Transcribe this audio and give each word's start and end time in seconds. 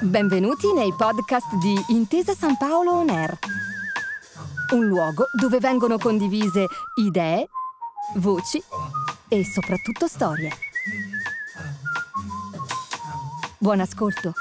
Benvenuti 0.00 0.70
nei 0.74 0.92
podcast 0.94 1.54
di 1.56 1.74
Intesa 1.88 2.34
San 2.34 2.58
Paolo 2.58 2.92
On 2.92 3.08
Air, 3.08 3.38
un 4.74 4.84
luogo 4.84 5.24
dove 5.40 5.58
vengono 5.58 5.96
condivise 5.96 6.66
idee, 7.00 7.48
voci 8.16 8.62
e 9.28 9.44
soprattutto 9.44 10.06
storie. 10.06 10.50
Buon 13.56 13.80
ascolto. 13.80 14.34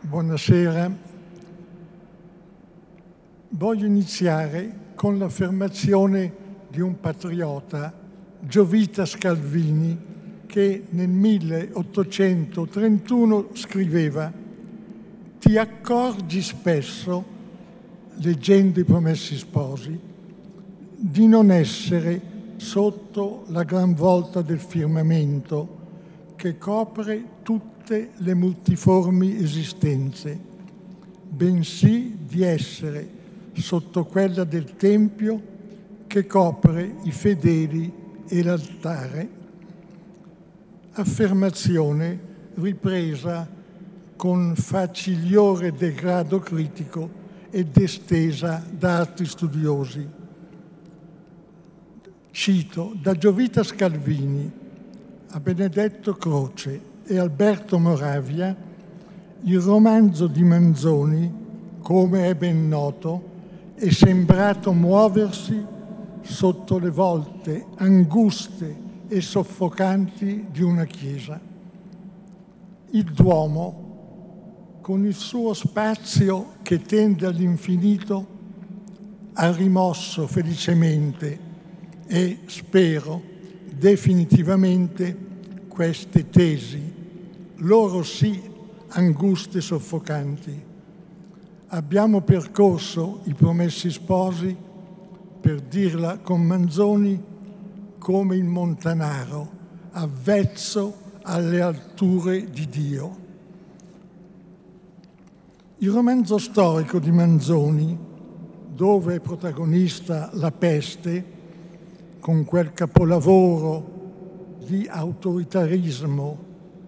Buonasera. 0.00 0.90
Voglio 3.50 3.84
iniziare 3.84 4.92
con 4.94 5.18
l'affermazione 5.18 6.43
di 6.74 6.80
un 6.80 6.98
patriota, 6.98 7.94
Giovita 8.40 9.06
Scalvini, 9.06 9.96
che 10.44 10.86
nel 10.90 11.08
1831 11.08 13.50
scriveva 13.52 14.32
Ti 15.38 15.56
accorgi 15.56 16.42
spesso, 16.42 17.24
leggendo 18.16 18.80
i 18.80 18.84
promessi 18.84 19.36
sposi, 19.36 19.96
di 20.96 21.28
non 21.28 21.52
essere 21.52 22.20
sotto 22.56 23.44
la 23.48 23.62
gran 23.62 23.94
volta 23.94 24.42
del 24.42 24.58
firmamento 24.58 25.82
che 26.34 26.58
copre 26.58 27.24
tutte 27.42 28.10
le 28.16 28.34
multiformi 28.34 29.36
esistenze, 29.36 30.36
bensì 31.28 32.16
di 32.26 32.42
essere 32.42 33.08
sotto 33.52 34.04
quella 34.06 34.42
del 34.42 34.74
Tempio 34.74 35.52
che 36.14 36.28
copre 36.28 36.94
i 37.02 37.10
fedeli 37.10 37.92
e 38.28 38.42
l'altare. 38.44 39.28
Affermazione 40.92 42.20
ripresa 42.54 43.48
con 44.14 44.54
facigliore 44.54 45.72
degrado 45.72 46.38
critico 46.38 47.10
ed 47.50 47.76
estesa 47.76 48.64
da 48.70 48.98
altri 48.98 49.26
studiosi. 49.26 50.08
Cito 52.30 52.92
da 53.02 53.14
Giovita 53.14 53.64
Scalvini 53.64 54.52
a 55.30 55.40
Benedetto 55.40 56.14
Croce 56.14 56.80
e 57.06 57.18
Alberto 57.18 57.76
Moravia 57.80 58.56
il 59.40 59.60
romanzo 59.60 60.28
di 60.28 60.44
Manzoni, 60.44 61.34
come 61.80 62.28
è 62.28 62.36
ben 62.36 62.68
noto, 62.68 63.32
è 63.74 63.90
sembrato 63.90 64.72
muoversi 64.72 65.72
sotto 66.24 66.78
le 66.78 66.90
volte 66.90 67.66
anguste 67.76 68.76
e 69.08 69.20
soffocanti 69.20 70.46
di 70.50 70.62
una 70.62 70.84
chiesa. 70.84 71.40
Il 72.90 73.04
Duomo, 73.04 74.78
con 74.80 75.04
il 75.04 75.14
suo 75.14 75.54
spazio 75.54 76.54
che 76.62 76.82
tende 76.82 77.26
all'infinito, 77.26 78.26
ha 79.34 79.52
rimosso 79.52 80.26
felicemente 80.26 81.38
e, 82.06 82.40
spero, 82.46 83.20
definitivamente 83.76 85.16
queste 85.68 86.30
tesi, 86.30 86.92
loro 87.56 88.02
sì 88.02 88.40
anguste 88.88 89.58
e 89.58 89.60
soffocanti. 89.60 90.62
Abbiamo 91.68 92.20
percorso 92.20 93.20
i 93.24 93.34
promessi 93.34 93.90
sposi, 93.90 94.56
per 95.44 95.60
dirla 95.60 96.20
con 96.20 96.40
Manzoni, 96.40 97.22
come 97.98 98.34
il 98.34 98.46
Montanaro, 98.46 99.50
avvezzo 99.90 100.96
alle 101.20 101.60
alture 101.60 102.48
di 102.48 102.66
Dio. 102.66 103.16
Il 105.76 105.90
romanzo 105.90 106.38
storico 106.38 106.98
di 106.98 107.10
Manzoni, 107.10 107.94
dove 108.74 109.16
è 109.16 109.20
protagonista 109.20 110.30
la 110.32 110.50
peste, 110.50 111.32
con 112.20 112.46
quel 112.46 112.72
capolavoro 112.72 114.56
di 114.64 114.86
autoritarismo, 114.88 116.38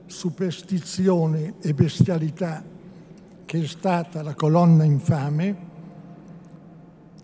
superstizione 0.07 1.57
e 1.61 1.75
bestialità 1.75 2.65
che 3.45 3.63
è 3.63 3.67
stata 3.67 4.23
la 4.23 4.35
colonna 4.35 4.85
infame, 4.85 5.75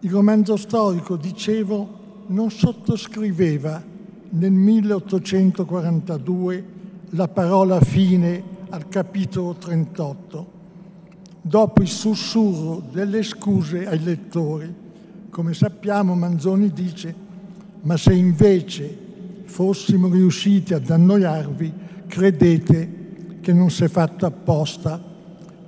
il 0.05 0.11
romanzo 0.11 0.57
storico, 0.57 1.15
dicevo, 1.17 2.01
non 2.27 2.51
sottoscriveva 2.51 3.83
nel 4.31 4.53
1842 4.53 6.65
la 7.11 7.29
parola 7.29 7.81
fine 7.81 8.43
al 8.71 8.89
capitolo 8.89 9.55
38, 9.55 10.47
dopo 11.41 11.83
il 11.83 11.89
sussurro 11.89 12.83
delle 12.91 13.23
scuse 13.23 13.87
ai 13.87 14.03
lettori. 14.03 14.75
Come 15.31 15.55
sappiamo, 15.55 16.15
Manzoni 16.15 16.73
dice 16.73 17.31
ma 17.83 17.97
se 17.97 18.15
invece 18.15 18.99
fossimo 19.45 20.09
riusciti 20.09 20.75
ad 20.75 20.89
annoiarvi, 20.89 21.73
credete 22.07 23.01
che 23.41 23.53
non 23.53 23.71
si 23.71 23.85
è 23.85 23.89
fatto 23.89 24.27
apposta. 24.27 25.11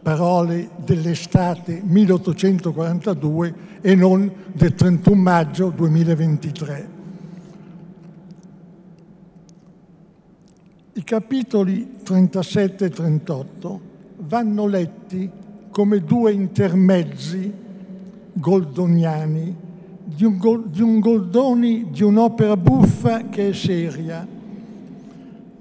Parole 0.04 0.68
dell'estate 0.84 1.80
1842 1.82 3.54
e 3.80 3.94
non 3.94 4.30
del 4.52 4.74
31 4.74 5.16
maggio 5.18 5.70
2023. 5.70 6.88
I 10.92 11.02
capitoli 11.04 12.00
37 12.02 12.84
e 12.84 12.90
38 12.90 13.80
vanno 14.18 14.66
letti 14.66 15.30
come 15.70 16.00
due 16.00 16.32
intermezzi 16.32 17.50
goldoniani 18.34 19.56
di 20.04 20.24
un, 20.24 20.36
Goldoni, 21.00 21.88
di 21.90 22.02
un'opera 22.02 22.58
buffa 22.58 23.30
che 23.30 23.48
è 23.48 23.52
seria, 23.54 24.28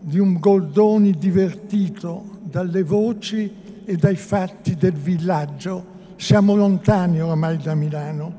di 0.01 0.19
un 0.19 0.37
Goldoni 0.37 1.11
divertito 1.17 2.25
dalle 2.43 2.83
voci 2.83 3.61
e 3.85 3.95
dai 3.95 4.15
fatti 4.15 4.75
del 4.75 4.93
villaggio. 4.93 5.91
Siamo 6.15 6.55
lontani 6.55 7.21
oramai 7.21 7.57
da 7.57 7.75
Milano, 7.75 8.33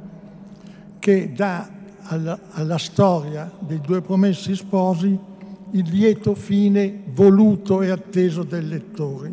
che 0.99 1.32
dà 1.32 1.69
alla, 2.03 2.38
alla 2.53 2.78
storia 2.78 3.50
dei 3.59 3.81
due 3.81 4.00
promessi 4.00 4.54
sposi 4.54 5.19
il 5.71 5.88
lieto 5.91 6.34
fine 6.34 7.03
voluto 7.12 7.83
e 7.83 7.91
atteso 7.91 8.43
dai 8.44 8.66
lettori. 8.66 9.33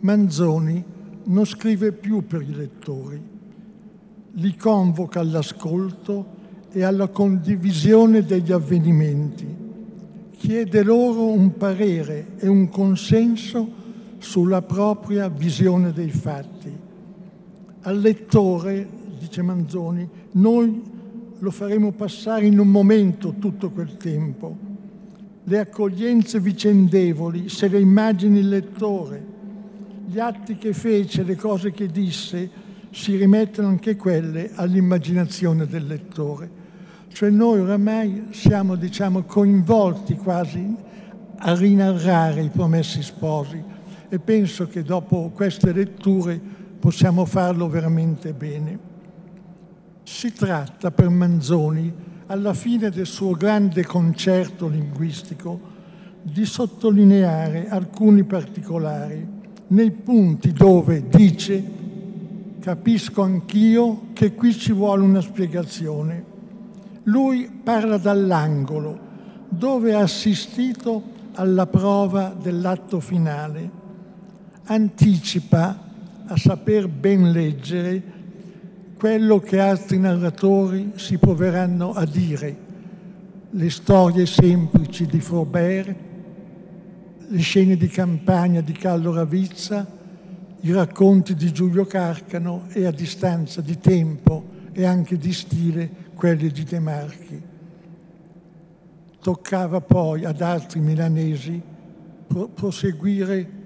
Manzoni 0.00 0.82
non 1.24 1.44
scrive 1.44 1.92
più 1.92 2.26
per 2.26 2.42
i 2.42 2.54
lettori, 2.54 3.22
li 4.32 4.56
convoca 4.56 5.20
all'ascolto 5.20 6.42
e 6.72 6.82
alla 6.82 7.08
condivisione 7.08 8.24
degli 8.24 8.50
avvenimenti. 8.50 9.62
Chiede 10.36 10.82
loro 10.82 11.26
un 11.26 11.56
parere 11.56 12.32
e 12.38 12.48
un 12.48 12.68
consenso 12.68 13.82
sulla 14.24 14.62
propria 14.62 15.28
visione 15.28 15.92
dei 15.92 16.10
fatti. 16.10 16.72
Al 17.82 17.98
lettore, 17.98 18.88
dice 19.18 19.42
Manzoni, 19.42 20.08
noi 20.32 20.82
lo 21.38 21.50
faremo 21.50 21.92
passare 21.92 22.46
in 22.46 22.58
un 22.58 22.68
momento 22.68 23.34
tutto 23.38 23.70
quel 23.70 23.98
tempo. 23.98 24.56
Le 25.44 25.58
accoglienze 25.58 26.40
vicendevoli, 26.40 27.50
se 27.50 27.68
le 27.68 27.78
immagini 27.78 28.38
il 28.38 28.48
lettore, 28.48 29.22
gli 30.06 30.18
atti 30.18 30.56
che 30.56 30.72
fece, 30.72 31.22
le 31.22 31.36
cose 31.36 31.70
che 31.70 31.88
disse, 31.88 32.50
si 32.92 33.16
rimettono 33.16 33.68
anche 33.68 33.94
quelle 33.94 34.52
all'immaginazione 34.54 35.66
del 35.66 35.86
lettore. 35.86 36.62
Cioè 37.08 37.28
noi 37.28 37.60
oramai 37.60 38.28
siamo 38.30 38.74
diciamo, 38.74 39.24
coinvolti 39.24 40.16
quasi 40.16 40.74
a 41.36 41.54
rinarrare 41.54 42.42
i 42.42 42.48
promessi 42.48 43.02
sposi 43.02 43.73
e 44.14 44.20
penso 44.20 44.68
che 44.68 44.84
dopo 44.84 45.32
queste 45.34 45.72
letture 45.72 46.40
possiamo 46.78 47.24
farlo 47.24 47.68
veramente 47.68 48.32
bene. 48.32 48.78
Si 50.04 50.32
tratta 50.32 50.92
per 50.92 51.08
Manzoni, 51.08 51.92
alla 52.26 52.54
fine 52.54 52.90
del 52.90 53.06
suo 53.06 53.32
grande 53.32 53.84
concerto 53.84 54.68
linguistico, 54.68 55.60
di 56.22 56.44
sottolineare 56.44 57.68
alcuni 57.68 58.22
particolari 58.22 59.26
nei 59.66 59.90
punti 59.90 60.52
dove 60.52 61.08
dice 61.08 61.62
capisco 62.60 63.22
anch'io 63.22 64.12
che 64.12 64.32
qui 64.34 64.54
ci 64.54 64.70
vuole 64.70 65.02
una 65.02 65.20
spiegazione. 65.20 66.24
Lui 67.02 67.50
parla 67.64 67.98
dall'angolo, 67.98 68.96
dove 69.48 69.92
ha 69.92 70.02
assistito 70.02 71.02
alla 71.34 71.66
prova 71.66 72.32
dell'atto 72.40 73.00
finale. 73.00 73.82
Anticipa, 74.66 75.78
a 76.26 76.36
saper 76.38 76.88
ben 76.88 77.30
leggere, 77.30 78.02
quello 78.96 79.38
che 79.38 79.60
altri 79.60 79.98
narratori 79.98 80.92
si 80.96 81.18
proveranno 81.18 81.92
a 81.92 82.06
dire, 82.06 82.56
le 83.50 83.70
storie 83.70 84.24
semplici 84.24 85.04
di 85.04 85.20
Flaubert, 85.20 85.94
le 87.28 87.38
scene 87.40 87.76
di 87.76 87.88
campagna 87.88 88.62
di 88.62 88.72
Carlo 88.72 89.12
Ravizza, 89.12 89.86
i 90.60 90.72
racconti 90.72 91.34
di 91.34 91.52
Giulio 91.52 91.84
Carcano 91.84 92.64
e 92.70 92.86
a 92.86 92.90
distanza 92.90 93.60
di 93.60 93.78
tempo 93.78 94.44
e 94.72 94.86
anche 94.86 95.18
di 95.18 95.32
stile 95.34 95.90
quelli 96.14 96.48
di 96.48 96.64
De 96.64 96.78
Marchi. 96.78 97.42
Toccava 99.20 99.80
poi 99.82 100.24
ad 100.24 100.40
altri 100.40 100.80
milanesi 100.80 101.60
proseguire 102.54 103.62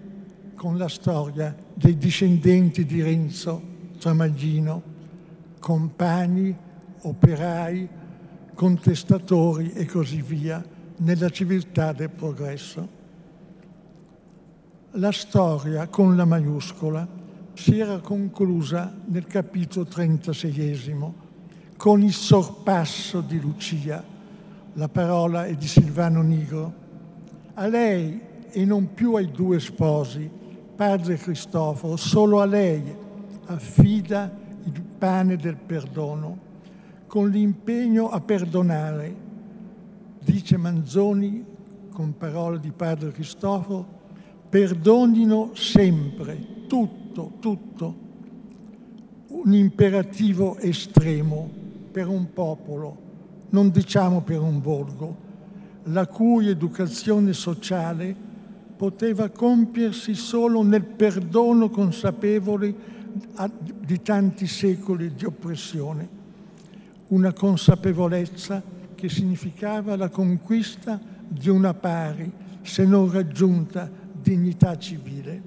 con 0.58 0.76
la 0.76 0.88
storia 0.88 1.54
dei 1.72 1.96
discendenti 1.96 2.84
di 2.84 3.00
Renzo 3.00 3.62
Tramaglino, 3.96 4.82
compagni, 5.60 6.54
operai, 7.02 7.88
contestatori 8.54 9.70
e 9.70 9.86
così 9.86 10.20
via, 10.20 10.62
nella 10.96 11.30
civiltà 11.30 11.92
del 11.92 12.10
progresso. 12.10 12.88
La 14.92 15.12
storia 15.12 15.86
con 15.86 16.16
la 16.16 16.24
maiuscola 16.24 17.06
si 17.54 17.78
era 17.78 18.00
conclusa 18.00 18.92
nel 19.04 19.28
capitolo 19.28 19.84
36 19.86 20.88
con 21.76 22.02
il 22.02 22.12
sorpasso 22.12 23.20
di 23.20 23.38
Lucia, 23.38 24.02
la 24.72 24.88
parola 24.88 25.46
è 25.46 25.54
di 25.54 25.68
Silvano 25.68 26.22
Nigro. 26.22 26.74
A 27.54 27.68
lei 27.68 28.20
e 28.50 28.64
non 28.64 28.92
più 28.94 29.14
ai 29.14 29.30
due 29.30 29.60
sposi, 29.60 30.37
padre 30.78 31.16
Cristoforo, 31.16 31.96
solo 31.96 32.40
a 32.40 32.44
lei 32.44 32.80
affida 33.46 34.30
il 34.62 34.80
pane 34.96 35.34
del 35.34 35.56
perdono, 35.56 36.38
con 37.08 37.30
l'impegno 37.30 38.10
a 38.10 38.20
perdonare, 38.20 39.12
dice 40.22 40.56
Manzoni 40.56 41.44
con 41.90 42.16
parole 42.16 42.60
di 42.60 42.70
padre 42.70 43.10
Cristoforo, 43.10 43.84
perdonino 44.48 45.50
sempre, 45.54 46.66
tutto, 46.68 47.32
tutto, 47.40 47.94
un 49.26 49.52
imperativo 49.52 50.58
estremo 50.58 51.50
per 51.90 52.06
un 52.06 52.32
popolo, 52.32 52.96
non 53.48 53.72
diciamo 53.72 54.20
per 54.20 54.40
un 54.40 54.60
borgo, 54.60 55.16
la 55.86 56.06
cui 56.06 56.46
educazione 56.46 57.32
sociale 57.32 58.27
poteva 58.78 59.28
compiersi 59.28 60.14
solo 60.14 60.62
nel 60.62 60.84
perdono 60.84 61.68
consapevole 61.68 62.96
di 63.84 64.00
tanti 64.02 64.46
secoli 64.46 65.14
di 65.16 65.24
oppressione, 65.24 66.08
una 67.08 67.32
consapevolezza 67.32 68.62
che 68.94 69.08
significava 69.08 69.96
la 69.96 70.08
conquista 70.08 71.00
di 71.26 71.48
una 71.48 71.74
pari, 71.74 72.30
se 72.62 72.84
non 72.84 73.10
raggiunta, 73.10 73.90
dignità 74.12 74.78
civile. 74.78 75.42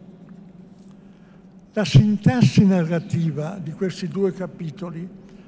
La 1.72 1.86
sintassi 1.86 2.66
narrativa 2.66 3.58
di 3.64 3.72
questi 3.72 4.10
due 4.10 4.34
capitoli 4.34 5.08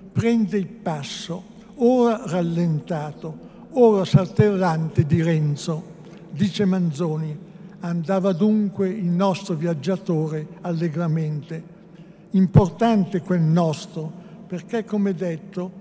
prende 0.10 0.58
il 0.58 0.68
passo, 0.68 1.44
ora 1.76 2.24
rallentato, 2.28 3.68
ora 3.72 4.06
saltellante 4.06 5.06
di 5.06 5.22
Renzo, 5.22 5.84
dice 6.32 6.64
Manzoni, 6.64 7.52
Andava 7.86 8.32
dunque 8.32 8.88
il 8.88 9.04
nostro 9.04 9.56
viaggiatore 9.56 10.48
allegramente. 10.62 11.62
Importante 12.32 13.20
quel 13.20 13.42
nostro, 13.42 14.10
perché 14.48 14.86
come 14.86 15.14
detto, 15.14 15.72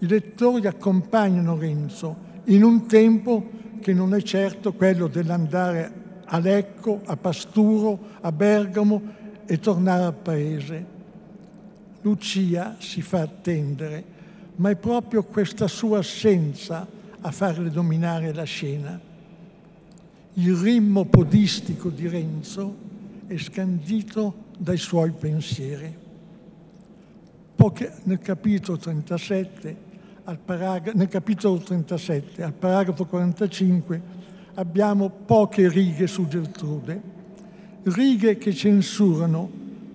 i 0.00 0.06
lettori 0.06 0.66
accompagnano 0.66 1.56
Renzo 1.56 2.14
in 2.44 2.62
un 2.62 2.86
tempo 2.86 3.48
che 3.80 3.94
non 3.94 4.12
è 4.12 4.20
certo 4.20 4.74
quello 4.74 5.06
dell'andare 5.06 5.92
a 6.26 6.38
Lecco, 6.38 7.00
a 7.06 7.16
Pasturo, 7.16 8.00
a 8.20 8.30
Bergamo 8.32 9.00
e 9.46 9.58
tornare 9.58 10.04
al 10.04 10.14
paese. 10.14 10.84
Lucia 12.02 12.76
si 12.78 13.00
fa 13.00 13.22
attendere, 13.22 14.04
ma 14.56 14.68
è 14.68 14.76
proprio 14.76 15.22
questa 15.22 15.68
sua 15.68 16.00
assenza 16.00 16.86
a 17.18 17.30
farle 17.30 17.70
dominare 17.70 18.34
la 18.34 18.44
scena. 18.44 19.00
Il 20.38 20.54
ritmo 20.54 21.06
podistico 21.06 21.88
di 21.88 22.06
Renzo 22.06 22.76
è 23.26 23.38
scandito 23.38 24.44
dai 24.58 24.76
suoi 24.76 25.10
pensieri. 25.12 25.96
Poche, 27.54 27.92
nel, 28.02 28.18
capitolo 28.18 28.76
37, 28.76 29.76
al 30.24 30.38
parag- 30.38 30.92
nel 30.92 31.08
capitolo 31.08 31.56
37, 31.56 32.42
al 32.42 32.52
paragrafo 32.52 33.06
45, 33.06 34.02
abbiamo 34.56 35.08
poche 35.08 35.70
righe 35.70 36.06
su 36.06 36.28
Gertrude, 36.28 37.00
righe 37.84 38.36
che 38.36 38.52
censurano 38.52 39.50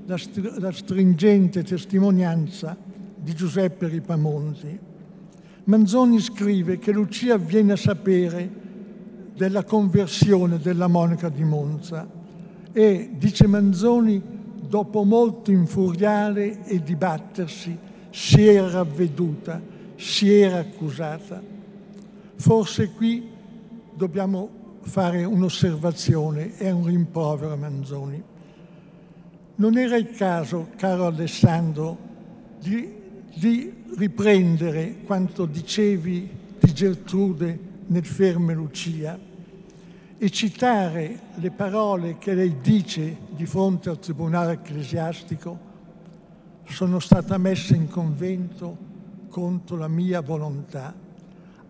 la, 0.07 0.17
str- 0.17 0.57
la 0.57 0.71
stringente 0.71 1.63
testimonianza 1.63 2.75
di 3.15 3.35
Giuseppe 3.35 3.88
Ripamonti. 3.88 4.79
Manzoni 5.65 6.19
scrive 6.19 6.79
che 6.79 6.91
Lucia 6.91 7.38
viene 7.38 7.73
a 7.73 7.77
sapere 7.77 8.69
della 9.36 9.63
conversione 9.63 10.60
della 10.60 10.88
monaca 10.88 11.30
di 11.30 11.44
Monza 11.44 12.07
e, 12.72 13.12
dice 13.18 13.48
Manzoni, 13.48 14.22
dopo 14.68 15.04
molto 15.04 15.51
infuriare 15.51 16.63
e 16.66 16.81
dibattersi, 16.81 17.78
si 18.10 18.45
era 18.45 18.69
ravveduta, 18.69 19.62
si 19.95 20.31
era 20.31 20.60
accusata. 20.60 21.42
Forse 22.36 22.92
qui 22.92 23.30
dobbiamo 23.94 24.50
fare 24.81 25.24
un'osservazione 25.24 26.57
e 26.57 26.72
un 26.72 26.86
rimprovero 26.86 27.54
a 27.54 27.57
Manzoni. 27.57 28.24
Non 29.56 29.77
era 29.77 29.95
il 29.95 30.12
caso, 30.12 30.69
caro 30.75 31.06
Alessandro, 31.06 31.98
di, 32.60 32.94
di 33.36 33.74
riprendere 33.98 35.01
quanto 35.04 35.45
dicevi 35.45 36.30
di 36.60 36.74
Gertrude 36.74 37.69
nel 37.88 38.06
Ferme 38.06 38.54
Lucia? 38.54 39.30
e 40.24 40.30
citare 40.30 41.19
le 41.38 41.50
parole 41.50 42.19
che 42.19 42.36
lei 42.36 42.57
dice 42.62 43.18
di 43.31 43.48
fronte 43.48 43.89
al 43.89 43.98
Tribunale 43.98 44.51
ecclesiastico, 44.51 45.57
sono 46.63 47.00
stata 47.00 47.39
messa 47.39 47.74
in 47.74 47.88
convento 47.88 48.78
contro 49.30 49.78
la 49.78 49.88
mia 49.88 50.22
volontà. 50.22 50.94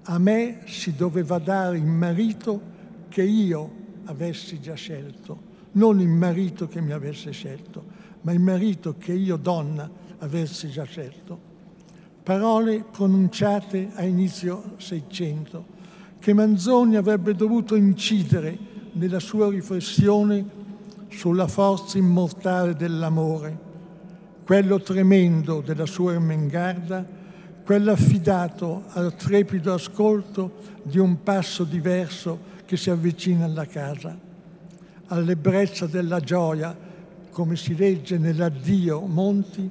A 0.03 0.19
me 0.19 0.63
si 0.65 0.93
doveva 0.93 1.39
dare 1.39 1.77
il 1.77 1.85
marito 1.85 2.61
che 3.07 3.23
io 3.23 3.71
avessi 4.07 4.59
già 4.59 4.73
scelto, 4.73 5.39
non 5.71 6.01
il 6.01 6.09
marito 6.09 6.67
che 6.67 6.81
mi 6.81 6.91
avesse 6.91 7.31
scelto, 7.31 7.85
ma 8.23 8.33
il 8.33 8.41
marito 8.41 8.97
che 8.97 9.13
io, 9.13 9.37
donna, 9.37 9.89
avessi 10.17 10.69
già 10.69 10.83
scelto. 10.83 11.39
Parole 12.21 12.83
pronunciate 12.83 13.91
a 13.93 14.03
inizio 14.03 14.73
Seicento 14.75 15.70
che 16.21 16.33
Manzoni 16.33 16.97
avrebbe 16.97 17.33
dovuto 17.33 17.73
incidere 17.75 18.55
nella 18.91 19.19
sua 19.19 19.49
riflessione 19.49 20.45
sulla 21.09 21.47
forza 21.47 21.97
immortale 21.97 22.75
dell'amore, 22.75 23.57
quello 24.45 24.79
tremendo 24.81 25.61
della 25.61 25.87
sua 25.87 26.13
Ermengarda, 26.13 27.03
quello 27.65 27.91
affidato 27.91 28.83
al 28.89 29.15
trepido 29.15 29.73
ascolto 29.73 30.59
di 30.83 30.99
un 30.99 31.23
passo 31.23 31.63
diverso 31.63 32.49
che 32.65 32.77
si 32.77 32.91
avvicina 32.91 33.45
alla 33.45 33.65
casa, 33.65 34.15
all'ebbrezza 35.07 35.87
della 35.87 36.19
gioia, 36.19 36.77
come 37.31 37.55
si 37.55 37.75
legge 37.75 38.19
nell'addio 38.19 38.99
Monti, 38.99 39.67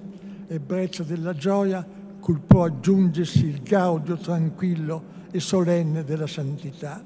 ebbrezza 0.48 1.04
della 1.04 1.32
gioia, 1.32 1.86
cui 2.18 2.40
può 2.44 2.64
aggiungersi 2.64 3.46
il 3.46 3.62
gaudio 3.62 4.16
tranquillo 4.16 5.18
e 5.30 5.40
solenne 5.40 6.04
della 6.04 6.26
santità. 6.26 7.02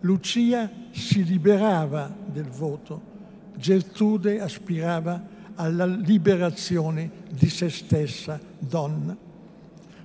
Lucia 0.00 0.70
si 0.90 1.24
liberava 1.24 2.14
del 2.24 2.48
voto, 2.48 3.08
Gertrude 3.56 4.40
aspirava 4.40 5.22
alla 5.56 5.84
liberazione 5.84 7.10
di 7.30 7.48
se 7.48 7.68
stessa 7.68 8.40
donna. 8.58 9.16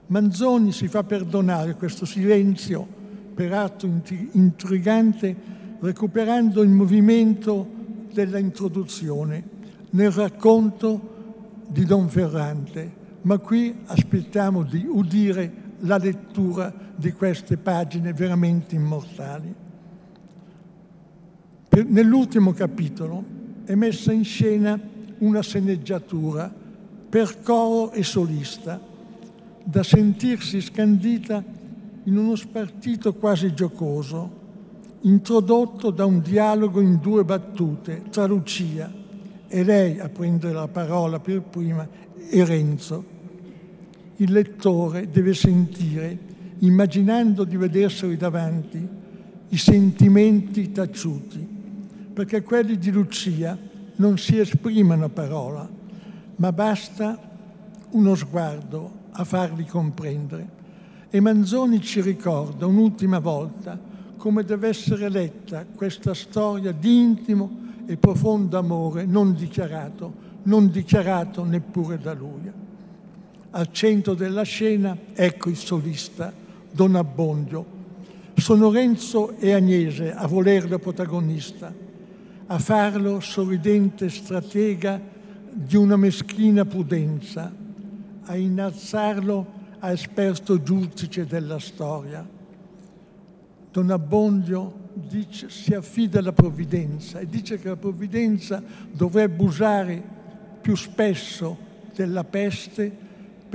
Manzoni 0.08 0.72
si 0.72 0.88
fa 0.88 1.04
perdonare 1.04 1.76
questo 1.76 2.06
silenzio, 2.06 2.86
peraltro 3.34 3.90
intrigante, 4.34 5.36
recuperando 5.80 6.62
il 6.62 6.70
movimento 6.70 7.68
della 8.12 8.38
introduzione 8.38 9.44
nel 9.92 10.12
racconto 10.12 11.14
di 11.68 11.86
Don 11.86 12.10
Ferrante, 12.10 13.04
ma 13.22 13.38
qui 13.38 13.76
aspettiamo 13.86 14.64
di 14.64 14.86
udire 14.88 15.64
la 15.86 15.98
lettura 15.98 16.74
di 16.96 17.12
queste 17.14 17.58
pagine 17.58 18.14
veramente 18.14 18.76
immortali. 18.76 19.54
Nell'ultimo 21.88 22.54
capitolo 22.54 23.24
è 23.66 23.76
messa 23.76 24.12
in 24.12 24.24
scena 24.24 24.80
una 25.20 25.42
sceneggiatura 25.42 26.54
per 27.10 27.42
coro 27.42 27.92
e 27.92 28.04
solista 28.04 28.80
da 29.64 29.84
sentirsi 29.84 30.62
scandita 30.62 31.44
in 32.04 32.18
uno 32.18 32.36
spartito 32.36 33.14
quasi 33.16 33.54
giocoso, 33.54 34.44
introdotto 35.02 35.90
da 35.90 36.06
un 36.06 36.22
dialogo 36.22 36.80
in 36.80 37.00
due 37.02 37.24
battute 37.24 38.04
tra 38.10 38.26
Lucia 38.26 38.92
e 39.48 39.64
lei 39.64 40.00
a 40.00 40.10
prendere 40.10 40.54
la 40.54 40.68
parola 40.68 41.20
per 41.20 41.42
prima 41.42 41.88
e 42.30 42.46
Renzo. 42.46 43.15
Il 44.18 44.32
lettore 44.32 45.10
deve 45.10 45.34
sentire, 45.34 46.18
immaginando 46.60 47.44
di 47.44 47.58
vederseli 47.58 48.16
davanti, 48.16 48.88
i 49.50 49.58
sentimenti 49.58 50.72
taciuti, 50.72 51.46
perché 52.14 52.42
quelli 52.42 52.78
di 52.78 52.92
Lucia 52.92 53.58
non 53.98 54.18
si 54.18 54.40
esprimono 54.40 55.06
a 55.06 55.10
parola, 55.10 55.70
ma 56.38 56.52
basta 56.54 57.20
uno 57.92 58.16
sguardo 58.16 58.92
a 59.12 59.24
farli 59.26 59.66
comprendere. 59.66 60.50
E 61.10 61.20
Manzoni 61.20 61.82
ci 61.82 62.02
ricorda 62.02 62.66
un'ultima 62.66 63.20
volta 63.20 63.78
come 64.18 64.44
deve 64.44 64.70
essere 64.70 65.10
letta 65.10 65.66
questa 65.66 66.14
storia 66.14 66.72
di 66.72 67.00
intimo 67.00 67.64
e 67.86 67.98
profondo 67.98 68.58
amore 68.58 69.06
non 69.06 69.34
dichiarato, 69.34 70.14
non 70.44 70.72
dichiarato 70.72 71.44
neppure 71.44 72.00
da 72.00 72.14
lui. 72.14 72.64
Al 73.58 73.72
centro 73.72 74.16
della 74.16 74.44
scena 74.44 74.98
ecco 75.14 75.50
il 75.50 75.56
solista, 75.56 76.34
Don 76.70 76.94
Abbondio. 76.94 77.66
Sono 78.36 78.70
Renzo 78.70 79.38
e 79.38 79.54
Agnese 79.54 80.14
a 80.14 80.28
volerlo 80.28 80.78
protagonista, 80.78 81.74
a 82.48 82.60
farlo 82.60 83.22
sorridente 83.22 84.10
stratega 84.10 85.02
di 85.54 85.78
una 85.78 85.96
meschina 85.96 86.66
prudenza, 86.66 87.50
a 88.24 88.36
innalzarlo 88.36 89.48
a 89.80 89.90
esperto 89.90 90.62
giudice 90.62 91.26
della 91.26 91.60
storia. 91.60 92.28
Don 93.72 93.90
Abbondio 93.90 94.74
dice, 94.96 95.50
si 95.50 95.74
affida 95.74 96.20
alla 96.20 96.34
provvidenza 96.34 97.20
e 97.20 97.26
dice 97.26 97.58
che 97.58 97.70
la 97.70 97.78
provvidenza 97.78 98.62
dovrebbe 98.92 99.42
usare 99.42 100.04
più 100.60 100.76
spesso 100.76 101.58
della 101.96 102.26
peste 102.26 103.04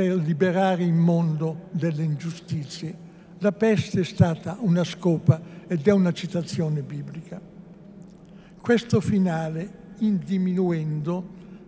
per 0.00 0.16
liberare 0.16 0.82
il 0.82 0.94
mondo 0.94 1.68
dalle 1.72 2.02
ingiustizie. 2.02 3.08
La 3.40 3.52
peste 3.52 4.00
è 4.00 4.04
stata 4.04 4.56
una 4.60 4.82
scopa 4.82 5.38
ed 5.66 5.86
è 5.86 5.90
una 5.90 6.14
citazione 6.14 6.80
biblica. 6.80 7.38
Questo 8.58 9.02
finale, 9.02 9.70
in 9.98 10.18
diminuendo, 10.24 11.22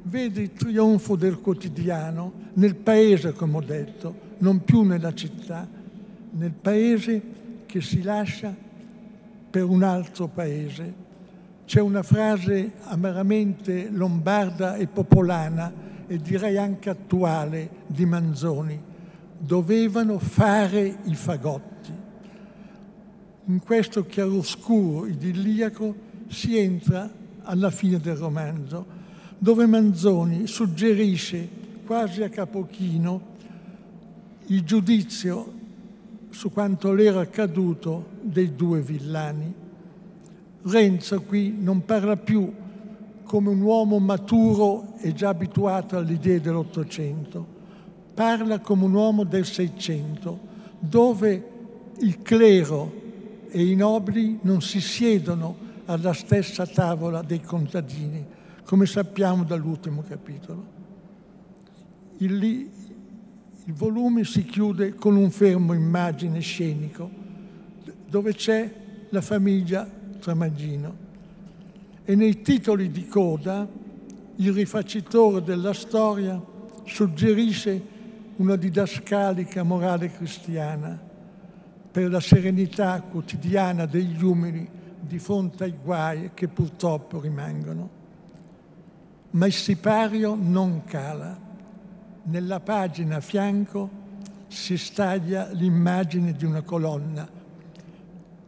vede 0.05 0.41
il 0.41 0.53
trionfo 0.53 1.15
del 1.15 1.41
quotidiano 1.41 2.33
nel 2.55 2.75
paese, 2.75 3.35
come 3.35 3.59
ho 3.59 3.61
detto, 3.61 4.15
non 4.39 4.65
più 4.65 4.81
nella 4.81 5.12
città, 5.12 5.69
nel 6.31 6.53
paese 6.53 7.23
che 7.67 7.83
si 7.83 8.01
lascia 8.01 8.57
per 9.51 9.65
un 9.65 9.83
altro 9.83 10.29
paese. 10.29 10.95
C'è 11.67 11.81
una 11.81 12.03
frase 12.03 12.73
amaramente 12.85 13.91
lombarda 13.91 14.77
e 14.77 14.87
popolana 14.87 15.82
e 16.12 16.19
direi 16.19 16.59
anche 16.59 16.90
attuale 16.90 17.71
di 17.87 18.04
Manzoni, 18.04 18.78
dovevano 19.38 20.19
fare 20.19 20.99
i 21.04 21.14
fagotti. 21.14 21.90
In 23.47 23.61
questo 23.61 24.04
chiaroscuro 24.04 25.07
idilliaco 25.07 25.95
si 26.28 26.59
entra 26.59 27.11
alla 27.45 27.71
fine 27.71 27.99
del 27.99 28.16
romanzo 28.16 28.85
dove 29.38 29.64
Manzoni 29.64 30.47
suggerisce 30.47 31.49
quasi 31.87 32.23
a 32.23 32.28
capochino 32.28 33.31
il 34.49 34.62
giudizio 34.64 35.50
su 36.28 36.52
quanto 36.52 36.92
le 36.92 37.04
era 37.04 37.21
accaduto 37.21 38.09
dei 38.21 38.54
due 38.54 38.83
villani. 38.83 39.50
Renzo 40.64 41.23
qui 41.23 41.57
non 41.59 41.87
parla 41.87 42.19
più 42.19 42.52
come 43.33 43.49
un 43.49 43.62
uomo 43.62 43.99
maturo 43.99 44.93
e 44.99 45.15
già 45.15 45.31
abituato 45.31 45.97
alle 45.97 46.12
idee 46.12 46.43
dell'Ottocento, 46.43 47.47
parla 48.12 48.59
come 48.59 48.85
un 48.85 48.93
uomo 48.93 49.25
del 49.25 49.47
Seicento, 49.47 50.39
dove 50.79 51.49
il 52.01 52.21
clero 52.21 52.93
e 53.49 53.65
i 53.65 53.75
nobili 53.75 54.39
non 54.43 54.61
si 54.61 54.83
siedono 54.83 55.57
alla 55.87 56.12
stessa 56.12 56.67
tavola 56.67 57.23
dei 57.23 57.41
contadini, 57.41 58.23
come 58.67 58.85
sappiamo 58.85 59.45
dall'ultimo 59.45 60.05
capitolo. 60.07 60.67
Il, 62.19 62.45
il 62.45 63.73
volume 63.73 64.25
si 64.25 64.45
chiude 64.45 64.95
con 64.95 65.17
un 65.17 65.31
fermo 65.31 65.73
immagine 65.73 66.41
scenico 66.41 67.09
dove 68.11 68.35
c'è 68.35 68.71
la 69.09 69.23
famiglia 69.23 69.89
Tramagino 70.21 71.01
e 72.04 72.14
nei 72.14 72.42
titoli 72.42 72.90
di 72.90 73.06
coda 73.06 73.66
il 74.37 74.52
rifacitore 74.52 75.42
della 75.42 75.73
storia 75.73 76.40
suggerisce 76.85 77.90
una 78.37 78.56
didascalica 78.56 79.62
morale 79.62 80.11
cristiana 80.11 80.99
per 81.90 82.11
la 82.11 82.21
serenità 82.21 83.00
quotidiana 83.02 83.87
degli 83.87 84.23
umili 84.23 84.68
di 85.00 85.18
fronte 85.18 85.64
ai 85.64 85.75
guai 85.82 86.30
che 86.35 86.49
purtroppo 86.49 87.21
rimangono 87.21 88.00
ma 89.32 89.47
il 89.47 89.52
sipario 89.52 90.37
non 90.38 90.85
cala. 90.85 91.38
Nella 92.25 92.61
pagina 92.61 93.16
a 93.16 93.21
fianco 93.21 94.00
si 94.49 94.76
staglia 94.76 95.49
l'immagine 95.52 96.32
di 96.32 96.44
una 96.44 96.62
colonna, 96.62 97.28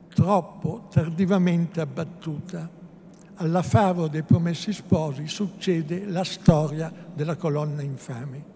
troppo 0.09 0.87
tardivamente 0.91 1.81
abbattuta. 1.81 2.74
Alla 3.37 3.63
favola 3.63 4.07
dei 4.07 4.23
promessi 4.23 4.73
sposi 4.73 5.27
succede 5.27 6.05
la 6.07 6.23
storia 6.23 6.93
della 7.13 7.35
colonna 7.35 7.83
infame. 7.83 8.53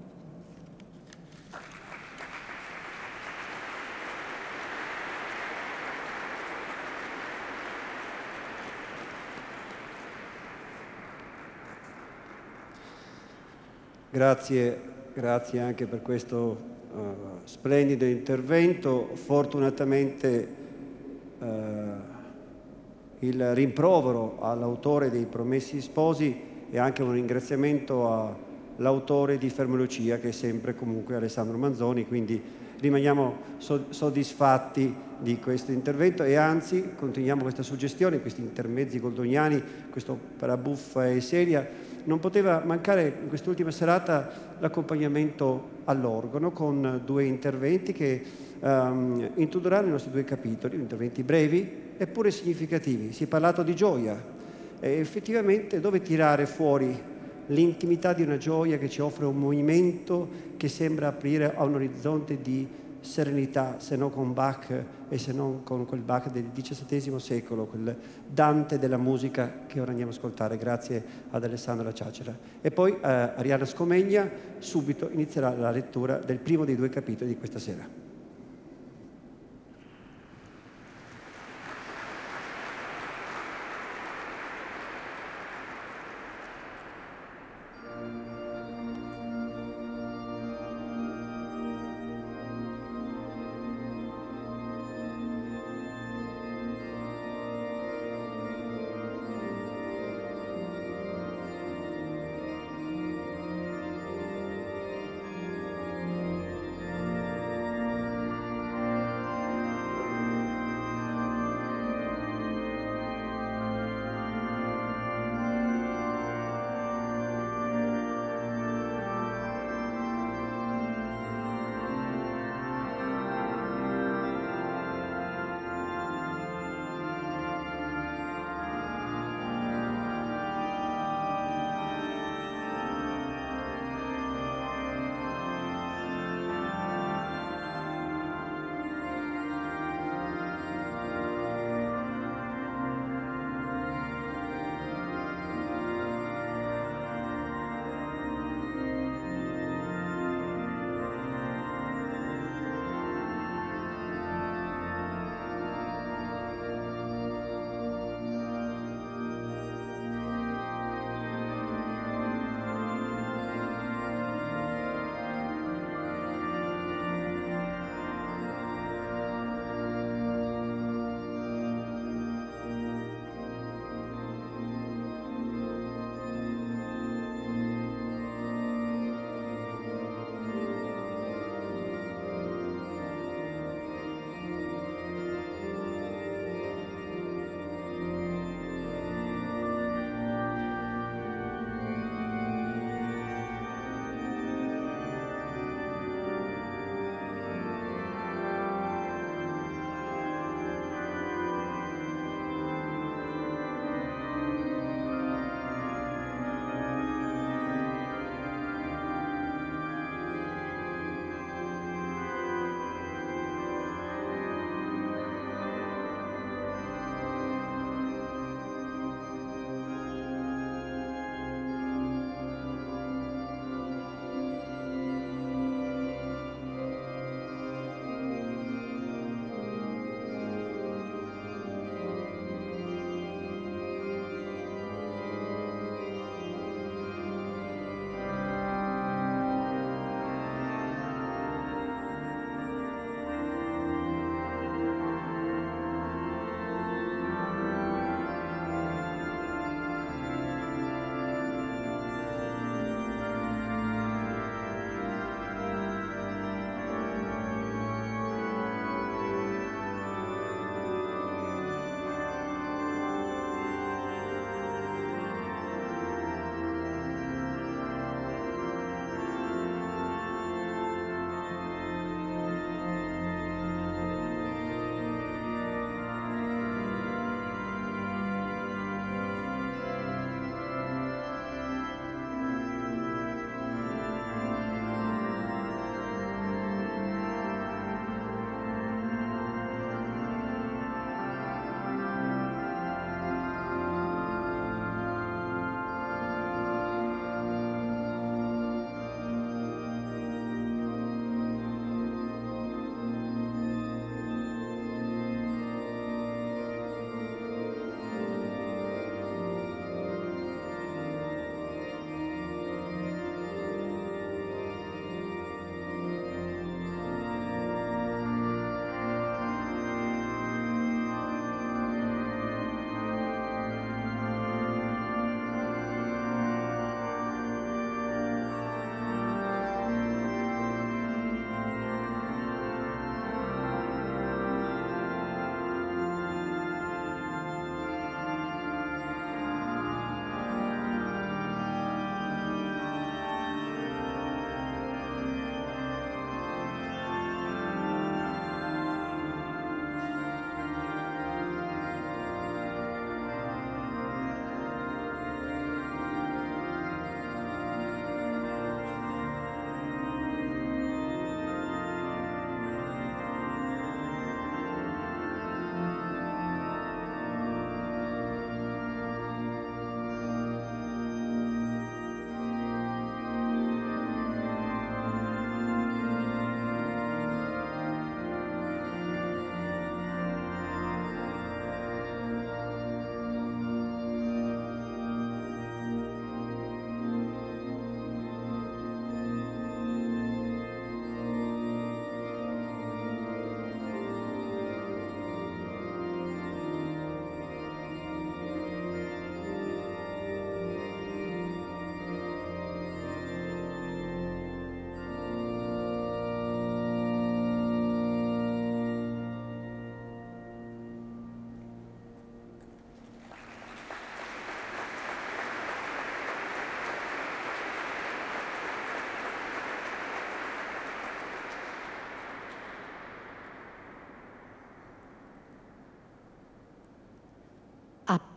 Grazie, 14.10 14.80
grazie 15.12 15.60
anche 15.60 15.86
per 15.86 16.02
questo 16.02 16.60
uh, 16.92 17.40
splendido 17.44 18.04
intervento. 18.04 19.10
Fortunatamente 19.14 20.54
uh, 21.40 21.46
il 23.20 23.54
rimprovero 23.54 24.38
all'autore 24.40 25.10
dei 25.10 25.24
Promessi 25.24 25.80
Sposi 25.80 26.40
e 26.70 26.78
anche 26.78 27.02
un 27.02 27.12
ringraziamento 27.12 28.36
all'autore 28.76 29.38
di 29.38 29.48
Fermo 29.50 29.76
Lucia 29.76 30.18
che 30.18 30.28
è 30.28 30.32
sempre 30.32 30.74
comunque 30.74 31.16
Alessandro 31.16 31.56
Manzoni, 31.58 32.06
quindi 32.06 32.40
rimaniamo 32.78 33.56
soddisfatti 33.88 34.94
di 35.18 35.38
questo 35.40 35.72
intervento 35.72 36.22
e 36.22 36.36
anzi 36.36 36.90
continuiamo 36.96 37.42
questa 37.42 37.62
suggestione, 37.62 38.20
questi 38.20 38.40
intermezzi 38.40 39.00
goldoniani, 39.00 39.60
questo 39.90 40.12
opera 40.12 40.56
buffa 40.56 41.08
e 41.08 41.20
seria 41.20 41.66
non 42.04 42.20
poteva 42.20 42.62
mancare 42.64 43.18
in 43.22 43.28
quest'ultima 43.28 43.70
serata 43.70 44.56
l'accompagnamento 44.60 45.76
all'organo 45.84 46.52
con 46.52 47.02
due 47.04 47.24
interventi 47.24 47.92
che 47.92 48.22
um, 48.60 49.30
introdurranno 49.34 49.88
i 49.88 49.90
nostri 49.90 50.10
due 50.10 50.24
capitoli, 50.24 50.76
interventi 50.76 51.22
brevi 51.22 51.86
eppure 51.96 52.30
significativi. 52.30 53.12
Si 53.12 53.24
è 53.24 53.26
parlato 53.26 53.62
di 53.62 53.74
gioia 53.74 54.36
e 54.80 54.98
effettivamente 54.98 55.80
dove 55.80 56.00
tirare 56.00 56.46
fuori 56.46 57.16
l'intimità 57.48 58.12
di 58.12 58.22
una 58.22 58.36
gioia 58.36 58.78
che 58.78 58.88
ci 58.88 59.00
offre 59.00 59.24
un 59.24 59.36
movimento 59.36 60.28
che 60.56 60.68
sembra 60.68 61.08
aprire 61.08 61.54
a 61.54 61.64
un 61.64 61.74
orizzonte 61.74 62.40
di 62.40 62.66
serenità, 63.00 63.76
se 63.78 63.96
non 63.96 64.10
con 64.10 64.34
Bach 64.34 64.84
e 65.08 65.18
se 65.18 65.32
non 65.32 65.62
con 65.62 65.86
quel 65.86 66.00
Bach 66.00 66.30
del 66.30 66.50
XVII 66.52 67.18
secolo, 67.18 67.66
quel 67.66 67.96
Dante 68.26 68.78
della 68.78 68.96
musica 68.96 69.64
che 69.66 69.80
ora 69.80 69.90
andiamo 69.90 70.10
a 70.10 70.14
ascoltare, 70.14 70.58
grazie 70.58 71.02
ad 71.30 71.42
Alessandro 71.42 71.92
Ciacera. 71.92 72.36
E 72.60 72.70
poi 72.70 72.92
eh, 72.92 72.98
Ariana 73.00 73.64
Scomegna 73.64 74.28
subito 74.58 75.08
inizierà 75.10 75.54
la 75.56 75.70
lettura 75.70 76.18
del 76.18 76.38
primo 76.38 76.64
dei 76.64 76.76
due 76.76 76.90
capitoli 76.90 77.30
di 77.30 77.38
questa 77.38 77.58
sera. 77.58 78.07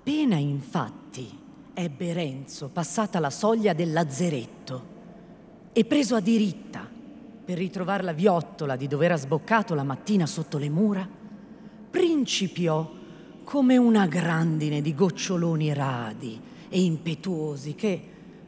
Appena 0.03 0.37
infatti 0.37 1.29
ebbe 1.75 2.13
Renzo 2.13 2.69
passata 2.69 3.19
la 3.19 3.29
soglia 3.29 3.73
del 3.73 3.93
lazzeretto 3.93 4.85
e 5.73 5.85
preso 5.85 6.15
a 6.15 6.19
diritta 6.19 6.89
per 7.45 7.59
ritrovare 7.59 8.01
la 8.01 8.11
viottola 8.11 8.75
di 8.75 8.87
dove 8.87 9.05
era 9.05 9.15
sboccato 9.15 9.75
la 9.75 9.83
mattina 9.83 10.25
sotto 10.25 10.57
le 10.57 10.69
mura, 10.71 11.07
principiò 11.91 12.91
come 13.43 13.77
una 13.77 14.07
grandine 14.07 14.81
di 14.81 14.95
goccioloni 14.95 15.71
radi 15.71 16.41
e 16.67 16.81
impetuosi 16.81 17.75
che, 17.75 18.03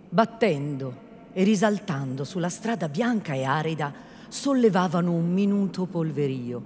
battendo 0.09 0.95
e 1.33 1.43
risaltando 1.43 2.23
sulla 2.23 2.49
strada 2.49 2.89
bianca 2.89 3.35
e 3.35 3.43
arida, 3.43 3.93
sollevavano 4.27 5.11
un 5.11 5.31
minuto 5.31 5.85
polverio. 5.85 6.63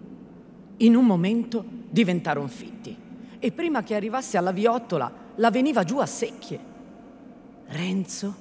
In 0.77 0.95
un 0.95 1.05
momento 1.05 1.65
diventarono 1.89 2.47
fitti 2.47 3.05
e 3.39 3.51
prima 3.51 3.83
che 3.83 3.95
arrivasse 3.95 4.37
alla 4.37 4.51
viottola 4.51 5.11
la 5.35 5.51
veniva 5.51 5.83
giù 5.83 5.97
a 5.99 6.05
secchie. 6.05 6.59
Renzo, 7.67 8.35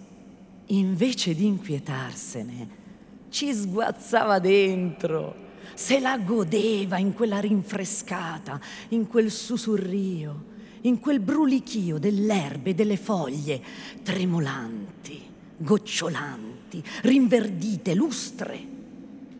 invece 0.66 1.34
di 1.34 1.46
inquietarsene, 1.46 2.84
ci 3.28 3.52
sguazzava 3.52 4.38
dentro 4.38 5.44
se 5.74 6.00
la 6.00 6.16
godeva 6.18 6.96
in 6.98 7.12
quella 7.12 7.38
rinfrescata, 7.38 8.58
in 8.90 9.06
quel 9.08 9.30
sussurrio, 9.30 10.54
in 10.82 11.00
quel 11.00 11.20
brulichio 11.20 11.98
dell'erbe 11.98 12.70
e 12.70 12.74
delle 12.74 12.96
foglie, 12.96 13.62
tremolanti, 14.02 15.22
gocciolanti, 15.56 16.82
rinverdite, 17.02 17.94
lustre. 17.94 18.74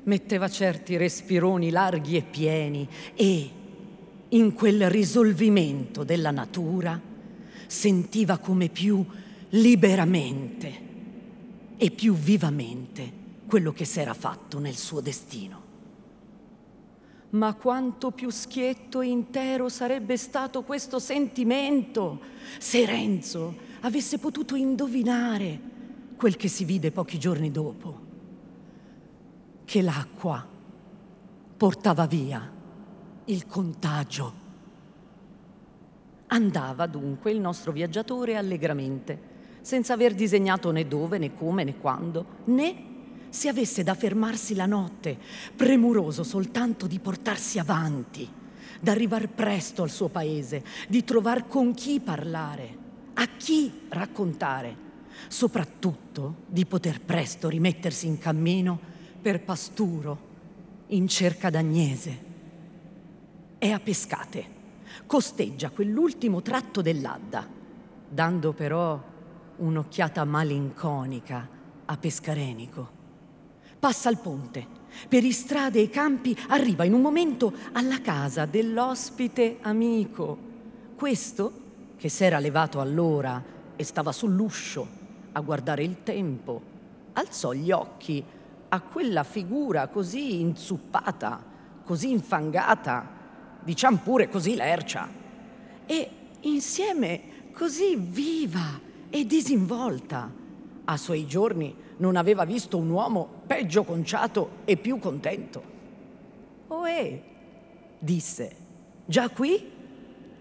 Metteva 0.02 0.48
certi 0.48 0.96
respironi 0.96 1.70
larghi 1.70 2.16
e 2.16 2.22
pieni 2.22 2.88
e, 3.14 3.50
in 4.30 4.52
quel 4.54 4.90
risolvimento 4.90 6.04
della 6.04 6.30
natura, 6.30 7.00
sentiva 7.66 8.38
come 8.38 8.68
più 8.68 9.04
liberamente 9.50 10.84
e 11.76 11.90
più 11.90 12.14
vivamente 12.14 13.24
quello 13.46 13.72
che 13.72 13.84
s'era 13.84 14.14
fatto 14.14 14.58
nel 14.58 14.76
suo 14.76 15.00
destino. 15.00 15.64
Ma 17.30 17.54
quanto 17.54 18.10
più 18.10 18.30
schietto 18.30 19.00
e 19.00 19.08
intero 19.08 19.68
sarebbe 19.68 20.16
stato 20.16 20.62
questo 20.62 20.98
sentimento 20.98 22.20
se 22.58 22.86
Renzo 22.86 23.54
avesse 23.80 24.18
potuto 24.18 24.54
indovinare 24.54 25.60
quel 26.16 26.36
che 26.36 26.48
si 26.48 26.64
vide 26.64 26.90
pochi 26.92 27.18
giorni 27.18 27.50
dopo, 27.50 28.00
che 29.64 29.82
l'acqua 29.82 30.46
portava 31.56 32.06
via 32.06 32.54
il 33.26 33.46
contagio. 33.46 34.44
Andava 36.28 36.86
dunque 36.86 37.30
il 37.30 37.40
nostro 37.40 37.72
viaggiatore 37.72 38.36
allegramente, 38.36 39.34
senza 39.60 39.94
aver 39.94 40.14
disegnato 40.14 40.70
né 40.70 40.86
dove, 40.86 41.18
né 41.18 41.34
come, 41.34 41.64
né 41.64 41.76
quando, 41.76 42.26
né 42.44 42.94
se 43.28 43.48
avesse 43.48 43.82
da 43.82 43.94
fermarsi 43.94 44.54
la 44.54 44.66
notte, 44.66 45.18
premuroso 45.54 46.22
soltanto 46.22 46.86
di 46.86 46.98
portarsi 46.98 47.58
avanti, 47.58 48.28
d'arrivar 48.80 49.28
presto 49.28 49.82
al 49.82 49.90
suo 49.90 50.08
paese, 50.08 50.64
di 50.88 51.04
trovar 51.04 51.46
con 51.46 51.74
chi 51.74 52.00
parlare, 52.00 52.84
a 53.14 53.26
chi 53.36 53.86
raccontare, 53.88 54.84
soprattutto 55.28 56.36
di 56.46 56.64
poter 56.64 57.00
presto 57.00 57.48
rimettersi 57.48 58.06
in 58.06 58.18
cammino 58.18 58.78
per 59.20 59.42
Pasturo, 59.42 60.34
in 60.88 61.08
cerca 61.08 61.50
d'Agnese. 61.50 62.25
È 63.58 63.70
a 63.70 63.80
Pescate, 63.80 64.44
costeggia 65.06 65.70
quell'ultimo 65.70 66.42
tratto 66.42 66.82
dell'Adda, 66.82 67.48
dando 68.08 68.52
però 68.52 69.02
un'occhiata 69.56 70.24
malinconica 70.24 71.48
a 71.86 71.96
Pescarenico 71.96 72.96
passa 73.78 74.10
il 74.10 74.18
ponte. 74.18 74.66
Per 75.08 75.22
i 75.22 75.30
strade 75.30 75.78
e 75.78 75.82
i 75.82 75.88
campi 75.88 76.36
arriva 76.48 76.84
in 76.84 76.92
un 76.92 77.00
momento 77.00 77.52
alla 77.72 78.00
casa 78.00 78.46
dell'ospite 78.46 79.58
amico. 79.60 80.36
Questo, 80.96 81.52
che 81.96 82.08
s'era 82.08 82.40
levato 82.40 82.80
allora 82.80 83.40
e 83.76 83.84
stava 83.84 84.10
sull'uscio 84.10 84.88
a 85.32 85.40
guardare 85.40 85.84
il 85.84 86.02
tempo, 86.02 86.60
alzò 87.12 87.52
gli 87.52 87.70
occhi 87.70 88.24
a 88.68 88.80
quella 88.80 89.22
figura 89.22 89.86
così 89.88 90.40
inzuppata, 90.40 91.44
così 91.84 92.10
infangata, 92.10 93.08
diciamo 93.66 93.98
pure 93.98 94.28
così 94.28 94.54
lercia, 94.54 95.08
e 95.86 96.10
insieme 96.42 97.50
così 97.52 97.96
viva 97.96 98.80
e 99.10 99.26
disinvolta. 99.26 100.30
A 100.84 100.96
suoi 100.96 101.26
giorni 101.26 101.74
non 101.96 102.14
aveva 102.14 102.44
visto 102.44 102.78
un 102.78 102.88
uomo 102.90 103.42
peggio 103.44 103.82
conciato 103.82 104.58
e 104.64 104.76
più 104.76 105.00
contento. 105.00 105.74
Ohè, 106.68 107.20
disse, 107.98 108.56
già 109.04 109.28
qui? 109.30 109.72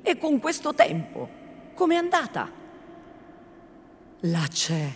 E 0.03 0.17
con 0.19 0.39
questo 0.39 0.75
tempo? 0.75 1.27
Com'è 1.73 1.95
andata? 1.95 2.51
La 4.19 4.45
c'è, 4.47 4.87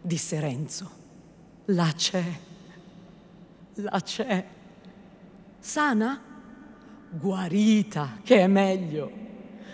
disse 0.00 0.38
Renzo. 0.38 0.90
La 1.66 1.92
c'è. 1.96 2.24
La 3.74 4.00
c'è. 4.00 4.46
Sana? 5.58 6.29
Guarita, 7.12 8.18
che 8.22 8.36
è 8.36 8.46
meglio. 8.46 9.10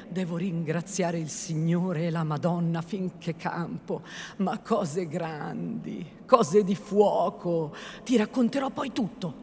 Devo 0.08 0.38
ringraziare 0.38 1.18
il 1.18 1.28
Signore 1.28 2.06
e 2.06 2.10
la 2.10 2.24
Madonna 2.24 2.80
finché 2.80 3.36
campo, 3.36 4.00
ma 4.38 4.58
cose 4.60 5.06
grandi, 5.06 6.22
cose 6.24 6.64
di 6.64 6.74
fuoco, 6.74 7.74
ti 8.04 8.16
racconterò 8.16 8.70
poi 8.70 8.90
tutto. 8.90 9.34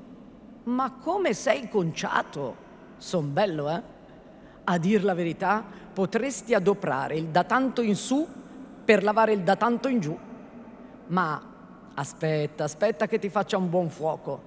Ma 0.63 0.93
come 0.93 1.35
sei 1.35 1.69
conciato? 1.69 2.55
Son 2.97 3.31
bello, 3.31 3.69
eh? 3.69 3.81
A 4.63 4.77
dir 4.79 5.03
la 5.03 5.13
verità, 5.13 5.63
potresti 5.93 6.55
adoprare 6.55 7.15
il 7.15 7.27
da 7.27 7.43
tanto 7.43 7.83
in 7.83 7.95
su 7.95 8.25
per 8.83 9.03
lavare 9.03 9.33
il 9.33 9.43
da 9.43 9.55
tanto 9.55 9.87
in 9.87 9.99
giù. 9.99 10.17
Ma 11.07 11.41
aspetta, 11.93 12.63
aspetta 12.63 13.05
che 13.05 13.19
ti 13.19 13.29
faccia 13.29 13.57
un 13.57 13.69
buon 13.69 13.89
fuoco. 13.89 14.41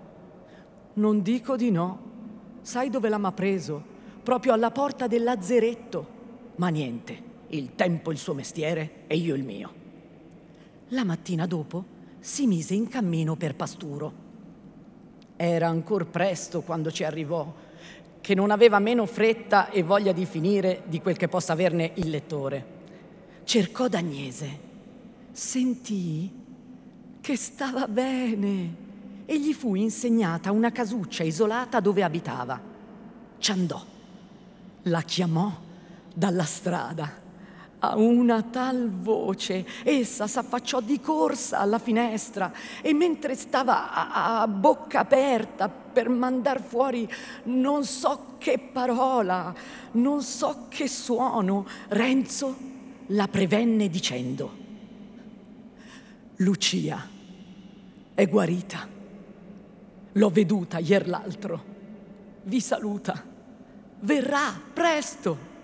Non 0.94 1.22
dico 1.22 1.54
di 1.54 1.70
no. 1.70 2.05
Sai 2.66 2.90
dove 2.90 3.08
l'ha 3.08 3.30
preso? 3.30 3.94
proprio 4.24 4.52
alla 4.52 4.72
porta 4.72 5.06
del 5.06 5.22
lazzeretto. 5.22 6.06
Ma 6.56 6.66
niente, 6.66 7.22
il 7.50 7.76
tempo 7.76 8.10
il 8.10 8.18
suo 8.18 8.34
mestiere 8.34 9.04
e 9.06 9.14
io 9.14 9.36
il 9.36 9.44
mio. 9.44 9.72
La 10.88 11.04
mattina 11.04 11.46
dopo 11.46 11.84
si 12.18 12.48
mise 12.48 12.74
in 12.74 12.88
cammino 12.88 13.36
per 13.36 13.54
Pasturo. 13.54 14.12
Era 15.36 15.68
ancor 15.68 16.06
presto 16.08 16.62
quando 16.62 16.90
ci 16.90 17.04
arrivò, 17.04 17.54
che 18.20 18.34
non 18.34 18.50
aveva 18.50 18.80
meno 18.80 19.06
fretta 19.06 19.70
e 19.70 19.84
voglia 19.84 20.10
di 20.10 20.26
finire 20.26 20.82
di 20.86 21.00
quel 21.00 21.16
che 21.16 21.28
possa 21.28 21.52
averne 21.52 21.92
il 21.94 22.10
lettore. 22.10 22.66
Cercò 23.44 23.86
Dagnese, 23.86 24.58
sentì 25.30 26.32
che 27.20 27.36
stava 27.36 27.86
bene 27.86 28.85
e 29.26 29.38
gli 29.38 29.52
fu 29.52 29.74
insegnata 29.74 30.52
una 30.52 30.70
casuccia 30.70 31.24
isolata 31.24 31.80
dove 31.80 32.02
abitava. 32.02 32.58
Ci 33.38 33.50
andò 33.50 33.84
la 34.82 35.02
chiamò 35.02 35.52
dalla 36.14 36.44
strada. 36.44 37.24
A 37.78 37.96
una 37.96 38.42
tal 38.42 38.90
voce 38.90 39.66
essa 39.82 40.26
s'affacciò 40.26 40.80
di 40.80 40.98
corsa 40.98 41.58
alla 41.58 41.78
finestra 41.78 42.50
e 42.80 42.94
mentre 42.94 43.34
stava 43.34 43.92
a, 43.92 44.40
a, 44.40 44.48
bocca 44.48 45.00
aperta 45.00 45.68
per 45.68 46.08
mandar 46.08 46.62
fuori 46.62 47.06
non 47.44 47.84
so 47.84 48.36
che 48.38 48.58
parola, 48.58 49.54
non 49.92 50.22
so 50.22 50.66
che 50.68 50.88
suono, 50.88 51.66
Renzo 51.88 52.56
la 53.08 53.28
prevenne 53.28 53.88
dicendo 53.88 54.64
Lucia 56.36 57.08
è 58.14 58.26
guarita. 58.26 58.95
L'ho 60.16 60.30
veduta 60.30 60.78
ier 60.78 61.08
l'altro. 61.08 61.74
Vi 62.42 62.60
saluta 62.60 63.34
verrà 64.00 64.60
presto. 64.72 65.54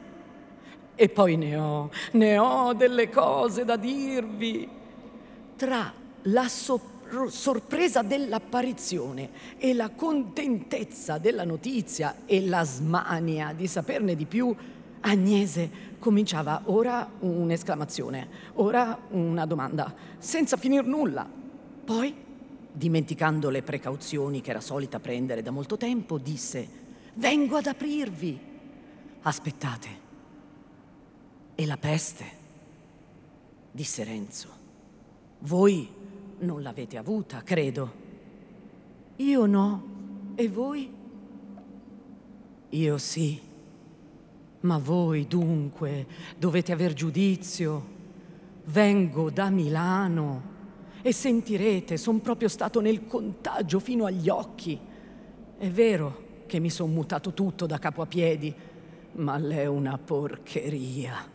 E 0.94 1.08
poi 1.08 1.36
ne 1.36 1.56
ho, 1.56 1.90
ne 2.12 2.38
ho 2.38 2.72
delle 2.74 3.08
cose 3.08 3.64
da 3.64 3.76
dirvi. 3.76 4.68
Tra 5.56 5.92
la 6.22 6.48
so- 6.48 6.90
sorpresa 7.28 8.02
dell'apparizione 8.02 9.30
e 9.58 9.74
la 9.74 9.90
contentezza 9.90 11.18
della 11.18 11.44
notizia 11.44 12.16
e 12.26 12.46
la 12.46 12.64
smania 12.64 13.52
di 13.52 13.66
saperne 13.66 14.14
di 14.14 14.26
più, 14.26 14.54
Agnese 15.04 15.90
cominciava 15.98 16.62
ora 16.66 17.08
un'esclamazione, 17.20 18.28
ora 18.54 18.96
una 19.10 19.46
domanda, 19.46 19.92
senza 20.18 20.56
finir 20.56 20.84
nulla. 20.84 21.28
Poi, 21.84 22.14
dimenticando 22.72 23.50
le 23.50 23.62
precauzioni 23.62 24.40
che 24.40 24.50
era 24.50 24.60
solita 24.60 24.98
prendere 24.98 25.42
da 25.42 25.50
molto 25.50 25.76
tempo, 25.76 26.18
disse 26.18 26.80
Vengo 27.14 27.56
ad 27.56 27.66
aprirvi. 27.66 28.50
Aspettate. 29.22 30.00
E 31.54 31.66
la 31.66 31.76
peste, 31.76 32.24
disse 33.70 34.02
Renzo. 34.04 34.48
Voi 35.40 35.88
non 36.38 36.62
l'avete 36.62 36.96
avuta, 36.96 37.42
credo. 37.42 38.00
Io 39.16 39.46
no. 39.46 39.90
E 40.34 40.48
voi? 40.48 40.92
Io 42.70 42.98
sì. 42.98 43.40
Ma 44.60 44.78
voi 44.78 45.26
dunque 45.26 46.06
dovete 46.38 46.72
aver 46.72 46.94
giudizio. 46.94 48.00
Vengo 48.64 49.30
da 49.30 49.50
Milano 49.50 50.51
e 51.02 51.12
sentirete, 51.12 51.96
son 51.96 52.20
proprio 52.20 52.48
stato 52.48 52.80
nel 52.80 53.06
contagio 53.06 53.80
fino 53.80 54.04
agli 54.04 54.28
occhi. 54.28 54.78
È 55.58 55.68
vero 55.68 56.30
che 56.46 56.60
mi 56.60 56.70
son 56.70 56.92
mutato 56.92 57.32
tutto 57.32 57.66
da 57.66 57.78
capo 57.78 58.02
a 58.02 58.06
piedi, 58.06 58.54
ma 59.12 59.36
l'è 59.36 59.66
una 59.66 59.98
porcheria 59.98 61.28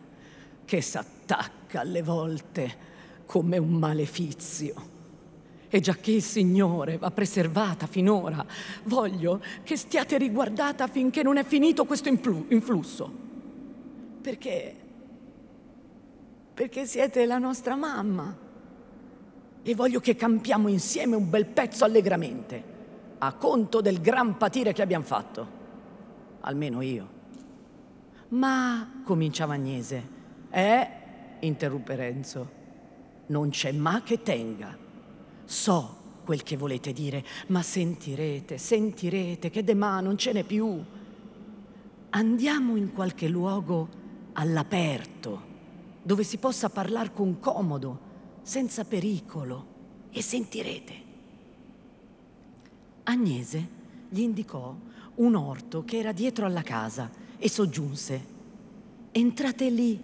che 0.64 0.80
s'attacca 0.80 1.80
alle 1.80 2.02
volte 2.02 2.86
come 3.26 3.58
un 3.58 3.72
malefizio. 3.72 4.96
E 5.68 5.80
già 5.80 5.94
che 5.96 6.12
il 6.12 6.22
Signore 6.22 6.96
va 6.96 7.10
preservata 7.10 7.86
finora, 7.86 8.44
voglio 8.84 9.42
che 9.62 9.76
stiate 9.76 10.16
riguardata 10.16 10.86
finché 10.88 11.22
non 11.22 11.36
è 11.36 11.44
finito 11.44 11.84
questo 11.84 12.08
influsso. 12.08 13.12
Perché? 14.22 14.74
Perché 16.54 16.86
siete 16.86 17.26
la 17.26 17.36
nostra 17.38 17.76
mamma 17.76 18.46
e 19.70 19.74
voglio 19.74 20.00
che 20.00 20.16
campiamo 20.16 20.68
insieme 20.68 21.14
un 21.14 21.28
bel 21.28 21.44
pezzo 21.44 21.84
allegramente, 21.84 22.64
a 23.18 23.34
conto 23.34 23.82
del 23.82 24.00
gran 24.00 24.38
patire 24.38 24.72
che 24.72 24.80
abbiamo 24.80 25.04
fatto. 25.04 25.46
Almeno 26.40 26.80
io. 26.80 27.16
Ma, 28.28 29.02
cominciava 29.04 29.54
Agnese, 29.54 30.08
eh, 30.48 30.88
interruppe 31.40 31.96
Renzo, 31.96 32.50
non 33.26 33.50
c'è 33.50 33.72
ma 33.72 34.00
che 34.02 34.22
tenga. 34.22 34.74
So 35.44 35.96
quel 36.24 36.42
che 36.42 36.56
volete 36.56 36.94
dire, 36.94 37.22
ma 37.48 37.60
sentirete, 37.60 38.56
sentirete 38.56 39.50
che 39.50 39.62
de 39.62 39.74
ma 39.74 40.00
non 40.00 40.16
ce 40.16 40.32
n'è 40.32 40.44
più. 40.44 40.82
Andiamo 42.08 42.76
in 42.76 42.94
qualche 42.94 43.28
luogo 43.28 43.88
all'aperto, 44.32 45.42
dove 46.02 46.24
si 46.24 46.38
possa 46.38 46.70
parlare 46.70 47.12
con 47.12 47.38
comodo 47.38 48.06
senza 48.48 48.86
pericolo, 48.86 49.66
e 50.10 50.22
sentirete. 50.22 50.94
Agnese 53.02 53.68
gli 54.08 54.20
indicò 54.20 54.74
un 55.16 55.34
orto 55.34 55.84
che 55.84 55.98
era 55.98 56.12
dietro 56.12 56.46
alla 56.46 56.62
casa 56.62 57.10
e 57.36 57.46
soggiunse, 57.46 58.24
entrate 59.12 59.68
lì 59.68 60.02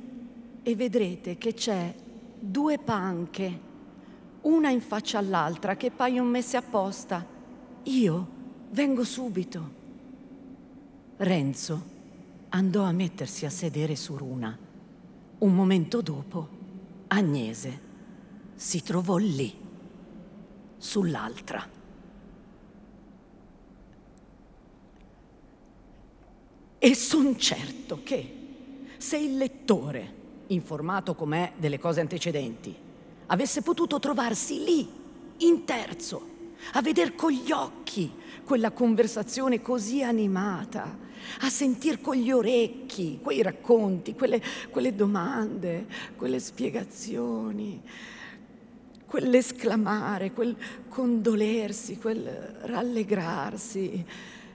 e 0.63 0.77
vedrete 0.77 1.39
che 1.39 1.55
c'è 1.55 1.95
due 2.39 2.77
panche, 2.77 3.61
una 4.43 4.69
in 4.69 4.83
faccia 4.83 5.17
all'altra, 5.17 5.75
che 5.77 5.91
paiono 5.91 6.29
messe 6.29 6.59
apposta. 6.59 7.27
Io 7.85 8.29
vengo 8.73 9.05
subito. 9.05 9.71
Renzo 11.17 11.83
andò 12.51 12.83
a 12.83 12.93
mettersi 12.93 13.47
a 13.47 13.51
sedere 13.51 13.97
su 13.97 14.15
una. 14.21 14.55
Un 15.39 15.55
momento 15.55 16.03
dopo, 16.03 16.49
Agnese 17.07 17.93
si 18.55 18.83
trovò 18.83 19.17
lì, 19.17 19.55
sull'altra. 20.77 21.69
E 26.79 26.95
son 26.95 27.39
certo 27.39 28.01
che 28.03 28.43
se 28.99 29.17
il 29.17 29.37
lettore, 29.37 30.23
informato 30.49 31.15
com'è 31.15 31.53
delle 31.57 31.79
cose 31.79 32.01
antecedenti, 32.01 32.75
avesse 33.27 33.63
potuto 33.63 33.99
trovarsi 33.99 34.63
lì, 34.65 34.89
in 35.39 35.65
terzo, 35.65 36.33
a 36.73 36.83
veder 36.83 37.15
con 37.15 37.31
gli 37.31 37.51
occhi 37.51 38.13
quella 38.45 38.71
conversazione 38.71 39.61
così 39.61 40.03
animata, 40.03 40.99
a 41.41 41.49
sentir 41.49 42.01
con 42.01 42.17
gli 42.17 42.31
orecchi 42.31 43.19
quei 43.23 43.43
racconti, 43.43 44.15
quelle, 44.15 44.43
quelle 44.71 44.95
domande, 44.95 45.87
quelle 46.17 46.39
spiegazioni, 46.39 47.83
quell'esclamare, 49.15 50.33
quel 50.33 50.57
condolersi, 50.89 51.99
quel 51.99 52.25
rallegrarsi. 52.63 54.05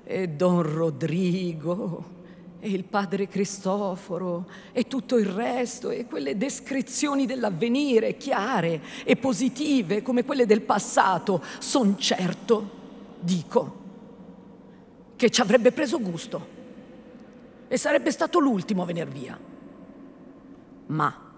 E 0.03 0.27
Don 0.27 0.61
Rodrigo 0.63 2.17
e 2.59 2.69
il 2.69 2.83
padre 2.83 3.29
Cristoforo 3.29 4.49
e 4.73 4.85
tutto 4.85 5.17
il 5.17 5.27
resto 5.27 5.91
e 5.91 6.05
quelle 6.05 6.35
descrizioni 6.35 7.25
dell'avvenire 7.25 8.17
chiare 8.17 8.81
e 9.05 9.15
positive 9.15 10.01
come 10.01 10.25
quelle 10.25 10.45
del 10.45 10.61
passato, 10.61 11.41
son 11.59 11.97
certo, 11.97 12.69
dico, 13.21 13.77
che 15.15 15.29
ci 15.29 15.39
avrebbe 15.39 15.71
preso 15.71 16.01
gusto 16.01 16.47
e 17.69 17.77
sarebbe 17.77 18.11
stato 18.11 18.39
l'ultimo 18.39 18.81
a 18.81 18.85
venir 18.85 19.07
via. 19.07 19.39
Ma 20.87 21.28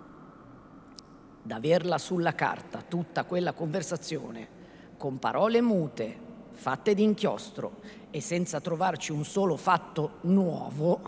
d'averla 1.44 1.98
sulla 1.98 2.34
carta 2.34 2.84
tutta 2.88 3.24
quella 3.24 3.54
conversazione, 3.54 4.60
con 4.98 5.20
parole 5.20 5.62
mute, 5.62 6.16
fatte 6.52 6.94
d'inchiostro 6.94 7.80
e 8.12 8.22
senza 8.22 8.60
trovarci 8.60 9.12
un 9.12 9.26
solo 9.26 9.56
fatto 9.56 10.18
nuovo, 10.22 11.02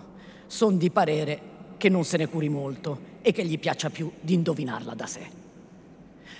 son 0.48 0.78
di 0.78 0.90
parere 0.90 1.52
che 1.78 1.90
non 1.90 2.04
se 2.04 2.18
ne 2.18 2.28
curi 2.28 2.50
molto 2.50 3.12
e 3.22 3.32
che 3.32 3.46
gli 3.46 3.60
piaccia 3.60 3.90
più 3.90 4.12
di 4.20 4.34
indovinarla 4.34 4.94
da 4.94 5.06
sé. 5.06 5.28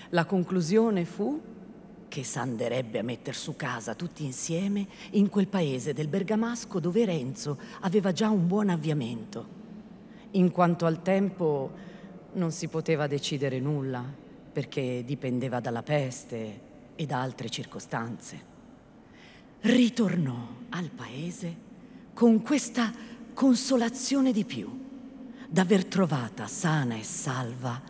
La 0.10 0.26
conclusione 0.26 1.06
fu 1.06 1.42
che 2.08 2.24
s'anderebbe 2.24 3.00
a 3.00 3.04
metter 3.04 3.36
su 3.36 3.56
casa 3.56 3.96
tutti 3.96 4.24
insieme 4.24 4.86
in 5.12 5.30
quel 5.30 5.48
paese 5.48 5.94
del 5.94 6.08
Bergamasco 6.08 6.80
dove 6.80 7.06
Renzo 7.06 7.58
aveva 7.82 8.12
già 8.12 8.30
un 8.30 8.46
buon 8.46 8.70
avviamento. 8.70 9.62
In 10.32 10.52
quanto 10.52 10.86
al 10.86 11.02
tempo, 11.02 11.72
non 12.34 12.52
si 12.52 12.68
poteva 12.68 13.08
decidere 13.08 13.60
nulla 13.60 14.04
perché 14.52 15.04
dipendeva 15.06 15.60
dalla 15.60 15.84
peste 15.84 16.72
e 16.96 17.06
da 17.06 17.22
altre 17.22 17.50
circostanze. 17.50 18.52
Ritornò 19.62 20.48
al 20.70 20.90
paese 20.90 21.56
con 22.14 22.42
questa 22.42 22.92
consolazione 23.34 24.32
di 24.32 24.46
più, 24.46 24.70
d'aver 25.48 25.86
trovata 25.86 26.48
sana 26.48 26.96
e 26.96 27.04
salva 27.04 27.82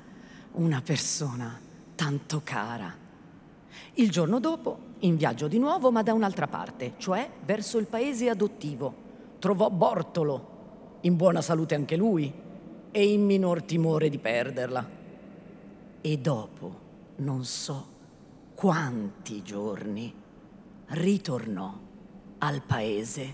una 0.54 0.82
persona 0.82 1.60
tanto 1.96 2.42
cara. 2.44 2.94
Il 3.96 4.10
giorno 4.10 4.40
dopo, 4.40 4.92
in 5.00 5.18
viaggio 5.18 5.48
di 5.48 5.60
nuovo, 5.60 5.92
ma 5.92 6.04
da 6.04 6.14
un'altra 6.14 6.48
parte, 6.48 6.94
cioè 6.98 7.30
verso 7.44 7.78
il 7.78 7.86
paese 7.86 8.30
adottivo, 8.30 8.94
trovò 9.40 9.70
Bortolo, 9.70 10.52
in 11.02 11.16
buona 11.16 11.42
salute 11.42 11.76
anche 11.76 11.98
lui, 11.98 12.32
e 12.96 13.12
in 13.12 13.26
minor 13.26 13.64
timore 13.64 14.08
di 14.08 14.20
perderla. 14.20 14.88
E 16.00 16.18
dopo, 16.20 16.80
non 17.18 17.44
so 17.44 17.88
quanti 18.54 19.42
giorni, 19.42 20.14
ritornò 20.90 21.76
al 22.38 22.62
paese 22.62 23.34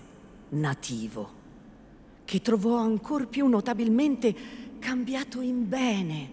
nativo, 0.50 1.30
che 2.24 2.40
trovò 2.40 2.76
ancor 2.76 3.28
più 3.28 3.46
notabilmente 3.48 4.34
cambiato 4.78 5.42
in 5.42 5.68
bene. 5.68 6.30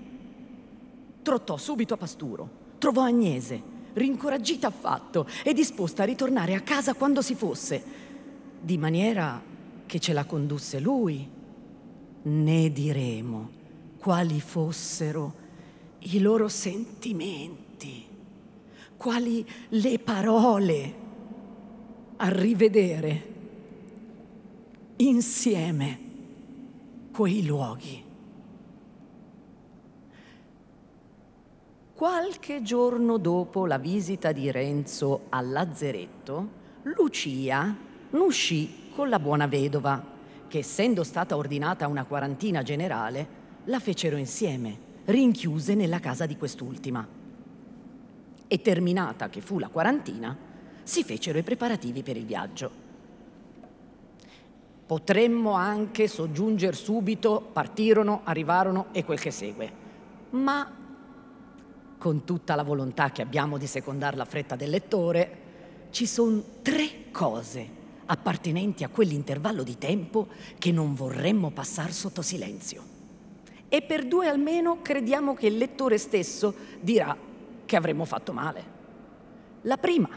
Trottò 1.21 1.57
subito 1.57 1.95
a 1.95 1.97
Pasturo, 1.97 2.49
trovò 2.77 3.01
Agnese, 3.01 3.61
rincoraggita 3.91 4.67
affatto 4.67 5.27
e 5.43 5.51
disposta 5.51 6.03
a 6.03 6.05
ritornare 6.05 6.53
a 6.53 6.61
casa 6.61 6.93
quando 6.93 7.21
si 7.21 7.35
fosse, 7.35 7.83
di 8.61 8.77
maniera 8.77 9.41
che 9.85 9.99
ce 9.99 10.13
la 10.13 10.23
condusse 10.23 10.79
lui 10.79 11.35
né 12.27 12.71
diremo 12.71 13.49
quali 13.97 14.39
fossero 14.39 15.45
i 15.99 16.19
loro 16.19 16.47
sentimenti, 16.47 18.05
quali 18.95 19.45
le 19.69 19.99
parole 19.99 20.93
a 22.17 22.29
rivedere 22.29 23.33
insieme 24.97 25.99
quei 27.11 27.45
luoghi. 27.45 28.03
Qualche 31.93 32.61
giorno 32.61 33.17
dopo 33.17 33.65
la 33.65 33.77
visita 33.79 34.31
di 34.31 34.51
Renzo 34.51 35.21
al 35.29 35.49
lazzeretto, 35.49 36.49
Lucia 36.83 37.75
uscì 38.11 38.89
con 38.93 39.09
la 39.09 39.19
buona 39.19 39.47
vedova 39.47 40.15
che 40.47 40.59
essendo 40.59 41.03
stata 41.03 41.35
ordinata 41.35 41.87
una 41.87 42.05
quarantina 42.05 42.63
generale, 42.63 43.27
la 43.65 43.79
fecero 43.79 44.15
insieme, 44.15 44.77
rinchiuse 45.05 45.75
nella 45.75 45.99
casa 45.99 46.25
di 46.25 46.37
quest'ultima. 46.37 47.05
E 48.47 48.61
terminata 48.61 49.29
che 49.29 49.41
fu 49.41 49.59
la 49.59 49.67
quarantina, 49.67 50.35
si 50.83 51.03
fecero 51.03 51.37
i 51.37 51.43
preparativi 51.43 52.01
per 52.01 52.17
il 52.17 52.25
viaggio. 52.25 52.85
Potremmo 54.85 55.51
anche 55.51 56.07
soggiungere 56.07 56.75
subito, 56.75 57.49
partirono, 57.51 58.21
arrivarono 58.23 58.87
e 58.93 59.03
quel 59.03 59.19
che 59.19 59.31
segue. 59.31 59.71
Ma 60.29 60.71
con 61.97 62.23
tutta 62.23 62.55
la 62.55 62.63
volontà 62.63 63.11
che 63.11 63.21
abbiamo 63.21 63.57
di 63.57 63.67
secondare 63.67 64.15
la 64.15 64.23
fretta 64.23 64.55
del 64.55 64.69
lettore, 64.69 65.45
ci 65.89 66.05
sono 66.05 66.41
tre 66.61 67.11
cose 67.11 67.76
appartenenti 68.07 68.83
a 68.83 68.89
quell'intervallo 68.89 69.63
di 69.63 69.77
tempo 69.77 70.27
che 70.57 70.71
non 70.71 70.95
vorremmo 70.95 71.51
passare 71.51 71.91
sotto 71.91 72.21
silenzio. 72.21 72.95
E 73.69 73.81
per 73.81 74.05
due 74.05 74.27
almeno 74.27 74.81
crediamo 74.81 75.33
che 75.33 75.47
il 75.47 75.57
lettore 75.57 75.97
stesso 75.97 76.53
dirà 76.79 77.15
che 77.65 77.75
avremmo 77.75 78.05
fatto 78.05 78.33
male. 78.33 78.75
La 79.63 79.77
prima, 79.77 80.09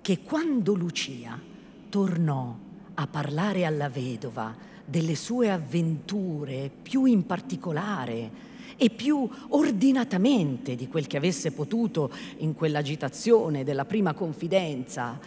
che 0.00 0.22
quando 0.22 0.74
Lucia 0.74 1.40
tornò 1.88 2.56
a 2.94 3.06
parlare 3.06 3.64
alla 3.64 3.88
vedova 3.88 4.54
delle 4.84 5.14
sue 5.14 5.50
avventure 5.50 6.70
più 6.82 7.04
in 7.04 7.24
particolare 7.24 8.50
e 8.76 8.90
più 8.90 9.28
ordinatamente 9.50 10.74
di 10.74 10.88
quel 10.88 11.06
che 11.06 11.16
avesse 11.16 11.52
potuto 11.52 12.10
in 12.38 12.54
quell'agitazione 12.54 13.62
della 13.62 13.84
prima 13.84 14.12
confidenza 14.12 15.20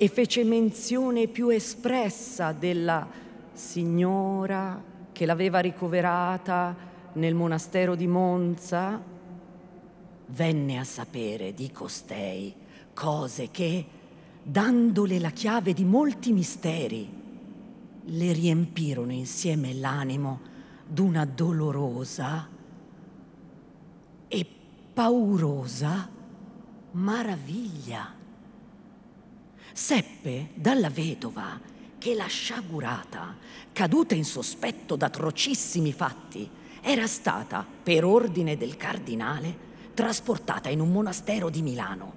e 0.00 0.08
fece 0.08 0.44
menzione 0.44 1.26
più 1.26 1.48
espressa 1.48 2.52
della 2.52 3.04
signora 3.52 4.80
che 5.10 5.26
l'aveva 5.26 5.58
ricoverata 5.58 6.74
nel 7.14 7.34
monastero 7.34 7.96
di 7.96 8.06
Monza, 8.06 9.02
venne 10.26 10.78
a 10.78 10.84
sapere 10.84 11.52
di 11.52 11.72
costei 11.72 12.54
cose 12.94 13.50
che, 13.50 13.86
dandole 14.40 15.18
la 15.18 15.30
chiave 15.30 15.72
di 15.72 15.84
molti 15.84 16.32
misteri, 16.32 17.08
le 18.04 18.32
riempirono 18.32 19.10
insieme 19.10 19.74
l'animo 19.74 20.40
d'una 20.86 21.24
dolorosa 21.24 22.48
e 24.28 24.46
paurosa 24.94 26.08
maraviglia. 26.92 28.17
Seppe 29.78 30.48
dalla 30.54 30.90
vedova 30.90 31.58
che 31.98 32.16
la 32.16 32.26
sciagurata, 32.26 33.36
caduta 33.72 34.16
in 34.16 34.24
sospetto 34.24 34.96
d'atrocissimi 34.96 35.92
fatti, 35.92 36.50
era 36.80 37.06
stata, 37.06 37.64
per 37.84 38.04
ordine 38.04 38.56
del 38.56 38.76
cardinale, 38.76 39.56
trasportata 39.94 40.68
in 40.68 40.80
un 40.80 40.90
monastero 40.90 41.48
di 41.48 41.62
Milano, 41.62 42.12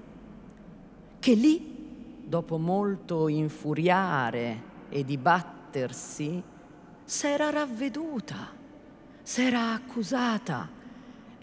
che 1.20 1.34
lì, 1.36 2.24
dopo 2.26 2.58
molto 2.58 3.28
infuriare 3.28 4.64
e 4.90 5.06
dibattersi, 5.06 6.42
s'era 7.06 7.52
ravveduta, 7.52 8.50
s'era 9.22 9.72
accusata 9.74 10.68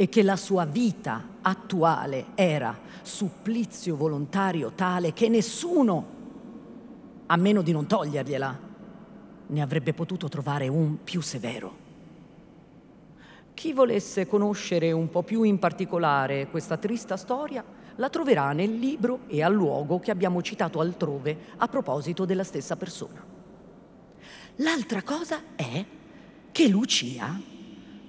e 0.01 0.09
che 0.09 0.23
la 0.23 0.37
sua 0.37 0.65
vita 0.65 1.25
attuale 1.43 2.27
era 2.37 2.79
supplizio 3.03 3.97
volontario 3.97 4.71
tale 4.71 5.13
che 5.13 5.29
nessuno, 5.29 6.07
a 7.27 7.37
meno 7.37 7.63
di 7.63 7.73
non 7.73 7.89
togliergliela, 7.89 8.61
ne 9.49 9.61
avrebbe 9.61 9.93
potuto 9.95 10.29
trovare 10.29 10.69
un 10.69 11.03
più 11.03 11.21
severo. 11.21 11.87
Chi 13.55 13.73
volesse 13.73 14.29
conoscere 14.29 14.93
un 14.93 15.11
po' 15.11 15.25
più 15.25 15.43
in 15.43 15.59
particolare 15.59 16.47
questa 16.49 16.77
trista 16.77 17.17
storia, 17.17 17.65
la 17.97 18.09
troverà 18.09 18.53
nel 18.53 18.79
libro 18.79 19.23
e 19.27 19.43
al 19.43 19.53
luogo 19.53 19.99
che 19.99 20.13
abbiamo 20.13 20.43
citato 20.43 20.79
altrove 20.79 21.37
a 21.57 21.67
proposito 21.67 22.25
della 22.25 22.45
stessa 22.45 22.77
persona. 22.77 23.21
L'altra 24.59 25.03
cosa 25.03 25.41
è 25.57 25.85
che 26.53 26.69
Lucia, 26.69 27.57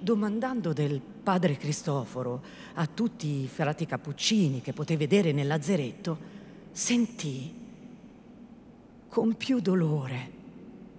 domandando 0.00 0.72
del 0.72 1.00
padre 1.00 1.56
Cristoforo 1.56 2.42
a 2.74 2.86
tutti 2.86 3.42
i 3.42 3.46
frati 3.46 3.86
cappuccini 3.86 4.60
che 4.60 4.72
poté 4.72 4.96
vedere 4.96 5.32
nel 5.32 5.46
lazzeretto, 5.46 6.18
sentì 6.72 7.54
con 9.08 9.34
più 9.34 9.60
dolore 9.60 10.38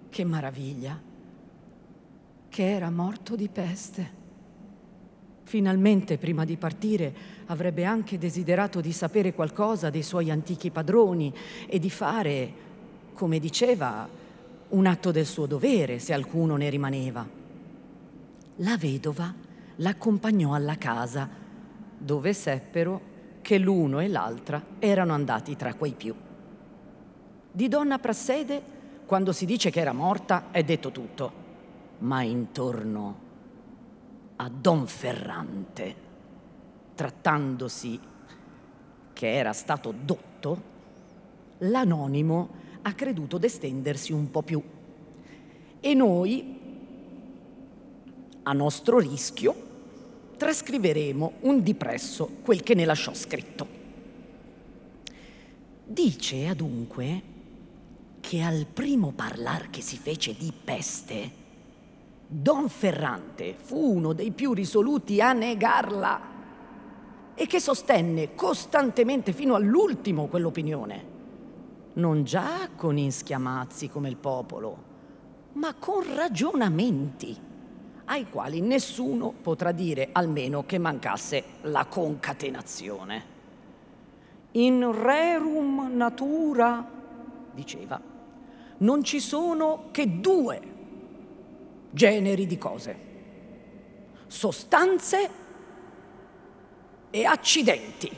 che 0.08 0.24
meraviglia 0.24 1.10
che 2.48 2.70
era 2.70 2.90
morto 2.90 3.34
di 3.34 3.48
peste. 3.48 4.20
Finalmente, 5.44 6.18
prima 6.18 6.44
di 6.44 6.56
partire, 6.56 7.14
avrebbe 7.46 7.84
anche 7.84 8.18
desiderato 8.18 8.82
di 8.82 8.92
sapere 8.92 9.32
qualcosa 9.32 9.88
dei 9.88 10.02
suoi 10.02 10.30
antichi 10.30 10.70
padroni 10.70 11.32
e 11.66 11.78
di 11.78 11.88
fare, 11.88 12.52
come 13.14 13.38
diceva, 13.38 14.06
un 14.68 14.86
atto 14.86 15.10
del 15.10 15.26
suo 15.26 15.46
dovere 15.46 15.98
se 15.98 16.12
alcuno 16.12 16.56
ne 16.56 16.68
rimaneva. 16.68 17.41
La 18.62 18.76
vedova 18.76 19.34
l'accompagnò 19.76 20.54
alla 20.54 20.78
casa, 20.78 21.28
dove 21.98 22.32
seppero 22.32 23.10
che 23.42 23.58
l'uno 23.58 23.98
e 23.98 24.06
l'altra 24.06 24.62
erano 24.78 25.14
andati 25.14 25.56
tra 25.56 25.74
quei 25.74 25.94
più. 25.94 26.14
Di 27.50 27.68
donna 27.68 27.98
Prassede, 27.98 28.62
quando 29.04 29.32
si 29.32 29.46
dice 29.46 29.70
che 29.70 29.80
era 29.80 29.92
morta, 29.92 30.52
è 30.52 30.62
detto 30.62 30.92
tutto, 30.92 31.32
ma 31.98 32.22
intorno 32.22 33.18
a 34.36 34.48
Don 34.48 34.86
Ferrante, 34.86 35.94
trattandosi 36.94 37.98
che 39.12 39.34
era 39.34 39.52
stato 39.52 39.92
dotto, 39.92 40.62
l'anonimo 41.58 42.48
ha 42.82 42.92
creduto 42.92 43.38
d'estendersi 43.38 44.12
un 44.12 44.30
po' 44.30 44.42
più. 44.42 44.62
E 45.80 45.94
noi, 45.94 46.60
a 48.44 48.52
nostro 48.52 48.98
rischio, 48.98 49.70
trascriveremo 50.36 51.32
un 51.40 51.62
dipresso 51.62 52.28
quel 52.42 52.62
che 52.62 52.74
ne 52.74 52.84
lasciò 52.84 53.14
scritto. 53.14 53.66
Dice 55.84 56.46
adunque 56.46 57.22
che 58.20 58.40
al 58.40 58.66
primo 58.72 59.12
parlar 59.12 59.70
che 59.70 59.80
si 59.80 59.96
fece 59.96 60.34
di 60.34 60.52
peste, 60.52 61.30
Don 62.26 62.68
Ferrante 62.68 63.54
fu 63.56 63.94
uno 63.94 64.12
dei 64.12 64.30
più 64.30 64.52
risoluti 64.52 65.20
a 65.20 65.32
negarla 65.32 66.20
e 67.34 67.46
che 67.46 67.60
sostenne 67.60 68.34
costantemente 68.34 69.32
fino 69.32 69.54
all'ultimo 69.54 70.26
quell'opinione. 70.26 71.10
Non 71.94 72.24
già 72.24 72.70
con 72.74 72.96
inschiamazzi 72.96 73.88
come 73.88 74.08
il 74.08 74.16
popolo, 74.16 74.90
ma 75.52 75.74
con 75.74 76.02
ragionamenti 76.14 77.50
ai 78.06 78.28
quali 78.28 78.60
nessuno 78.60 79.32
potrà 79.40 79.72
dire 79.72 80.08
almeno 80.12 80.64
che 80.66 80.78
mancasse 80.78 81.44
la 81.62 81.86
concatenazione. 81.86 83.30
In 84.52 84.90
rerum 84.92 85.90
natura, 85.94 86.86
diceva, 87.52 88.00
non 88.78 89.02
ci 89.04 89.20
sono 89.20 89.84
che 89.90 90.20
due 90.20 90.60
generi 91.90 92.46
di 92.46 92.58
cose, 92.58 92.96
sostanze 94.26 95.30
e 97.10 97.24
accidenti. 97.24 98.10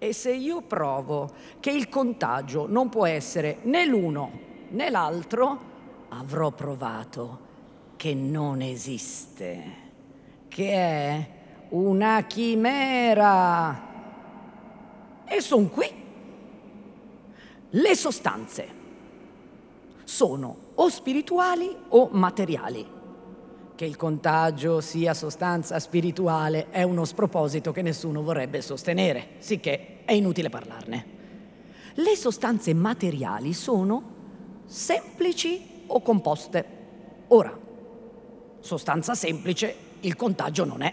E 0.00 0.12
se 0.12 0.32
io 0.32 0.60
provo 0.60 1.28
che 1.58 1.70
il 1.70 1.88
contagio 1.88 2.66
non 2.68 2.88
può 2.88 3.04
essere 3.04 3.58
né 3.62 3.84
l'uno 3.84 4.46
né 4.70 4.90
l'altro, 4.90 5.58
avrò 6.10 6.52
provato 6.52 7.46
che 7.98 8.14
non 8.14 8.62
esiste, 8.62 9.62
che 10.46 10.70
è 10.72 11.28
una 11.70 12.22
chimera. 12.26 13.86
E 15.24 15.40
sono 15.40 15.66
qui. 15.66 15.90
Le 17.70 17.96
sostanze 17.96 18.68
sono 20.04 20.56
o 20.76 20.88
spirituali 20.88 21.76
o 21.88 22.08
materiali. 22.12 22.86
Che 23.74 23.84
il 23.84 23.96
contagio 23.96 24.80
sia 24.80 25.12
sostanza 25.12 25.80
spirituale 25.80 26.70
è 26.70 26.84
uno 26.84 27.04
sproposito 27.04 27.72
che 27.72 27.82
nessuno 27.82 28.22
vorrebbe 28.22 28.62
sostenere, 28.62 29.30
sicché 29.38 30.04
è 30.04 30.12
inutile 30.12 30.50
parlarne. 30.50 31.06
Le 31.94 32.14
sostanze 32.14 32.72
materiali 32.74 33.52
sono 33.52 34.14
semplici 34.66 35.82
o 35.88 36.00
composte. 36.00 36.76
Ora, 37.28 37.66
sostanza 38.60 39.14
semplice 39.14 39.74
il 40.00 40.16
contagio 40.16 40.64
non 40.64 40.82
è 40.82 40.92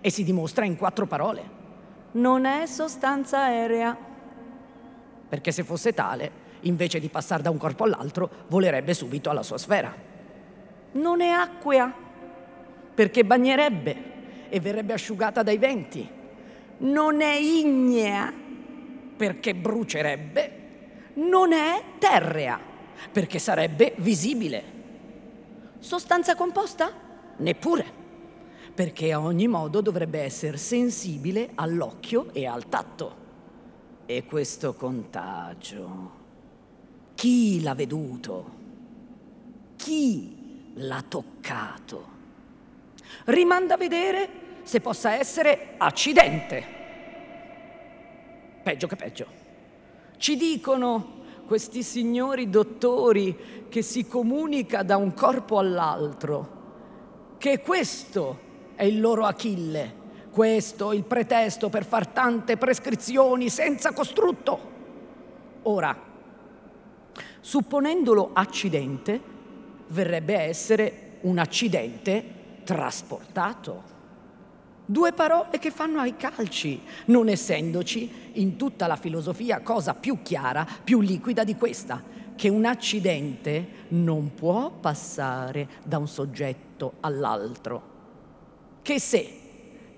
e 0.00 0.10
si 0.10 0.24
dimostra 0.24 0.64
in 0.64 0.76
quattro 0.76 1.06
parole. 1.06 1.62
Non 2.12 2.44
è 2.44 2.66
sostanza 2.66 3.44
aerea, 3.44 3.96
perché 5.28 5.50
se 5.50 5.64
fosse 5.64 5.92
tale 5.92 6.42
invece 6.60 6.98
di 6.98 7.08
passare 7.08 7.42
da 7.42 7.50
un 7.50 7.58
corpo 7.58 7.84
all'altro, 7.84 8.30
volerebbe 8.48 8.94
subito 8.94 9.30
alla 9.30 9.42
sua 9.42 9.58
sfera. 9.58 9.94
Non 10.92 11.20
è 11.20 11.28
acquea, 11.28 11.92
perché 12.94 13.24
bagnerebbe 13.24 14.12
e 14.48 14.60
verrebbe 14.60 14.92
asciugata 14.92 15.42
dai 15.42 15.58
venti. 15.58 16.08
Non 16.78 17.20
è 17.20 17.34
ignea, 17.34 18.32
perché 19.16 19.54
brucerebbe. 19.54 20.62
Non 21.14 21.52
è 21.52 21.82
terrea, 21.98 22.58
perché 23.10 23.38
sarebbe 23.38 23.94
visibile. 23.96 24.73
Sostanza 25.84 26.34
composta? 26.34 26.90
Neppure, 27.36 27.84
perché 28.72 29.12
a 29.12 29.20
ogni 29.20 29.46
modo 29.48 29.82
dovrebbe 29.82 30.22
essere 30.22 30.56
sensibile 30.56 31.50
all'occhio 31.56 32.32
e 32.32 32.46
al 32.46 32.70
tatto. 32.70 33.16
E 34.06 34.24
questo 34.24 34.72
contagio, 34.72 36.10
chi 37.14 37.60
l'ha 37.60 37.74
veduto? 37.74 38.50
Chi 39.76 40.72
l'ha 40.72 41.04
toccato? 41.06 42.06
Rimanda 43.26 43.74
a 43.74 43.76
vedere 43.76 44.28
se 44.62 44.80
possa 44.80 45.12
essere 45.12 45.74
accidente. 45.76 46.64
Peggio 48.62 48.86
che 48.86 48.96
peggio. 48.96 49.26
Ci 50.16 50.34
dicono 50.36 51.13
questi 51.46 51.82
signori 51.82 52.48
dottori 52.50 53.66
che 53.68 53.82
si 53.82 54.06
comunica 54.06 54.82
da 54.82 54.96
un 54.96 55.14
corpo 55.14 55.58
all'altro, 55.58 56.48
che 57.38 57.60
questo 57.60 58.38
è 58.74 58.84
il 58.84 59.00
loro 59.00 59.24
Achille, 59.24 60.02
questo 60.30 60.92
il 60.92 61.04
pretesto 61.04 61.68
per 61.68 61.84
far 61.84 62.08
tante 62.08 62.56
prescrizioni 62.56 63.48
senza 63.48 63.92
costrutto. 63.92 64.72
Ora, 65.62 65.96
supponendolo 67.40 68.30
accidente, 68.32 69.20
verrebbe 69.88 70.36
essere 70.36 71.18
un 71.22 71.38
accidente 71.38 72.24
trasportato. 72.64 73.93
Due 74.86 75.12
parole 75.12 75.58
che 75.58 75.70
fanno 75.70 76.00
ai 76.00 76.14
calci, 76.14 76.78
non 77.06 77.28
essendoci 77.28 78.32
in 78.34 78.56
tutta 78.56 78.86
la 78.86 78.96
filosofia 78.96 79.60
cosa 79.60 79.94
più 79.94 80.20
chiara, 80.20 80.66
più 80.84 81.00
liquida 81.00 81.42
di 81.42 81.56
questa, 81.56 82.02
che 82.36 82.50
un 82.50 82.66
accidente 82.66 83.66
non 83.88 84.34
può 84.34 84.70
passare 84.70 85.68
da 85.84 85.96
un 85.96 86.06
soggetto 86.06 86.94
all'altro. 87.00 87.92
Che 88.82 89.00
se 89.00 89.40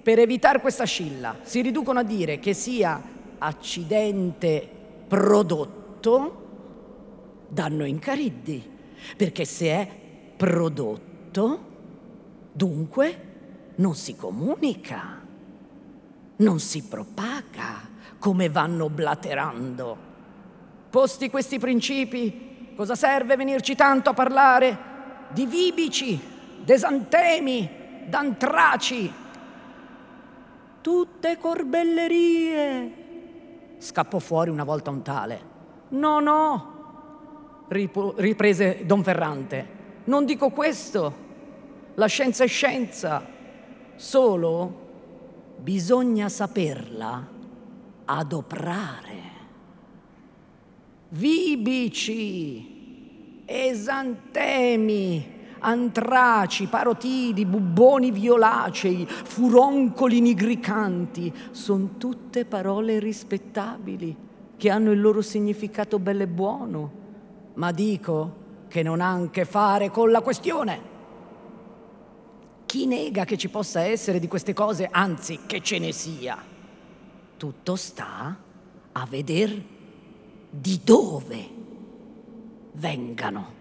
per 0.01 0.21
evitare 0.21 0.61
questa 0.61 0.85
scilla 0.85 1.39
si 1.43 1.63
riducono 1.63 1.99
a 1.99 2.05
dire 2.05 2.39
che 2.39 2.55
sia 2.55 3.03
accidente 3.39 4.69
prodotto, 5.09 6.45
danno 7.49 7.85
incariddi, 7.85 8.71
perché 9.17 9.45
se 9.45 9.67
è 9.67 9.89
prodotto, 10.37 11.61
dunque 12.53 13.26
non 13.77 13.95
si 13.95 14.17
comunica, 14.17 15.21
non 16.37 16.61
si 16.61 16.83
propaga 16.85 17.95
come 18.19 18.49
vanno 18.49 18.89
blaterando. 18.89 19.97
Posti 20.91 21.29
questi 21.29 21.59
principi, 21.59 22.73
cosa 22.75 22.95
serve 22.95 23.37
venirci 23.37 23.75
tanto 23.75 24.11
a 24.11 24.15
parlare 24.15 24.95
di 25.31 25.47
vibici, 25.47 26.19
d'esantemi, 26.65 27.69
d'antraci? 28.07 29.13
Tutte 30.81 31.39
corbellerie. 31.39 33.05
Scappò 33.79 34.19
fuori 34.19 34.51
una 34.51 34.65
volta 34.65 34.91
un 34.91 35.03
tale. 35.03 35.55
No, 35.89 36.21
no, 36.21 37.67
riprese 37.69 38.87
Don 38.87 39.03
Ferrante. 39.03 39.75
Non 40.05 40.25
dico 40.25 40.49
questo. 40.51 41.25
La 41.95 42.07
scienza 42.07 42.45
è 42.45 42.47
scienza 42.47 43.35
solo 43.97 44.85
bisogna 45.59 46.29
saperla 46.29 47.35
adoprare. 48.05 49.15
Vibici, 51.09 52.65
esantemi, 53.45 55.35
antraci, 55.61 56.67
parotidi, 56.67 57.47
bubboni 57.47 58.11
violacei, 58.11 59.07
furoncoli 59.07 60.21
nigricanti, 60.21 61.33
sono 61.51 61.91
tutte 61.97 62.45
parole 62.45 62.99
rispettabili 62.99 64.17
che 64.57 64.71
hanno 64.71 64.91
il 64.93 65.01
loro 65.01 65.23
significato 65.23 65.99
bello 65.99 66.23
e 66.23 66.29
buono, 66.29 66.91
ma 67.55 67.73
dico 67.73 68.45
che 68.69 68.83
non 68.83 69.01
ha 69.01 69.13
a 69.13 69.31
che 69.31 69.45
fare 69.45 69.91
con 69.91 70.11
la 70.11 70.21
questione. 70.21 70.95
Chi 72.67 72.87
nega 72.87 73.25
che 73.25 73.39
ci 73.39 73.49
possa 73.49 73.81
essere 73.83 74.19
di 74.19 74.27
queste 74.27 74.53
cose, 74.53 74.89
anzi 74.91 75.41
che 75.47 75.63
ce 75.63 75.79
ne 75.79 75.93
sia? 75.93 76.37
Tutto 77.37 77.77
sta 77.77 78.37
a 78.93 79.07
veder 79.07 79.63
di 80.51 80.81
dove 80.83 81.49
vengano. 82.73 83.55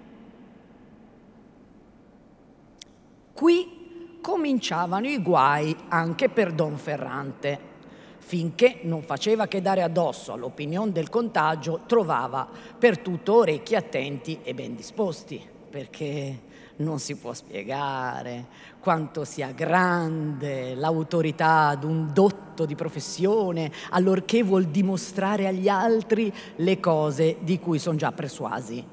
Qui 3.31 4.17
cominciavano 4.21 5.07
i 5.07 5.21
guai 5.21 5.75
anche 5.89 6.29
per 6.29 6.51
Don 6.51 6.77
Ferrante. 6.77 7.73
Finché 8.17 8.79
non 8.83 9.03
faceva 9.03 9.45
che 9.45 9.61
dare 9.61 9.83
addosso 9.83 10.33
all'opinione 10.33 10.91
del 10.91 11.09
contagio, 11.09 11.81
trovava 11.85 12.49
per 12.79 12.97
tutto 12.97 13.35
orecchi 13.35 13.75
attenti 13.75 14.39
e 14.41 14.55
ben 14.55 14.75
disposti, 14.75 15.39
perché 15.69 16.39
non 16.77 16.99
si 16.99 17.15
può 17.15 17.33
spiegare 17.33 18.47
quanto 18.79 19.23
sia 19.23 19.51
grande 19.51 20.75
l'autorità 20.75 21.75
d'un 21.75 22.11
dotto 22.13 22.65
di 22.65 22.75
professione, 22.75 23.71
allorché 23.91 24.43
vuol 24.43 24.65
dimostrare 24.65 25.47
agli 25.47 25.67
altri 25.67 26.31
le 26.57 26.79
cose 26.79 27.37
di 27.41 27.59
cui 27.59 27.79
sono 27.79 27.97
già 27.97 28.11
persuasi. 28.11 28.85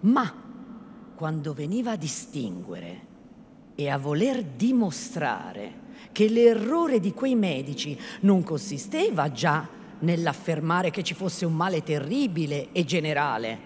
Ma 0.00 0.32
quando 1.14 1.52
veniva 1.52 1.92
a 1.92 1.96
distinguere 1.96 3.06
e 3.74 3.88
a 3.88 3.98
voler 3.98 4.42
dimostrare 4.42 5.86
che 6.12 6.28
l'errore 6.28 7.00
di 7.00 7.12
quei 7.12 7.34
medici 7.34 7.98
non 8.20 8.42
consisteva 8.42 9.30
già 9.30 9.66
nell'affermare 10.00 10.90
che 10.90 11.02
ci 11.02 11.14
fosse 11.14 11.44
un 11.44 11.54
male 11.54 11.82
terribile 11.82 12.68
e 12.72 12.84
generale, 12.84 13.58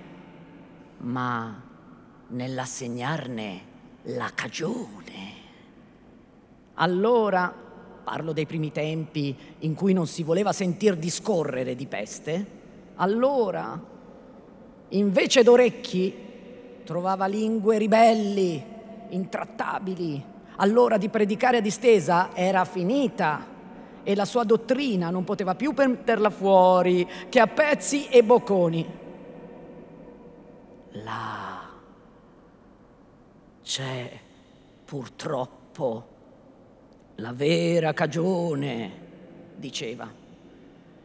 ma 0.98 1.61
nell'assegnarne 2.32 3.60
la 4.04 4.30
cagione. 4.34 5.40
Allora, 6.74 7.54
parlo 8.02 8.32
dei 8.32 8.46
primi 8.46 8.72
tempi 8.72 9.36
in 9.60 9.74
cui 9.74 9.92
non 9.92 10.06
si 10.06 10.22
voleva 10.22 10.52
sentir 10.52 10.96
discorrere 10.96 11.74
di 11.74 11.86
peste, 11.86 12.60
allora, 12.96 13.80
invece 14.88 15.42
d'orecchi, 15.42 16.14
trovava 16.84 17.26
lingue 17.26 17.78
ribelli, 17.78 18.64
intrattabili. 19.10 20.30
Allora 20.56 20.98
di 20.98 21.08
predicare 21.08 21.58
a 21.58 21.60
distesa 21.60 22.34
era 22.34 22.64
finita 22.64 23.46
e 24.02 24.14
la 24.14 24.24
sua 24.24 24.44
dottrina 24.44 25.10
non 25.10 25.24
poteva 25.24 25.54
più 25.54 25.72
metterla 25.76 26.30
fuori 26.30 27.08
che 27.28 27.40
a 27.40 27.46
pezzi 27.46 28.08
e 28.08 28.22
bocconi. 28.22 29.00
La 31.04 31.51
c'è 33.62 34.10
purtroppo 34.84 36.06
la 37.16 37.32
vera 37.32 37.92
cagione, 37.92 38.90
diceva. 39.56 40.20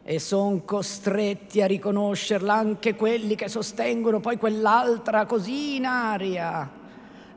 E 0.02 0.18
sono 0.18 0.62
costretti 0.64 1.60
a 1.60 1.66
riconoscerla 1.66 2.54
anche 2.54 2.94
quelli 2.94 3.34
che 3.34 3.48
sostengono 3.48 4.20
poi 4.20 4.38
quell'altra 4.38 5.26
così 5.26 5.76
in 5.76 5.84
aria. 5.84 6.70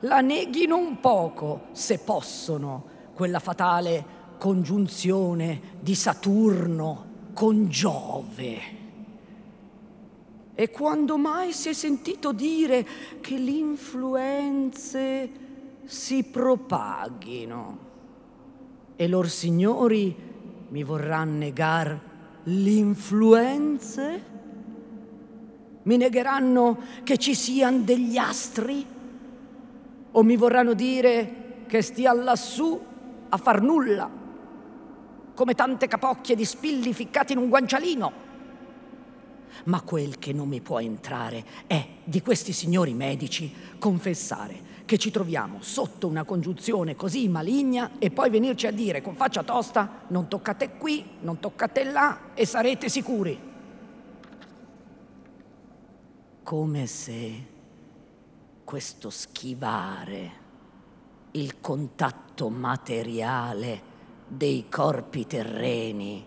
La 0.01 0.21
neghino 0.21 0.77
un 0.77 0.99
poco, 0.99 1.67
se 1.73 1.99
possono, 1.99 2.85
quella 3.13 3.39
fatale 3.39 4.19
congiunzione 4.37 5.61
di 5.79 5.93
Saturno 5.93 7.05
con 7.33 7.67
Giove. 7.69 8.80
E 10.61 10.69
quando 10.69 11.17
mai 11.17 11.53
si 11.53 11.69
è 11.69 11.73
sentito 11.73 12.31
dire 12.31 12.85
che 13.19 13.35
le 13.35 13.49
influenze 13.49 15.29
si 15.85 16.23
propaghino? 16.23 17.77
E 18.95 19.07
lor 19.07 19.27
signori 19.27 20.15
mi 20.67 20.83
vorranno 20.83 21.37
negar 21.39 21.99
l'influenze? 22.43 24.23
Mi 25.81 25.97
negheranno 25.97 26.77
che 27.01 27.17
ci 27.17 27.33
siano 27.33 27.79
degli 27.79 28.17
astri? 28.17 28.85
O 30.11 30.21
mi 30.21 30.35
vorranno 30.35 30.73
dire 30.73 31.63
che 31.65 31.81
stia 31.81 32.13
lassù 32.13 32.79
a 33.29 33.37
far 33.37 33.63
nulla, 33.63 34.07
come 35.33 35.55
tante 35.55 35.87
capocchie 35.87 36.35
di 36.35 36.45
spilli 36.45 36.93
ficcati 36.93 37.33
in 37.33 37.39
un 37.39 37.49
guancialino? 37.49 38.29
Ma 39.65 39.81
quel 39.81 40.19
che 40.19 40.33
non 40.33 40.47
mi 40.47 40.61
può 40.61 40.79
entrare 40.79 41.43
è 41.67 41.87
di 42.03 42.21
questi 42.21 42.53
signori 42.53 42.93
medici 42.93 43.53
confessare 43.79 44.69
che 44.85 44.97
ci 44.97 45.11
troviamo 45.11 45.59
sotto 45.61 46.07
una 46.07 46.23
congiunzione 46.23 46.95
così 46.95 47.27
maligna 47.27 47.91
e 47.99 48.11
poi 48.11 48.29
venirci 48.29 48.67
a 48.67 48.71
dire 48.71 49.01
con 49.01 49.15
faccia 49.15 49.43
tosta 49.43 50.03
non 50.07 50.27
toccate 50.27 50.77
qui, 50.77 51.05
non 51.21 51.39
toccate 51.39 51.83
là 51.83 52.33
e 52.33 52.45
sarete 52.45 52.89
sicuri. 52.89 53.49
come 56.51 56.85
se 56.85 57.45
questo 58.65 59.09
schivare 59.09 60.31
il 61.31 61.61
contatto 61.61 62.49
materiale 62.49 63.81
dei 64.27 64.67
corpi 64.67 65.25
terreni 65.25 66.25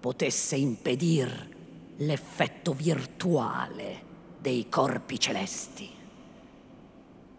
potesse 0.00 0.56
impedir 0.56 1.51
l'effetto 1.96 2.72
virtuale 2.72 4.10
dei 4.38 4.68
corpi 4.68 5.18
celesti. 5.18 5.90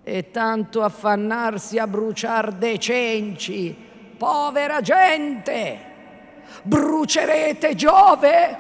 E 0.04 0.32
tanto 0.32 0.82
affannarsi 0.82 1.78
a 1.80 1.88
bruciar 1.88 2.54
dei 2.54 2.80
cenci, 2.80 3.76
povera 4.18 4.82
gente! 4.82 5.92
Brucerete 6.62 7.74
Giove? 7.76 8.58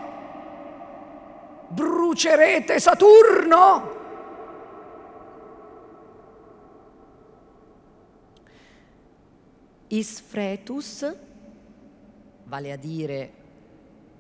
Brucerete 1.68 2.80
Saturno? 2.80 3.92
Isfretus, 9.88 11.16
vale 12.46 12.72
a 12.72 12.76
dire 12.78 13.43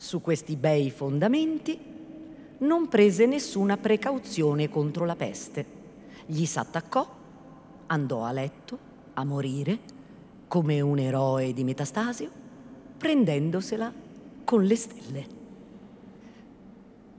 su 0.03 0.19
questi 0.19 0.57
bei 0.57 0.91
fondamenti, 0.91 1.79
non 2.57 2.89
prese 2.89 3.25
nessuna 3.25 3.77
precauzione 3.77 4.69
contro 4.69 5.05
la 5.05 5.15
peste. 5.15 5.65
Gli 6.25 6.45
s'attaccò, 6.45 7.07
andò 7.87 8.23
a 8.25 8.33
letto, 8.33 8.77
a 9.13 9.23
morire, 9.23 9.79
come 10.49 10.81
un 10.81 10.99
eroe 10.99 11.53
di 11.53 11.63
Metastasio, 11.63 12.29
prendendosela 12.97 13.93
con 14.43 14.65
le 14.65 14.75
stelle. 14.75 15.27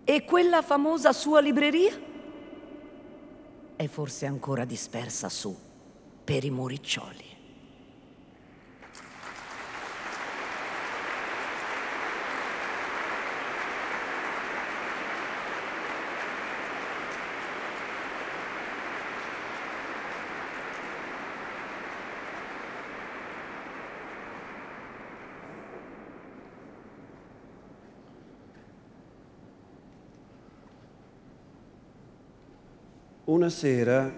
E 0.04 0.24
quella 0.26 0.60
famosa 0.60 1.14
sua 1.14 1.40
libreria 1.40 1.98
è 3.76 3.86
forse 3.86 4.26
ancora 4.26 4.66
dispersa 4.66 5.30
su 5.30 5.56
per 6.22 6.44
i 6.44 6.50
muriccioli. 6.50 7.33
Una 33.24 33.48
sera 33.48 34.12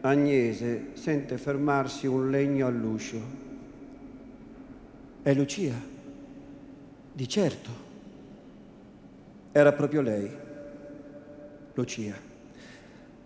Agnese 0.00 0.86
sente 0.94 1.36
fermarsi 1.36 2.06
un 2.06 2.30
legno 2.30 2.66
all'uscio. 2.66 3.20
È 5.22 5.34
Lucia. 5.34 5.74
Di 7.12 7.28
certo. 7.28 7.70
Era 9.52 9.72
proprio 9.72 10.00
lei, 10.00 10.30
Lucia. 11.74 12.14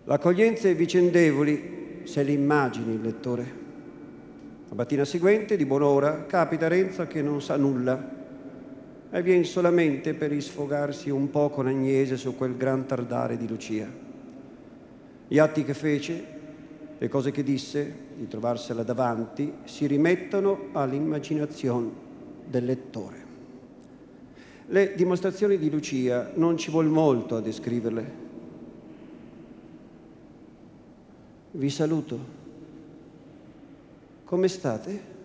L'accoglienza 0.03 0.67
e 0.67 0.75
vicendevoli, 0.75 2.01
se 2.03 2.21
li 2.23 2.33
immagini 2.33 2.95
il 2.95 3.01
lettore. 3.01 3.65
La 4.67 4.75
mattina 4.75 5.05
seguente, 5.05 5.55
di 5.55 5.65
buon'ora, 5.65 6.25
capita 6.25 6.67
Renzo 6.67 7.07
che 7.07 7.21
non 7.21 7.41
sa 7.41 7.55
nulla 7.55 8.15
e 9.09 9.21
viene 9.21 9.45
solamente 9.45 10.13
per 10.13 10.33
isfogarsi 10.33 11.09
un 11.09 11.29
po' 11.29 11.49
con 11.49 11.67
Agnese 11.67 12.17
su 12.17 12.35
quel 12.35 12.57
gran 12.57 12.85
tardare 12.85 13.37
di 13.37 13.47
Lucia. 13.47 14.06
Gli 15.27 15.39
atti 15.39 15.63
che 15.63 15.73
fece, 15.73 16.25
le 16.97 17.07
cose 17.09 17.31
che 17.31 17.43
disse, 17.43 18.05
di 18.15 18.27
trovarsela 18.27 18.83
davanti, 18.83 19.53
si 19.65 19.85
rimettono 19.85 20.69
all'immaginazione 20.71 21.89
del 22.45 22.63
lettore. 22.63 23.25
Le 24.67 24.95
dimostrazioni 24.95 25.57
di 25.57 25.69
Lucia 25.69 26.31
non 26.35 26.57
ci 26.57 26.71
vuol 26.71 26.87
molto 26.87 27.35
a 27.35 27.41
descriverle. 27.41 28.25
Vi 31.51 31.69
saluto. 31.69 32.19
Come 34.23 34.47
state? 34.47 35.15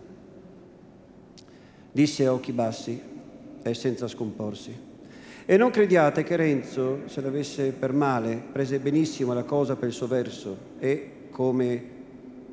Disse 1.91 2.25
a 2.25 2.33
occhi 2.33 2.51
bassi 2.51 3.01
e 3.61 3.73
senza 3.73 4.07
scomporsi. 4.07 4.91
E 5.45 5.57
non 5.57 5.71
crediate 5.71 6.23
che 6.23 6.37
Renzo, 6.37 7.01
se 7.05 7.19
l'avesse 7.19 7.71
per 7.71 7.91
male, 7.91 8.41
prese 8.49 8.79
benissimo 8.79 9.33
la 9.33 9.43
cosa 9.43 9.75
per 9.75 9.89
il 9.89 9.93
suo 9.93 10.07
verso 10.07 10.57
e, 10.79 11.11
come 11.29 11.83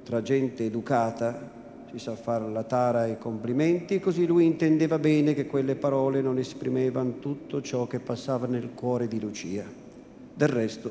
tra 0.03 0.23
gente 0.23 0.65
educata, 0.65 1.59
si 1.93 2.01
sa 2.01 2.17
fare 2.17 2.49
la 2.49 2.65
tara 2.65 3.07
e 3.07 3.13
i 3.13 3.19
complimenti, 3.19 4.01
così 4.01 4.27
lui 4.27 4.45
intendeva 4.45 4.99
bene 4.99 5.35
che 5.35 5.47
quelle 5.47 5.77
parole 5.77 6.21
non 6.21 6.39
esprimevano 6.39 7.21
tutto 7.21 7.63
ciò 7.63 7.87
che 7.87 8.01
passava 8.01 8.47
nel 8.47 8.71
cuore 8.75 9.07
di 9.07 9.21
Lucia. 9.21 9.65
Del 10.35 10.49
resto, 10.49 10.91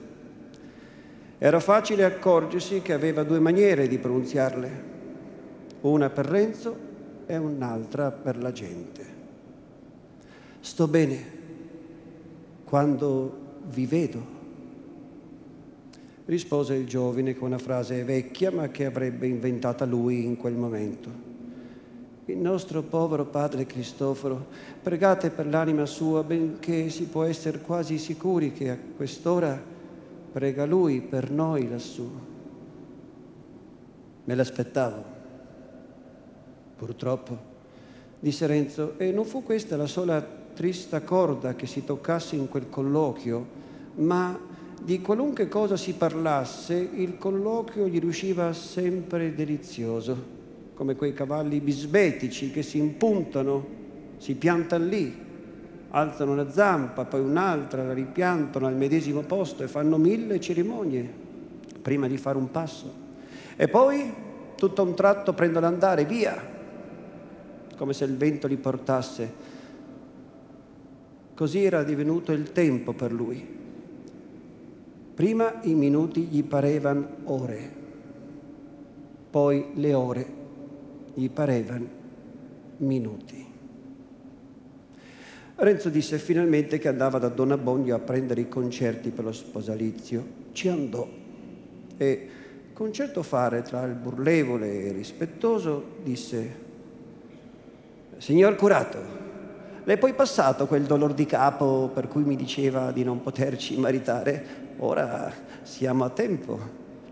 era 1.37 1.59
facile 1.59 2.05
accorgersi 2.05 2.81
che 2.81 2.93
aveva 2.93 3.23
due 3.23 3.39
maniere 3.39 3.89
di 3.89 3.97
pronunziarle, 3.97 4.83
una 5.81 6.09
per 6.09 6.25
Renzo 6.25 6.77
e 7.25 7.35
un'altra 7.35 8.11
per 8.11 8.37
la 8.37 8.53
gente. 8.53 9.17
Sto 10.61 10.87
bene 10.87 11.38
quando 12.69 13.63
vi 13.69 13.87
vedo? 13.87 14.37
Rispose 16.25 16.75
il 16.75 16.85
giovine 16.85 17.35
con 17.35 17.47
una 17.47 17.57
frase 17.57 18.03
vecchia 18.03 18.51
ma 18.51 18.67
che 18.67 18.85
avrebbe 18.85 19.25
inventata 19.25 19.85
lui 19.85 20.23
in 20.23 20.37
quel 20.37 20.53
momento. 20.53 21.09
Il 22.25 22.37
nostro 22.37 22.83
povero 22.83 23.25
padre 23.25 23.65
Cristoforo, 23.65 24.45
pregate 24.83 25.31
per 25.31 25.47
l'anima 25.47 25.87
sua, 25.87 26.21
benché 26.21 26.91
si 26.91 27.05
può 27.05 27.23
essere 27.23 27.59
quasi 27.59 27.97
sicuri 27.97 28.53
che 28.53 28.69
a 28.69 28.77
quest'ora 28.95 29.59
prega 30.31 30.65
lui 30.65 31.01
per 31.01 31.31
noi 31.31 31.67
lassù. 31.67 32.07
Me 34.25 34.35
l'aspettavo, 34.35 35.03
purtroppo, 36.77 37.37
disse 38.19 38.45
Renzo, 38.45 38.93
e 38.99 39.11
non 39.11 39.25
fu 39.25 39.41
questa 39.41 39.75
la 39.75 39.87
sola 39.87 40.38
trista 40.59 40.99
corda 40.99 41.55
che 41.55 41.65
si 41.65 41.85
toccasse 41.85 42.35
in 42.35 42.49
quel 42.49 42.69
colloquio, 42.69 43.45
ma 43.95 44.37
di 44.81 44.99
qualunque 44.99 45.47
cosa 45.47 45.77
si 45.77 45.93
parlasse, 45.93 46.75
il 46.75 47.17
colloquio 47.17 47.87
gli 47.87 47.97
riusciva 47.97 48.51
sempre 48.51 49.33
delizioso, 49.33 50.21
come 50.73 50.97
quei 50.97 51.13
cavalli 51.13 51.61
bisbetici 51.61 52.51
che 52.51 52.61
si 52.61 52.77
impuntano, 52.77 53.65
si 54.17 54.35
piantano 54.35 54.83
lì, 54.83 55.17
alzano 55.91 56.33
una 56.33 56.51
zampa, 56.51 57.05
poi 57.05 57.21
un'altra, 57.21 57.85
la 57.85 57.93
ripiantano 57.93 58.67
al 58.67 58.75
medesimo 58.75 59.21
posto 59.21 59.63
e 59.63 59.69
fanno 59.69 59.95
mille 59.95 60.41
cerimonie 60.41 61.09
prima 61.81 62.09
di 62.09 62.17
fare 62.17 62.37
un 62.37 62.51
passo. 62.51 62.93
E 63.55 63.69
poi 63.69 64.13
tutto 64.57 64.81
a 64.81 64.85
un 64.85 64.93
tratto 64.93 65.31
prendono 65.31 65.67
andare, 65.67 66.03
via, 66.03 66.37
come 67.77 67.93
se 67.93 68.03
il 68.03 68.17
vento 68.17 68.45
li 68.45 68.57
portasse 68.57 69.47
Così 71.39 71.63
era 71.63 71.85
divenuto 71.85 72.33
il 72.33 72.51
tempo 72.51 72.91
per 72.91 73.13
lui. 73.13 73.41
Prima 75.13 75.61
i 75.61 75.73
minuti 75.73 76.23
gli 76.23 76.43
parevano 76.43 77.07
ore, 77.23 77.71
poi 79.29 79.67
le 79.75 79.93
ore 79.93 80.25
gli 81.13 81.29
parevano 81.29 81.87
minuti. 82.79 83.47
Renzo 85.55 85.87
disse 85.87 86.17
finalmente 86.17 86.77
che 86.77 86.89
andava 86.89 87.19
da 87.19 87.29
Don 87.29 87.53
Abbondio 87.53 87.95
a 87.95 87.99
prendere 87.99 88.41
i 88.41 88.49
concerti 88.49 89.11
per 89.11 89.23
lo 89.23 89.31
sposalizio. 89.31 90.25
Ci 90.51 90.67
andò 90.67 91.07
e, 91.95 92.29
con 92.73 92.91
certo 92.91 93.23
fare 93.23 93.61
tra 93.61 93.85
il 93.85 93.93
burlevole 93.93 94.69
e 94.69 94.87
il 94.87 94.93
rispettoso, 94.93 95.85
disse, 96.03 96.55
Signor 98.17 98.57
curato, 98.57 99.28
le 99.83 99.93
è 99.93 99.97
poi 99.97 100.13
passato 100.13 100.67
quel 100.67 100.83
dolor 100.83 101.13
di 101.13 101.25
capo 101.25 101.89
per 101.93 102.07
cui 102.07 102.23
mi 102.23 102.35
diceva 102.35 102.91
di 102.91 103.03
non 103.03 103.21
poterci 103.21 103.77
maritare? 103.77 104.67
Ora 104.77 105.31
siamo 105.63 106.03
a 106.03 106.09
tempo. 106.09 106.59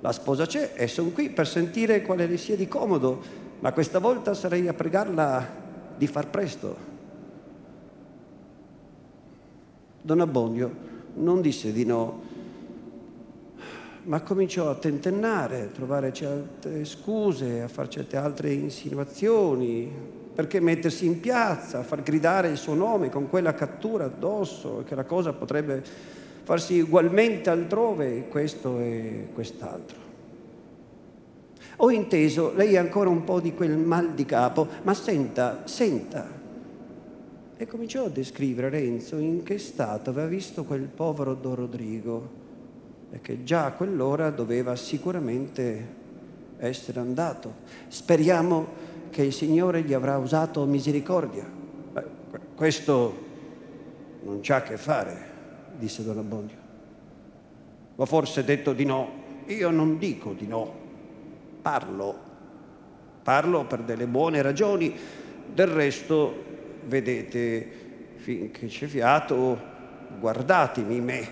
La 0.02 0.12
sposa 0.12 0.46
c'è 0.46 0.74
e 0.76 0.88
sono 0.88 1.10
qui 1.10 1.30
per 1.30 1.48
sentire 1.48 2.02
quale 2.02 2.28
le 2.28 2.38
sia 2.38 2.56
di 2.56 2.68
comodo, 2.68 3.22
ma 3.60 3.72
questa 3.72 4.00
volta 4.00 4.34
sarei 4.34 4.68
a 4.68 4.74
pregarla 4.74 5.46
di 5.98 6.08
far 6.08 6.30
presto. 6.30 6.76
Don 10.02 10.22
Abbondio 10.22 10.72
non 11.16 11.42
disse 11.42 11.72
di 11.72 11.84
no, 11.84 12.22
ma 14.04 14.22
cominciò 14.22 14.70
a 14.70 14.76
tentennare, 14.76 15.62
a 15.64 15.68
trovare 15.68 16.14
certe 16.14 16.86
scuse, 16.86 17.62
a 17.62 17.68
fare 17.68 17.90
certe 17.90 18.18
altre 18.18 18.54
insinuazioni, 18.54 19.92
perché 20.38 20.60
mettersi 20.60 21.08
in 21.08 21.20
piazza, 21.20 21.82
far 21.82 22.04
gridare 22.04 22.50
il 22.50 22.58
suo 22.58 22.76
nome 22.76 23.10
con 23.10 23.28
quella 23.28 23.56
cattura 23.56 24.06
addosso, 24.06 24.84
che 24.86 24.94
la 24.94 25.04
cosa 25.04 25.34
potrebbe 25.34 25.82
farsi 26.44 26.80
ugualmente 26.80 27.50
altrove 27.50 28.28
questo 28.28 28.78
e 28.78 29.30
quest'altro. 29.34 29.98
Ho 31.78 31.90
inteso, 31.90 32.54
lei 32.54 32.78
ha 32.78 32.82
ancora 32.82 33.10
un 33.10 33.24
po' 33.24 33.40
di 33.40 33.56
quel 33.56 33.78
mal 33.78 34.14
di 34.14 34.26
capo, 34.26 34.68
ma 34.84 34.94
senta, 34.94 35.62
senta. 35.64 36.30
E 37.58 37.66
cominciò 37.66 38.06
a 38.06 38.10
descrivere 38.10 38.70
Renzo 38.70 39.18
in 39.18 39.42
che 39.42 39.58
stato 39.58 40.12
aveva 40.12 40.28
visto 40.28 40.66
quel 40.66 40.84
povero 40.84 41.34
Don 41.34 41.56
Rodrigo 41.56 42.30
e 43.10 43.22
che 43.22 43.44
già 43.44 43.66
a 43.66 43.72
quell'ora 43.72 44.30
doveva 44.30 44.76
sicuramente 44.76 45.96
essere 46.60 47.00
andato. 47.00 47.54
Speriamo 47.88 48.87
che 49.18 49.24
il 49.24 49.34
Signore 49.34 49.82
gli 49.82 49.94
avrà 49.94 50.20
usato 50.20 50.64
misericordia. 50.66 51.44
Beh, 51.44 52.04
questo 52.54 53.26
non 54.22 54.42
c'ha 54.44 54.58
a 54.58 54.62
che 54.62 54.78
fare, 54.78 55.26
disse 55.76 56.04
Don 56.04 56.20
Abbondio. 56.20 56.56
Ma 57.96 58.06
forse 58.06 58.44
detto 58.44 58.74
di 58.74 58.86
no. 58.86 59.10
Io 59.48 59.72
non 59.72 59.98
dico 59.98 60.34
di 60.34 60.46
no, 60.46 60.72
parlo. 61.64 62.16
Parlo 63.24 63.66
per 63.66 63.80
delle 63.82 64.06
buone 64.06 64.44
ragioni. 64.44 64.96
Del 65.52 65.68
resto, 65.68 66.36
vedete, 66.86 67.68
finché 68.18 68.68
c'è 68.68 68.86
fiato, 68.86 69.60
guardatemi 70.20 71.02
me. 71.02 71.28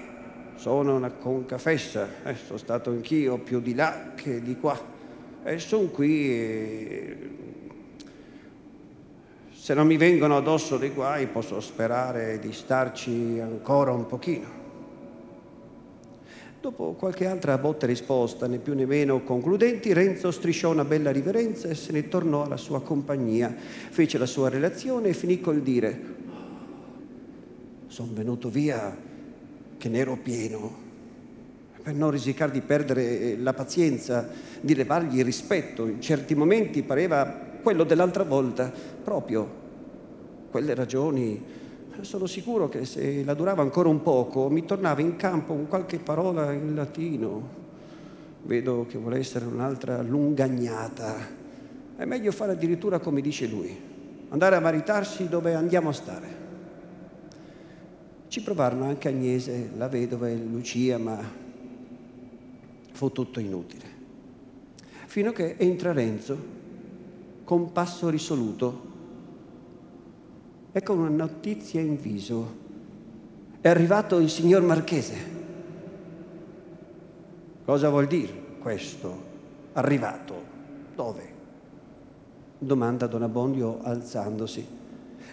Sono 0.56 0.96
una 0.96 1.12
concafessa, 1.12 2.08
eh, 2.24 2.34
sono 2.34 2.58
stato 2.58 2.90
anch'io 2.90 3.38
più 3.38 3.60
di 3.60 3.76
là 3.76 4.14
che 4.16 4.42
di 4.42 4.58
qua. 4.58 4.76
E 5.44 5.60
sono 5.60 5.90
qui 5.90 6.32
e 6.32 7.44
se 9.66 9.74
non 9.74 9.88
mi 9.88 9.98
vengono 9.98 10.38
addosso 10.38 10.78
dei 10.78 10.92
guai 10.92 11.26
posso 11.26 11.60
sperare 11.60 12.38
di 12.38 12.54
starci 12.54 13.40
ancora 13.42 13.92
un 13.94 14.06
pochino. 14.06 14.48
Dopo 16.62 16.92
qualche 16.92 17.26
altra 17.26 17.58
botta 17.58 17.88
risposta, 17.88 18.46
né 18.46 18.60
più 18.60 18.76
né 18.76 18.86
meno 18.86 19.24
concludenti, 19.24 19.92
Renzo 19.92 20.30
strisciò 20.30 20.70
una 20.70 20.86
bella 20.86 21.10
riverenza 21.10 21.68
e 21.68 21.74
se 21.74 21.92
ne 21.94 22.08
tornò 22.08 22.44
alla 22.44 22.58
sua 22.58 22.84
compagnia. 22.84 23.56
Fece 23.58 24.20
la 24.20 24.28
sua 24.28 24.50
relazione 24.50 25.10
e 25.10 25.14
finì 25.14 25.42
col 25.42 25.62
dire 25.62 26.00
sono 27.88 28.12
venuto 28.14 28.50
via 28.50 28.96
che 29.80 29.90
ne 29.90 29.98
ero 29.98 30.16
pieno 30.16 30.84
per 31.82 31.96
non 31.96 32.12
risicare 32.12 32.52
di 32.52 32.62
perdere 32.62 33.36
la 33.38 33.54
pazienza, 33.54 34.30
di 34.62 34.76
levargli 34.76 35.18
il 35.18 35.26
rispetto. 35.26 35.88
In 35.88 36.02
certi 36.02 36.36
momenti 36.36 36.84
pareva 36.84 37.45
quello 37.66 37.84
dell'altra 37.84 38.24
volta, 38.24 38.72
proprio 39.04 39.50
quelle 40.52 40.76
ragioni. 40.76 41.44
Sono 42.02 42.28
sicuro 42.28 42.70
che 42.70 42.86
se 42.86 43.24
la 43.24 43.34
durava 43.34 43.64
ancora 43.64 43.90
un 43.90 44.04
poco 44.04 44.50
mi 44.52 44.66
tornava 44.66 45.02
in 45.02 45.16
campo 45.16 45.56
con 45.56 45.68
qualche 45.68 45.98
parola 45.98 46.52
in 46.52 46.76
latino. 46.76 47.42
Vedo 48.44 48.86
che 48.88 49.00
vuole 49.00 49.18
essere 49.18 49.46
un'altra 49.46 50.04
lungagnata. 50.04 51.16
È 51.96 52.06
meglio 52.06 52.32
fare 52.32 52.52
addirittura 52.52 53.00
come 53.00 53.20
dice 53.20 53.48
lui, 53.48 53.76
andare 54.30 54.58
a 54.58 54.60
maritarsi 54.60 55.28
dove 55.28 55.56
andiamo 55.56 55.90
a 55.90 55.94
stare. 55.94 56.28
Ci 58.28 58.44
provarono 58.44 58.84
anche 58.84 59.08
Agnese, 59.08 59.72
la 59.76 59.88
vedova 59.88 60.30
e 60.30 60.36
Lucia, 60.36 61.00
ma 61.00 61.18
fu 62.92 63.12
tutto 63.12 63.40
inutile. 63.40 63.86
Fino 65.08 65.30
a 65.30 65.34
che 65.34 65.56
entra 65.58 65.94
Renzo 65.94 66.55
con 67.46 67.72
passo 67.72 68.10
risoluto 68.10 68.94
e 70.72 70.82
con 70.82 70.98
una 70.98 71.10
notizia 71.10 71.80
in 71.80 72.02
viso. 72.02 72.64
È 73.62 73.70
arrivato 73.70 74.20
il 74.20 74.30
signor 74.30 74.64
Marchese. 74.64 75.16
Cosa 77.64 77.90
vuol 77.90 78.08
dire 78.08 78.34
questo? 78.60 79.34
Arrivato. 79.74 80.54
Dove? 80.96 81.34
Domanda 82.58 83.06
Don 83.06 83.22
Abbondio 83.22 83.80
alzandosi. 83.84 84.66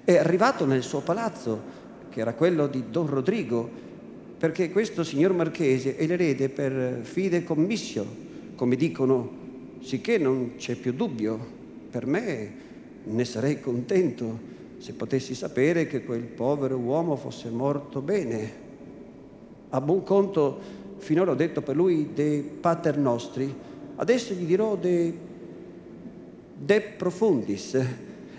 È 0.05 0.17
arrivato 0.17 0.67
nel 0.67 0.83
suo 0.83 1.01
palazzo, 1.01 1.81
che 2.11 2.21
era 2.21 2.35
quello 2.35 2.67
di 2.67 2.91
Don 2.91 3.07
Rodrigo, 3.07 3.69
perché 4.37 4.71
questo 4.71 5.03
signor 5.03 5.33
Marchese 5.33 5.97
è 5.97 6.07
l'erede 6.07 6.51
per 6.51 7.01
fide 7.03 7.43
commissio, 7.43 8.05
come 8.55 8.77
dicono, 8.77 9.41
sicché 9.81 10.19
non 10.19 10.55
c'è 10.57 10.75
più 10.75 10.93
dubbio 10.93 11.61
per 11.93 12.07
me 12.07 12.51
ne 13.05 13.25
sarei 13.27 13.61
contento 13.61 14.51
se 14.79 14.95
potessi 14.95 15.35
sapere 15.35 15.87
che 15.87 16.03
quel 16.05 16.23
povero 16.23 16.79
uomo 16.79 17.17
fosse 17.17 17.51
morto 17.51 18.01
bene. 18.01 18.61
A 19.69 19.81
buon 19.83 20.03
conto, 20.03 20.59
finora 20.97 21.33
ho 21.33 21.35
detto 21.35 21.61
per 21.61 21.77
lui 21.77 22.15
de 22.15 22.43
pater 22.61 22.97
nostri, 22.97 23.55
adesso 23.97 24.33
gli 24.33 24.47
dirò 24.47 24.75
de, 24.77 25.19
de 26.57 26.81
profundis. 26.81 27.79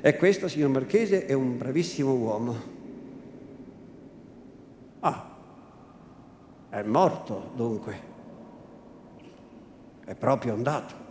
E 0.01 0.18
questo, 0.18 0.47
signor 0.47 0.70
Marchese, 0.70 1.28
è 1.28 1.34
un 1.34 1.56
bravissimo 1.56 2.12
uomo. 2.12 2.56
Ah, 5.01 5.30
è 6.70 6.82
morto 6.82 7.51
dunque. 7.56 8.12
È 10.04 10.16
proprio 10.16 10.56
andato. 10.56 11.03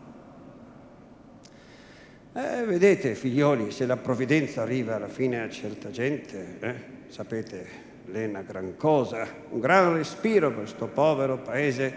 Eh, 2.35 2.65
vedete, 2.65 3.15
figlioli, 3.15 3.71
se 3.71 3.85
la 3.85 3.99
provvidenza 3.99 4.63
arriva 4.63 4.95
alla 4.95 5.09
fine 5.09 5.43
a 5.43 5.51
certa 5.51 5.91
gente, 5.91 6.57
eh, 6.61 6.75
sapete, 7.09 7.67
l'è 8.07 8.25
una 8.25 8.41
gran 8.41 8.75
cosa, 8.79 9.29
un 9.51 9.61
gran 9.61 9.93
respiro 9.93 10.49
per 10.49 10.61
questo 10.61 10.87
povero 10.87 11.37
paese 11.37 11.95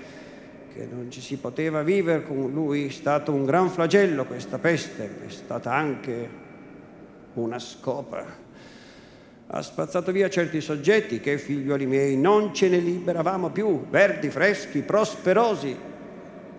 che 0.74 0.86
non 0.92 1.10
ci 1.10 1.22
si 1.22 1.38
poteva 1.38 1.84
vivere 1.84 2.24
con 2.24 2.52
lui, 2.52 2.88
è 2.88 2.90
stato 2.90 3.32
un 3.32 3.46
gran 3.46 3.70
flagello 3.70 4.26
questa 4.26 4.58
peste, 4.58 5.10
è 5.26 5.30
stata 5.30 5.72
anche 5.72 6.30
una 7.36 7.58
scopa. 7.58 8.26
Ha 9.48 9.62
spazzato 9.62 10.12
via 10.12 10.28
certi 10.28 10.60
soggetti 10.60 11.22
che, 11.22 11.38
figlioli 11.38 11.86
miei, 11.86 12.18
non 12.18 12.54
ce 12.54 12.68
ne 12.68 12.80
liberavamo 12.80 13.52
più, 13.52 13.88
verdi, 13.90 14.30
freschi, 14.30 14.82
prosperosi, 14.82 15.94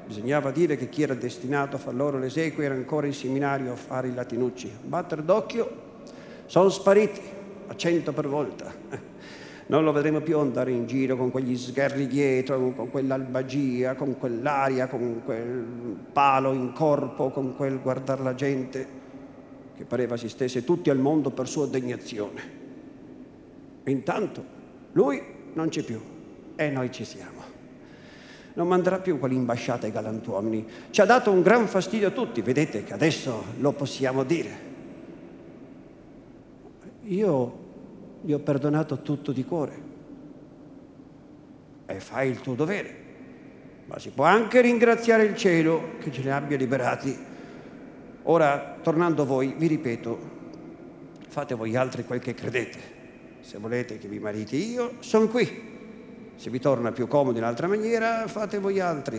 Bisognava 0.06 0.52
dire 0.52 0.76
che 0.76 0.88
chi 0.88 1.02
era 1.02 1.14
destinato 1.14 1.76
a 1.76 1.78
far 1.80 1.94
loro 1.94 2.18
le 2.18 2.26
esequie 2.26 2.64
era 2.64 2.74
ancora 2.74 3.06
in 3.06 3.12
seminario 3.12 3.72
a 3.72 3.76
fare 3.76 4.06
i 4.06 4.14
latinucci. 4.14 4.70
Battere 4.84 5.24
d'occhio, 5.24 5.68
sono 6.46 6.68
spariti 6.68 7.20
a 7.66 7.76
cento 7.76 8.12
per 8.12 8.28
volta. 8.28 8.72
Non 9.68 9.82
lo 9.82 9.90
vedremo 9.90 10.20
più 10.20 10.38
andare 10.38 10.70
in 10.70 10.86
giro 10.86 11.16
con 11.16 11.32
quegli 11.32 11.56
sgherri 11.56 12.06
dietro, 12.06 12.72
con 12.76 12.88
quell'albagia, 12.88 13.96
con 13.96 14.16
quell'aria, 14.16 14.86
con 14.86 15.22
quel 15.24 15.66
palo 16.12 16.52
in 16.52 16.72
corpo, 16.72 17.30
con 17.30 17.56
quel 17.56 17.80
guardare 17.82 18.22
la 18.22 18.36
gente 18.36 18.86
che 19.76 19.84
pareva 19.84 20.16
si 20.16 20.28
stesse 20.28 20.62
tutti 20.62 20.88
al 20.88 20.98
mondo 20.98 21.30
per 21.30 21.48
sua 21.48 21.66
degnazione. 21.66 22.40
Intanto 23.86 24.44
lui 24.92 25.20
non 25.54 25.68
c'è 25.68 25.82
più 25.82 26.00
e 26.54 26.70
noi 26.70 26.92
ci 26.92 27.04
siamo 27.04 27.45
non 28.56 28.68
manderà 28.68 28.98
più 28.98 29.18
quell'imbasciata 29.18 29.86
ai 29.86 29.92
galantuomini. 29.92 30.66
Ci 30.90 31.00
ha 31.02 31.04
dato 31.04 31.30
un 31.30 31.42
gran 31.42 31.66
fastidio 31.68 32.08
a 32.08 32.10
tutti, 32.10 32.40
vedete 32.40 32.84
che 32.84 32.94
adesso 32.94 33.44
lo 33.58 33.72
possiamo 33.72 34.24
dire. 34.24 34.74
Io 37.04 37.64
gli 38.22 38.32
ho 38.32 38.38
perdonato 38.38 39.02
tutto 39.02 39.32
di 39.32 39.44
cuore 39.44 39.84
e 41.84 42.00
fai 42.00 42.30
il 42.30 42.40
tuo 42.40 42.54
dovere, 42.54 42.94
ma 43.86 43.98
si 43.98 44.08
può 44.08 44.24
anche 44.24 44.62
ringraziare 44.62 45.24
il 45.24 45.36
cielo 45.36 45.98
che 46.00 46.10
ce 46.10 46.22
ne 46.22 46.32
abbia 46.32 46.56
liberati. 46.56 47.14
Ora, 48.22 48.78
tornando 48.82 49.22
a 49.22 49.26
voi, 49.26 49.54
vi 49.56 49.66
ripeto, 49.66 50.18
fate 51.28 51.54
voi 51.54 51.76
altri 51.76 52.06
quel 52.06 52.20
che 52.20 52.32
credete. 52.32 52.94
Se 53.40 53.58
volete 53.58 53.98
che 53.98 54.08
vi 54.08 54.18
mariti 54.18 54.72
io, 54.72 54.94
sono 55.00 55.28
qui 55.28 55.74
se 56.36 56.50
vi 56.50 56.60
torna 56.60 56.92
più 56.92 57.08
comodo 57.08 57.38
in 57.38 57.44
altra 57.44 57.66
maniera, 57.66 58.26
fate 58.28 58.58
voi 58.58 58.78
altri. 58.78 59.18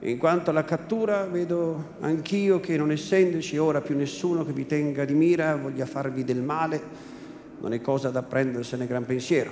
In 0.00 0.18
quanto 0.18 0.50
alla 0.50 0.64
cattura, 0.64 1.24
vedo 1.24 1.94
anch'io 2.00 2.60
che 2.60 2.76
non 2.76 2.90
essendoci 2.90 3.56
ora 3.56 3.80
più 3.80 3.96
nessuno 3.96 4.44
che 4.44 4.52
vi 4.52 4.66
tenga 4.66 5.06
di 5.06 5.14
mira, 5.14 5.56
voglia 5.56 5.86
farvi 5.86 6.24
del 6.24 6.42
male, 6.42 6.80
non 7.60 7.72
è 7.72 7.80
cosa 7.80 8.10
da 8.10 8.22
prendersene 8.22 8.86
gran 8.86 9.06
pensiero. 9.06 9.50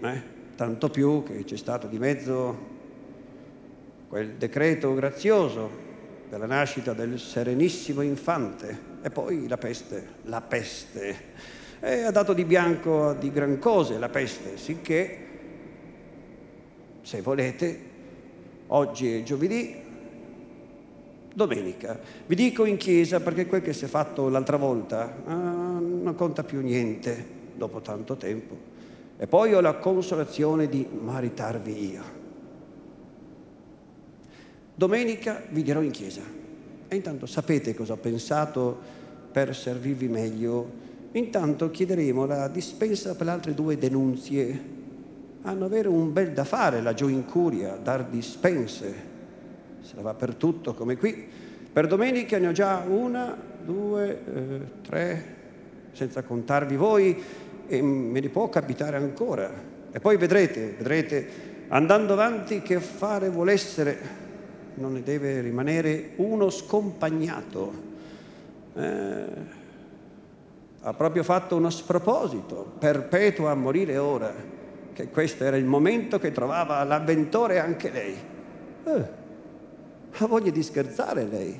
Eh? 0.00 0.22
Tanto 0.56 0.88
più 0.88 1.22
che 1.22 1.44
c'è 1.44 1.56
stato 1.56 1.86
di 1.86 1.98
mezzo 1.98 2.68
quel 4.08 4.30
decreto 4.38 4.94
grazioso 4.94 5.88
della 6.30 6.46
nascita 6.46 6.94
del 6.94 7.18
serenissimo 7.18 8.00
infante 8.00 8.88
e 9.02 9.10
poi 9.10 9.46
la 9.46 9.58
peste, 9.58 10.06
la 10.22 10.40
peste. 10.40 11.16
E 11.80 12.02
ha 12.02 12.10
dato 12.10 12.32
di 12.32 12.44
bianco 12.44 13.14
di 13.18 13.30
gran 13.30 13.58
cose 13.58 13.98
la 13.98 14.08
peste, 14.08 14.56
sicché 14.56 15.28
se 17.02 17.20
volete, 17.20 17.78
oggi 18.68 19.14
è 19.14 19.22
giovedì, 19.22 19.74
domenica. 21.34 21.98
Vi 22.26 22.34
dico 22.34 22.64
in 22.64 22.76
chiesa 22.76 23.20
perché 23.20 23.46
quel 23.46 23.62
che 23.62 23.72
si 23.72 23.84
è 23.84 23.88
fatto 23.88 24.28
l'altra 24.28 24.56
volta 24.56 25.22
ah, 25.24 25.32
non 25.32 26.14
conta 26.16 26.42
più 26.42 26.60
niente 26.60 27.38
dopo 27.56 27.80
tanto 27.80 28.16
tempo. 28.16 28.68
e 29.16 29.26
poi 29.26 29.52
ho 29.52 29.60
la 29.60 29.74
consolazione 29.74 30.68
di 30.68 30.86
maritarvi 30.90 31.90
io. 31.90 32.18
Domenica 34.74 35.42
vi 35.50 35.62
dirò 35.62 35.82
in 35.82 35.90
chiesa. 35.90 36.22
E 36.88 36.96
intanto 36.96 37.26
sapete 37.26 37.74
cosa 37.74 37.92
ho 37.92 37.98
pensato 37.98 38.78
per 39.30 39.54
servirvi 39.54 40.08
meglio? 40.08 40.88
Intanto 41.12 41.70
chiederemo 41.70 42.24
la 42.24 42.48
dispensa 42.48 43.14
per 43.14 43.26
le 43.26 43.32
altre 43.32 43.54
due 43.54 43.76
denunzie. 43.76 44.78
Hanno 45.42 45.64
avere 45.64 45.88
un 45.88 46.12
bel 46.12 46.32
da 46.32 46.44
fare 46.44 46.82
laggiù 46.82 47.08
in 47.08 47.24
curia, 47.24 47.78
dar 47.82 48.04
dispense. 48.04 49.08
Se 49.80 49.96
la 49.96 50.02
va 50.02 50.14
per 50.14 50.34
tutto 50.34 50.74
come 50.74 50.96
qui. 50.96 51.26
Per 51.72 51.86
domenica 51.86 52.38
ne 52.38 52.48
ho 52.48 52.52
già 52.52 52.84
una, 52.86 53.36
due, 53.64 54.18
eh, 54.34 54.60
tre, 54.82 55.24
senza 55.92 56.22
contarvi 56.22 56.76
voi, 56.76 57.22
e 57.66 57.82
me 57.82 58.20
ne 58.20 58.28
può 58.28 58.48
capitare 58.48 58.96
ancora. 58.96 59.50
E 59.92 60.00
poi 60.00 60.16
vedrete, 60.16 60.74
vedrete, 60.76 61.28
andando 61.68 62.12
avanti, 62.12 62.62
che 62.62 62.80
fare 62.80 63.30
vuole 63.30 63.52
essere 63.52 64.20
non 64.74 64.92
ne 64.92 65.02
deve 65.02 65.40
rimanere 65.40 66.12
uno 66.16 66.50
scompagnato. 66.50 67.72
Eh, 68.74 69.58
ha 70.82 70.94
proprio 70.94 71.22
fatto 71.22 71.56
uno 71.56 71.70
sproposito, 71.70 72.72
perpetuo 72.78 73.48
a 73.48 73.54
morire 73.54 73.98
ora, 73.98 74.32
che 75.00 75.08
questo 75.08 75.44
era 75.44 75.56
il 75.56 75.64
momento 75.64 76.18
che 76.18 76.30
trovava 76.32 76.82
l'avventore 76.84 77.58
anche 77.58 77.90
lei. 77.90 78.16
Eh, 78.84 79.18
ha 80.12 80.26
voglia 80.26 80.50
di 80.50 80.62
scherzare 80.62 81.24
lei, 81.24 81.58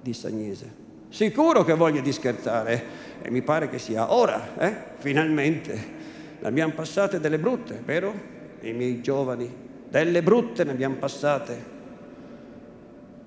disse 0.00 0.26
Agnese. 0.26 0.84
Sicuro 1.08 1.64
che 1.64 1.74
voglia 1.74 2.00
di 2.00 2.12
scherzare 2.12 2.82
e 3.22 3.30
mi 3.30 3.42
pare 3.42 3.68
che 3.68 3.78
sia 3.78 4.12
ora, 4.12 4.58
eh? 4.58 4.74
finalmente. 4.96 5.94
Ne 6.40 6.48
abbiamo 6.48 6.72
passate 6.72 7.20
delle 7.20 7.38
brutte, 7.38 7.80
vero? 7.84 8.12
I 8.60 8.72
miei 8.72 9.00
giovani, 9.00 9.50
delle 9.88 10.22
brutte 10.22 10.64
ne 10.64 10.72
abbiamo 10.72 10.96
passate. 10.96 11.74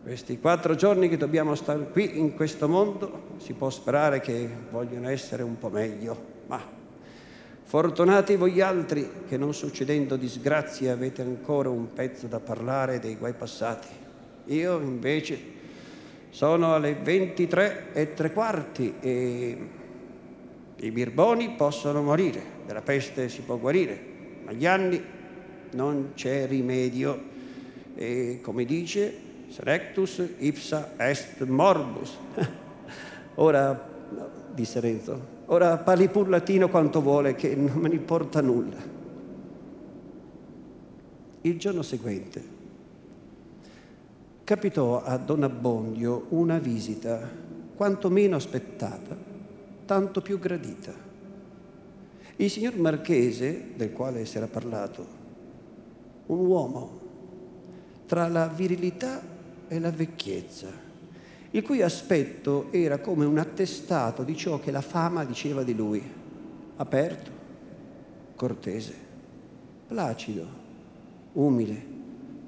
Questi 0.04 0.40
quattro 0.40 0.76
giorni 0.76 1.08
che 1.08 1.18
dobbiamo 1.18 1.56
stare 1.56 1.90
qui 1.90 2.20
in 2.20 2.36
questo 2.36 2.68
mondo 2.68 3.36
si 3.38 3.54
può 3.54 3.70
sperare 3.70 4.20
che 4.20 4.50
vogliono 4.72 5.10
essere 5.10 5.44
un 5.44 5.58
po' 5.58 5.70
meglio, 5.70 6.18
ma 6.48 6.78
fortunati 7.70 8.36
voi 8.36 8.62
altri 8.62 9.08
che 9.28 9.38
non 9.38 9.54
succedendo 9.54 10.16
disgrazie 10.16 10.90
avete 10.90 11.22
ancora 11.22 11.70
un 11.70 11.94
pezzo 11.94 12.26
da 12.26 12.40
parlare 12.40 13.00
dei 13.00 13.16
guai 13.16 13.34
passati. 13.34 13.88
Io 14.46 14.80
invece 14.80 15.40
sono 16.32 16.74
alle 16.74 16.96
23 16.96 17.94
e 17.94 18.14
tre 18.16 18.34
quarti 18.34 18.96
e 19.00 19.58
i 20.78 20.90
birboni 20.90 21.52
possono 21.52 22.02
morire, 22.02 22.42
della 22.66 22.82
peste 22.82 23.30
si 23.30 23.42
può 23.42 23.60
guarire, 23.60 24.02
ma 24.46 24.52
gli 24.52 24.66
anni 24.66 25.00
non 25.74 26.14
c'è 26.16 26.48
rimedio 26.48 27.22
e 27.94 28.40
come 28.42 28.66
dice 28.66 29.14
Serectus 29.50 30.24
ipsa 30.40 30.94
est 30.98 31.44
morbus. 31.44 32.18
Ora, 33.36 33.90
disse 34.56 34.80
Renzo, 34.80 35.38
ora 35.52 35.78
parli 35.78 36.10
pur 36.10 36.30
latino 36.30 36.70
quanto 36.70 37.02
vuole, 37.02 37.36
che 37.36 37.56
non 37.56 37.78
me 37.78 37.90
ne 37.90 37.96
importa 37.96 38.42
nulla. 38.42 38.98
Il 41.42 41.58
giorno 41.58 41.82
seguente 41.82 42.58
capitò 44.44 45.04
a 45.04 45.18
Don 45.18 45.44
Abbondio 45.44 46.26
una 46.30 46.58
visita 46.58 47.30
quanto 47.76 48.10
meno 48.10 48.36
aspettata, 48.36 49.16
tanto 49.86 50.22
più 50.22 50.40
gradita. 50.40 50.92
Il 52.36 52.50
signor 52.50 52.76
Marchese, 52.78 53.72
del 53.76 53.94
quale 53.94 54.26
si 54.26 54.38
era 54.38 54.48
parlato, 54.48 55.06
un 56.28 56.46
uomo 56.46 57.00
tra 58.06 58.28
la 58.28 58.48
virilità 58.48 59.22
e 59.68 59.80
la 59.80 59.92
vecchiezza, 59.92 60.68
il 61.52 61.64
cui 61.64 61.82
aspetto 61.82 62.68
era 62.72 63.00
come 63.00 63.26
un 63.26 63.38
attestato 63.38 64.24
di 64.24 64.36
ciò 64.36 64.60
che 64.60 64.72
la 64.72 64.82
fama 64.82 65.24
diceva 65.24 65.64
di 65.64 65.76
lui, 65.76 66.02
aperto, 66.76 67.32
cortese, 68.36 68.94
placido, 69.88 70.46
umile, 71.34 71.84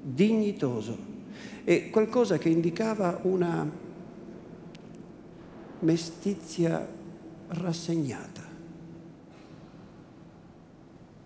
dignitoso 0.02 1.10
e 1.64 1.90
qualcosa 1.90 2.38
che 2.38 2.48
indicava 2.48 3.20
una 3.22 3.68
mestizia 5.80 6.86
rassegnata. 7.48 8.40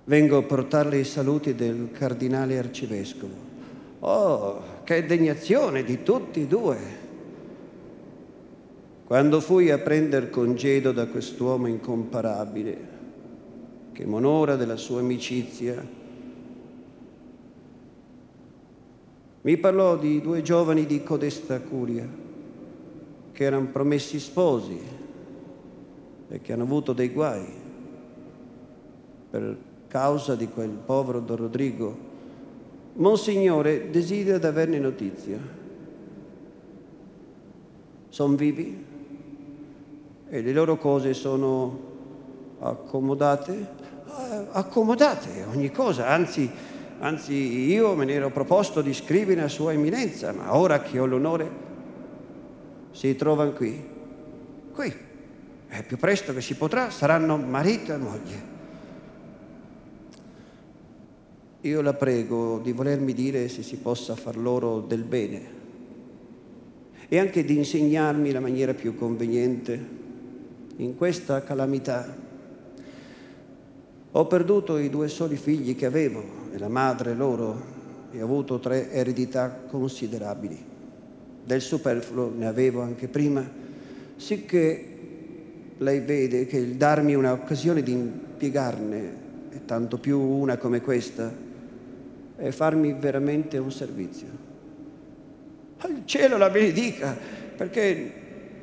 Vengo 0.05 0.39
a 0.39 0.43
portarle 0.43 0.99
i 0.99 1.05
saluti 1.05 1.55
del 1.55 1.91
cardinale 1.93 2.59
arcivescovo. 2.59 3.45
Oh, 4.01 4.63
che 4.85 5.05
degnazione 5.05 5.83
di 5.83 6.03
tutti 6.03 6.43
e 6.43 6.47
due. 6.47 7.05
Quando 9.07 9.41
fui 9.41 9.71
a 9.71 9.79
prender 9.79 10.31
congedo 10.31 10.91
da 10.91 11.07
quest'uomo 11.07 11.69
incomparabile, 11.69 12.95
che 13.93 14.05
m'onora 14.05 14.57
della 14.57 14.75
sua 14.75 14.99
amicizia, 14.99 15.81
mi 19.43 19.57
parlò 19.59 19.97
di 19.97 20.21
due 20.21 20.43
giovani 20.43 20.87
di 20.87 21.05
codesta 21.05 21.61
curia, 21.61 22.05
che 23.31 23.45
erano 23.45 23.69
promessi 23.69 24.19
sposi 24.19 24.77
e 26.29 26.41
che 26.41 26.53
hanno 26.53 26.65
avuto 26.65 26.93
dei 26.93 27.11
guai 27.11 27.45
per 29.31 29.57
causa 29.87 30.35
di 30.35 30.49
quel 30.49 30.71
povero 30.71 31.21
Don 31.21 31.37
Rodrigo 31.37 32.15
Monsignore 32.95 33.91
desidera 33.91 34.39
di 34.39 34.47
averne 34.47 34.79
notizia. 34.79 35.39
Sono 38.09 38.35
vivi 38.35 38.95
e 40.29 40.43
le 40.43 40.53
loro 40.53 40.77
cose 40.77 41.15
sono 41.15 41.95
accomodate? 42.61 43.53
Eh, 43.55 44.47
accomodate, 44.53 45.45
ogni 45.51 45.71
cosa, 45.71 46.09
anzi, 46.09 46.51
anzi 46.99 47.35
io 47.35 47.95
me 47.95 48.05
ne 48.05 48.15
ero 48.15 48.31
proposto 48.31 48.83
di 48.83 48.93
scrivere 48.93 49.43
a 49.43 49.49
Sua 49.49 49.73
Eminenza, 49.73 50.33
ma 50.33 50.57
ora 50.57 50.81
che 50.81 50.99
ho 50.99 51.07
l'onore 51.07 51.65
si 52.93 53.15
trovano 53.15 53.53
qui, 53.53 53.85
qui, 54.73 54.95
e 55.69 55.83
più 55.83 55.97
presto 55.97 56.33
che 56.33 56.41
si 56.41 56.55
potrà 56.55 56.91
saranno 56.91 57.37
marito 57.37 57.93
e 57.93 57.97
moglie. 57.97 58.55
io 61.69 61.81
la 61.81 61.95
prego 61.95 62.61
di 62.63 62.73
volermi 62.73 63.13
dire 63.13 63.49
se 63.49 63.63
si 63.63 63.77
possa 63.77 64.15
far 64.15 64.37
loro 64.37 64.81
del 64.81 65.03
bene 65.03 65.55
e 67.09 67.19
anche 67.19 67.45
di 67.45 67.57
insegnarmi 67.57 68.31
la 68.31 68.41
maniera 68.41 68.73
più 68.73 68.95
conveniente 68.95 70.05
in 70.77 70.97
questa 70.97 71.43
calamità. 71.43 72.15
Ho 74.13 74.27
perduto 74.27 74.79
i 74.79 74.89
due 74.89 75.09
soli 75.09 75.37
figli 75.37 75.77
che 75.77 75.87
avevo 75.87 76.23
e 76.53 76.59
la 76.59 76.69
madre 76.69 77.15
loro 77.15 77.75
e 78.13 78.21
ho 78.21 78.25
avuto 78.25 78.59
tre 78.59 78.91
eredità 78.91 79.51
considerabili. 79.69 80.75
Del 81.45 81.61
superfluo 81.61 82.33
ne 82.37 82.47
avevo 82.47 82.81
anche 82.81 83.09
prima, 83.09 83.47
sicché 84.17 84.89
lei 85.79 86.01
vede 86.01 86.47
che 86.47 86.57
il 86.57 86.77
darmi 86.77 87.15
un'occasione 87.15 87.83
di 87.83 87.93
impiegarne, 87.93 89.25
e 89.51 89.65
tanto 89.65 89.99
più 89.99 90.19
una 90.19 90.57
come 90.57 90.81
questa, 90.81 91.33
e 92.39 92.53
farmi 92.53 92.95
veramente 92.99 93.59
un 93.59 93.71
servizio. 93.71 94.27
Il 95.87 96.03
cielo 96.07 96.37
la 96.39 96.51
benedica, 96.51 97.17
perché 97.57 98.13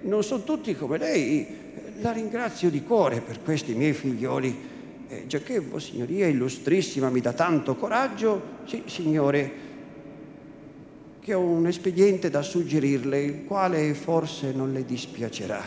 non 0.01 0.23
sono 0.23 0.43
tutti 0.43 0.75
come 0.75 0.97
lei. 0.97 1.61
La 2.03 2.11
ringrazio 2.11 2.69
di 2.69 2.83
cuore 2.83 3.21
per 3.21 3.41
questi 3.41 3.73
miei 3.75 3.93
figlioli. 3.93 4.53
Eh, 5.07 5.25
Vostra 5.61 5.79
Signoria 5.79 6.27
illustrissima 6.27 7.09
mi 7.09 7.21
dà 7.21 7.31
tanto 7.31 7.77
coraggio, 7.77 8.41
sì, 8.65 8.83
Signore, 8.87 9.51
che 11.21 11.33
ho 11.33 11.39
un 11.39 11.65
espediente 11.65 12.29
da 12.29 12.41
suggerirle, 12.41 13.21
il 13.21 13.45
quale 13.45 13.93
forse 13.93 14.51
non 14.51 14.73
le 14.73 14.83
dispiacerà. 14.83 15.63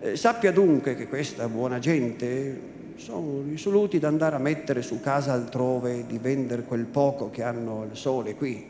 Eh, 0.00 0.16
sappia 0.16 0.50
dunque 0.50 0.96
che 0.96 1.06
questa 1.06 1.46
buona 1.46 1.78
gente 1.78 2.60
sono 2.96 3.44
risoluti 3.48 3.98
ad 3.98 4.04
andare 4.04 4.34
a 4.34 4.40
mettere 4.40 4.82
su 4.82 4.98
casa 4.98 5.32
altrove, 5.32 6.06
di 6.08 6.18
vendere 6.18 6.62
quel 6.62 6.86
poco 6.86 7.30
che 7.30 7.44
hanno 7.44 7.82
al 7.82 7.96
sole 7.96 8.34
qui, 8.34 8.66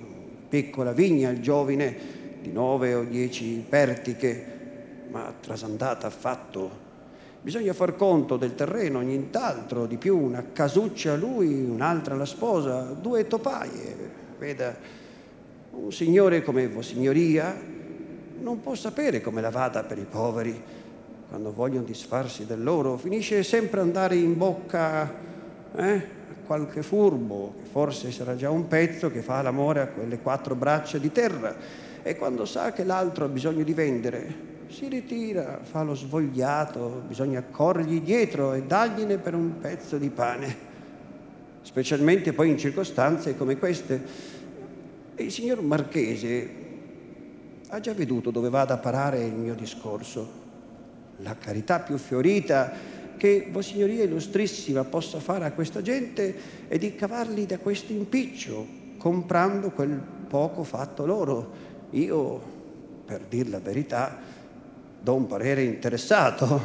piccola 0.47 0.93
vigna, 0.93 1.31
il 1.31 1.41
giovine 1.41 1.97
di 2.43 2.53
nove 2.53 2.93
o 2.93 3.03
dieci 3.03 3.65
pertiche, 3.67 4.56
ma 5.11 5.33
trasandata 5.41 6.07
affatto. 6.07 6.85
Bisogna 7.41 7.73
far 7.73 7.95
conto 7.97 8.37
del 8.37 8.55
terreno, 8.55 9.01
nient'altro, 9.01 9.87
di 9.87 9.97
più, 9.97 10.19
una 10.19 10.45
casuccia 10.53 11.13
a 11.13 11.17
lui, 11.17 11.65
un'altra 11.65 12.15
alla 12.15 12.25
sposa, 12.25 12.83
due 13.01 13.27
topaie. 13.27 14.25
Veda, 14.39 14.77
un 15.71 15.93
signore 15.93 16.43
come 16.43 16.69
Vossignoria 16.69 17.55
non 18.41 18.61
può 18.61 18.75
sapere 18.75 19.21
come 19.21 19.41
la 19.41 19.51
vada 19.51 19.83
per 19.85 19.99
i 19.99 20.07
poveri 20.09 20.63
quando 21.29 21.53
vogliono 21.53 21.85
disfarsi 21.85 22.47
del 22.47 22.63
loro, 22.63 22.97
finisce 22.97 23.43
sempre 23.43 23.81
andare 23.81 24.15
in 24.15 24.37
bocca 24.37 25.13
eh? 25.75 26.07
qualche 26.47 26.83
furbo, 26.83 27.55
che 27.59 27.69
forse 27.69 28.13
sarà 28.13 28.37
già 28.37 28.49
un 28.51 28.69
pezzo, 28.69 29.11
che 29.11 29.23
fa 29.23 29.43
l'amore 29.43 29.81
a 29.81 29.89
quelle 29.89 30.21
quattro 30.21 30.55
braccia 30.55 30.99
di 30.99 31.11
terra 31.11 31.55
e 32.03 32.17
quando 32.17 32.45
sa 32.45 32.73
che 32.73 32.85
l'altro 32.85 33.25
ha 33.25 33.29
bisogno 33.29 33.65
di 33.65 33.75
vendere, 33.75 34.35
si 34.69 34.89
ritira, 34.89 35.61
fa 35.63 35.83
lo 35.83 35.95
svogliato, 35.95 37.03
bisogna 37.07 37.43
corrergli 37.43 38.01
dietro 38.01 38.55
e 38.55 38.63
dargliene 38.63 39.19
per 39.19 39.35
un 39.35 39.59
pezzo 39.59 39.99
di 39.99 40.11
pane, 40.11 40.57
specialmente 41.63 42.33
poi 42.33 42.51
in 42.51 42.59
circostanze 42.59 43.37
come 43.37 43.59
queste. 43.59 44.35
E 45.15 45.25
il 45.25 45.33
signor 45.33 45.63
Marchese 45.63 46.65
ha 47.69 47.81
già 47.81 47.93
veduto 47.95 48.31
dove 48.31 48.49
vada 48.49 48.75
a 48.75 48.79
parare 48.79 49.25
il 49.25 49.33
mio 49.33 49.55
discorso. 49.55 50.45
La 51.19 51.37
carità 51.37 51.81
più 51.81 51.97
fiorita 51.97 52.73
che 53.17 53.49
Vossignoria 53.51 54.05
Illustrissima 54.05 54.85
possa 54.85 55.21
fare 55.21 55.47
a 55.47 55.53
questa 55.53 55.81
gente 55.81 56.35
è 56.69 56.77
di 56.77 56.95
cavarli 56.95 57.47
da 57.47 57.59
questo 57.59 57.93
impiccio, 57.93 58.67
comprando 58.99 59.71
quel 59.71 60.01
poco 60.29 60.63
fatto 60.65 61.07
loro. 61.07 61.51
Io, 61.91 62.41
per 63.05 63.23
dir 63.29 63.49
la 63.49 63.61
verità, 63.61 64.35
do 65.07 65.15
un 65.15 65.29
parere 65.29 65.63
interessato, 65.63 66.61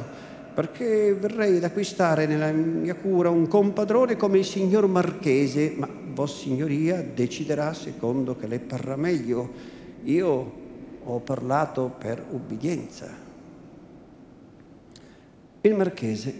perché 0.55 1.13
verrei 1.13 1.57
ad 1.57 1.63
acquistare 1.63 2.25
nella 2.25 2.51
mia 2.51 2.95
cura 2.95 3.29
un 3.29 3.47
compadrone 3.47 4.17
come 4.17 4.39
il 4.39 4.45
signor 4.45 4.87
Marchese, 4.87 5.75
ma 5.77 5.87
Vossignoria 5.87 7.03
deciderà 7.03 7.71
secondo 7.75 8.35
che 8.35 8.47
le 8.47 8.57
parrà 8.57 8.95
meglio. 8.95 9.47
Io 10.05 10.51
ho 11.03 11.19
parlato 11.19 11.93
per 11.95 12.25
ubbidienza. 12.31 13.09
Il 15.61 15.75
marchese 15.75 16.33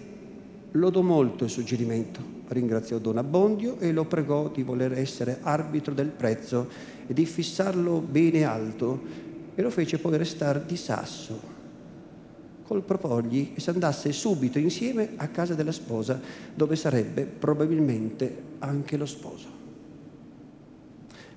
lodò 0.72 1.02
molto 1.02 1.44
il 1.44 1.52
suggerimento, 1.52 2.20
ringraziò 2.48 2.98
Don 2.98 3.20
Abbondio 3.20 3.78
e 3.78 3.92
lo 3.92 4.06
pregò 4.06 4.50
di 4.50 4.64
voler 4.64 4.94
essere 4.94 5.38
arbitro 5.44 5.94
del 5.94 6.10
prezzo 6.10 6.68
e 7.06 7.14
di 7.14 7.28
fissarlo 7.28 8.00
bene 8.00 8.44
alto 8.44 9.00
e 9.54 9.62
lo 9.62 9.70
fece 9.70 10.00
poi 10.00 10.18
restare 10.18 10.64
di 10.66 10.76
sasso 10.76 11.51
col 12.72 12.84
proporgli 12.84 13.54
che 13.54 13.60
si 13.60 13.70
andasse 13.70 14.14
subito 14.14 14.58
insieme 14.58 15.10
a 15.18 15.28
casa 15.28 15.56
della 15.56 15.74
sposa 15.74 16.22
dove 16.56 16.78
sarebbe 16.78 17.24
probabilmente 17.24 18.44
anche 18.60 18.96
lo 18.96 19.06
sposo. 19.06 19.50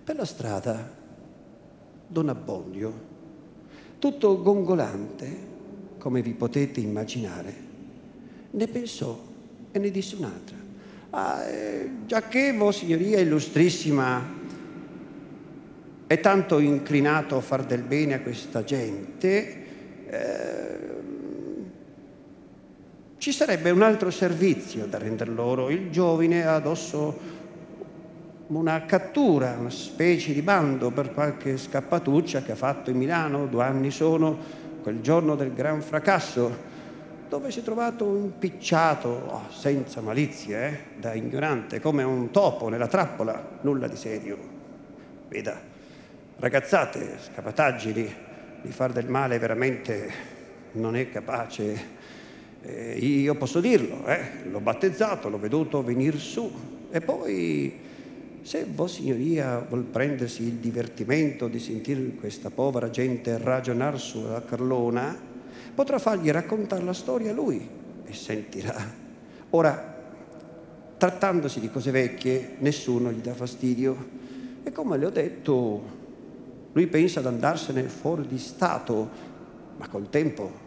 Per 0.05 0.15
la 0.15 0.25
strada 0.25 0.89
Don 2.07 2.29
Abbondio, 2.29 2.93
tutto 3.99 4.41
gongolante, 4.43 5.37
come 5.99 6.23
vi 6.23 6.35
potete 6.35 6.79
immaginare, 6.79 7.55
ne 8.53 8.69
pensò 8.69 9.19
e 9.73 9.79
ne 9.81 9.91
disse 9.91 10.15
un'altra. 10.15 10.57
Ah, 11.11 11.43
eh, 11.43 11.91
che 12.29 12.53
Vossignoria 12.53 13.19
Illustrissima 13.19 14.23
è 16.07 16.21
tanto 16.21 16.61
inclinato 16.61 17.37
a 17.37 17.41
far 17.41 17.65
del 17.65 17.83
bene 17.83 18.15
a 18.15 18.21
questa 18.21 18.63
gente, 18.63 19.63
eh, 20.07 20.94
ci 23.25 23.33
sarebbe 23.33 23.71
un 23.71 23.81
altro 23.81 24.11
servizio 24.11 24.85
da 24.85 24.99
rendere 24.99 25.31
loro. 25.31 25.71
Il 25.71 25.91
giovine 25.91 26.45
ha 26.45 26.57
addosso 26.57 27.19
una 28.49 28.85
cattura, 28.85 29.57
una 29.59 29.71
specie 29.71 30.35
di 30.35 30.43
bando 30.43 30.91
per 30.91 31.15
qualche 31.15 31.57
scappatuccia 31.57 32.43
che 32.43 32.53
ha 32.53 32.55
fatto 32.55 32.91
in 32.91 32.99
Milano 32.99 33.47
due 33.47 33.65
anni 33.65 33.91
sono, 33.91 34.37
quel 34.83 35.01
giorno 35.01 35.37
del 35.37 35.55
gran 35.55 35.81
fracasso 35.81 36.55
dove 37.27 37.51
si 37.51 37.61
è 37.61 37.63
trovato 37.63 38.15
impicciato, 38.15 39.09
oh, 39.09 39.43
senza 39.49 40.03
malizia, 40.03 40.67
eh, 40.67 40.79
da 40.99 41.15
ignorante, 41.15 41.81
come 41.81 42.03
un 42.03 42.31
topo 42.31 42.69
nella 42.69 42.89
trappola, 42.89 43.57
nulla 43.63 43.89
di 43.89 43.97
serio. 43.97 44.37
Veda, 45.29 45.59
ragazzate, 46.41 47.17
scapataggini, 47.33 48.15
di 48.61 48.71
far 48.71 48.93
del 48.93 49.09
male 49.09 49.39
veramente 49.39 50.13
non 50.73 50.95
è 50.95 51.09
capace. 51.09 51.94
Eh, 52.67 52.97
io 52.99 53.35
posso 53.35 53.61
dirlo, 53.61 54.07
eh, 54.07 54.49
l'ho 54.51 54.61
battezzato, 54.61 55.29
l'ho 55.29 55.39
veduto 55.39 55.83
venire 55.83 56.17
su. 56.17 56.51
E 56.91 57.01
poi, 57.03 57.79
se 58.41 58.67
Vossignoria 58.73 59.59
vuol 59.69 59.83
prendersi 59.83 60.45
il 60.45 60.55
divertimento 60.55 61.47
di 61.47 61.59
sentire 61.59 62.15
questa 62.19 62.49
povera 62.49 62.89
gente 62.89 63.37
ragionare 63.37 63.99
sulla 63.99 64.43
Carlona, 64.43 65.15
potrà 65.75 65.99
fargli 65.99 66.31
raccontare 66.31 66.83
la 66.83 66.95
storia 66.95 67.33
a 67.33 67.35
lui 67.35 67.69
e 68.05 68.13
sentirà. 68.15 69.03
Ora, 69.51 69.93
trattandosi 70.97 71.61
di 71.61 71.71
cose 71.71 71.91
vecchie, 71.91 72.57
nessuno 72.61 73.13
gli 73.13 73.21
dà 73.21 73.35
fastidio. 73.35 74.23
E 74.63 74.73
come 74.73 74.97
le 74.97 75.05
ho 75.05 75.11
detto, 75.11 75.83
lui 76.73 76.87
pensa 76.87 77.21
ad 77.21 77.27
andarsene 77.27 77.83
fuori 77.83 78.27
di 78.27 78.39
Stato, 78.39 79.11
ma 79.77 79.87
col 79.89 80.09
tempo, 80.09 80.64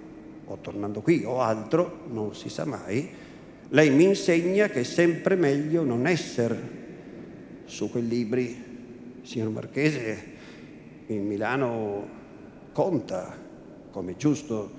o 0.48 0.58
tornando 0.62 1.02
qui 1.02 1.24
o 1.26 1.42
altro, 1.42 2.06
non 2.10 2.34
si 2.34 2.50
sa 2.50 2.66
mai, 2.66 3.10
lei 3.70 3.90
mi 3.90 4.06
insegna 4.06 4.68
che 4.68 4.80
è 4.80 4.84
sempre 4.84 5.36
meglio 5.36 5.84
non 5.84 6.08
essere 6.08 6.86
su 7.66 7.90
quei 7.92 8.08
libri. 8.08 8.66
Signor 9.24 9.50
Marchese, 9.50 10.24
in 11.08 11.28
Milano 11.28 12.08
conta, 12.72 13.36
come 13.92 14.16
giusto 14.16 14.72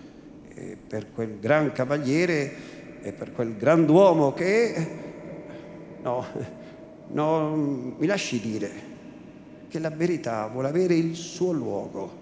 per 0.86 1.12
quel 1.12 1.38
gran 1.38 1.72
cavaliere 1.72 2.52
e 3.02 3.12
per 3.12 3.32
quel 3.32 3.56
grand'uomo 3.56 4.32
che 4.32 4.86
no, 6.02 6.24
no, 7.08 7.94
mi 7.98 8.06
lasci 8.06 8.40
dire 8.40 8.70
che 9.68 9.78
la 9.78 9.90
verità 9.90 10.46
vuole 10.46 10.68
avere 10.68 10.94
il 10.94 11.14
suo 11.14 11.52
luogo. 11.52 12.17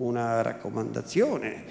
Una 0.00 0.42
raccomandazione, 0.42 1.62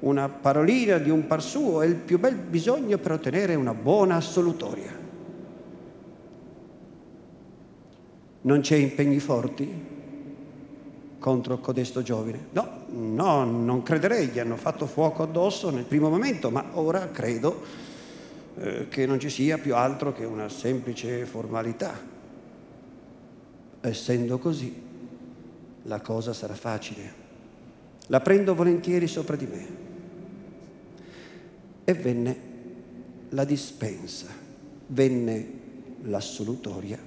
una 0.00 0.28
parolina 0.28 0.98
di 0.98 1.10
un 1.10 1.26
par 1.26 1.42
suo 1.42 1.82
è 1.82 1.86
il 1.86 1.94
più 1.94 2.18
bel 2.18 2.36
bisogno 2.36 2.98
per 2.98 3.12
ottenere 3.12 3.54
una 3.54 3.74
buona 3.74 4.16
assolutoria. 4.16 4.92
Non 8.40 8.60
c'è 8.60 8.76
impegni 8.76 9.18
forti? 9.18 9.96
contro 11.18 11.58
codesto 11.58 12.02
giovine. 12.02 12.46
No, 12.52 12.84
no, 12.90 13.44
non 13.44 13.82
crederei, 13.82 14.28
gli 14.28 14.38
hanno 14.38 14.56
fatto 14.56 14.86
fuoco 14.86 15.22
addosso 15.22 15.70
nel 15.70 15.84
primo 15.84 16.08
momento, 16.08 16.50
ma 16.50 16.64
ora 16.74 17.10
credo 17.10 17.62
eh, 18.56 18.88
che 18.88 19.06
non 19.06 19.18
ci 19.18 19.28
sia 19.28 19.58
più 19.58 19.74
altro 19.74 20.12
che 20.12 20.24
una 20.24 20.48
semplice 20.48 21.26
formalità. 21.26 22.16
Essendo 23.80 24.38
così, 24.38 24.82
la 25.82 26.00
cosa 26.00 26.32
sarà 26.32 26.54
facile. 26.54 27.27
La 28.08 28.20
prendo 28.20 28.54
volentieri 28.54 29.06
sopra 29.06 29.36
di 29.36 29.46
me. 29.46 29.66
E 31.84 31.94
venne 31.94 32.36
la 33.30 33.44
dispensa, 33.44 34.26
venne 34.88 35.46
l'assolutoria 36.02 36.98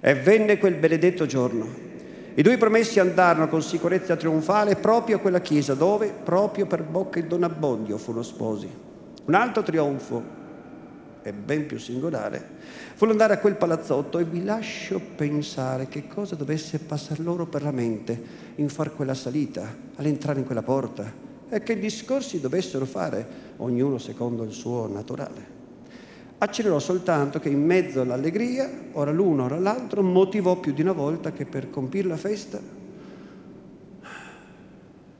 e 0.00 0.14
venne 0.14 0.58
quel 0.58 0.74
benedetto 0.74 1.26
giorno 1.26 1.88
i 2.40 2.42
due 2.42 2.56
promessi 2.56 3.00
andarono 3.00 3.48
con 3.48 3.60
sicurezza 3.60 4.14
trionfale 4.14 4.76
proprio 4.76 5.16
a 5.16 5.18
quella 5.18 5.40
chiesa 5.40 5.74
dove, 5.74 6.10
proprio 6.10 6.64
per 6.66 6.84
bocca 6.84 7.20
di 7.20 7.26
Don 7.26 7.42
Abbondio, 7.42 7.98
furono 7.98 8.22
sposi. 8.22 8.68
Un 9.24 9.34
altro 9.34 9.64
trionfo, 9.64 10.22
e 11.22 11.32
ben 11.32 11.66
più 11.66 11.78
singolare, 11.78 12.44
fu 12.94 13.04
andare 13.06 13.34
a 13.34 13.38
quel 13.38 13.56
palazzotto 13.56 14.18
e 14.18 14.24
vi 14.24 14.44
lascio 14.44 15.00
pensare 15.16 15.88
che 15.88 16.06
cosa 16.06 16.34
dovesse 16.34 16.78
passare 16.78 17.22
loro 17.22 17.46
per 17.46 17.62
la 17.62 17.72
mente 17.72 18.22
in 18.56 18.68
far 18.68 18.94
quella 18.94 19.14
salita, 19.14 19.74
all'entrare 19.96 20.40
in 20.40 20.46
quella 20.46 20.62
porta, 20.62 21.12
e 21.48 21.62
che 21.62 21.78
discorsi 21.78 22.40
dovessero 22.40 22.84
fare, 22.84 23.26
ognuno 23.56 23.98
secondo 23.98 24.44
il 24.44 24.52
suo 24.52 24.86
naturale. 24.86 25.58
Accelerò 26.38 26.78
soltanto 26.78 27.38
che 27.38 27.50
in 27.50 27.62
mezzo 27.62 28.00
all'allegria, 28.00 28.70
ora 28.92 29.10
l'uno, 29.10 29.44
ora 29.44 29.58
l'altro, 29.58 30.02
motivò 30.02 30.58
più 30.58 30.72
di 30.72 30.80
una 30.80 30.92
volta 30.92 31.32
che 31.32 31.44
per 31.44 31.68
compire 31.68 32.08
la 32.08 32.16
festa 32.16 32.78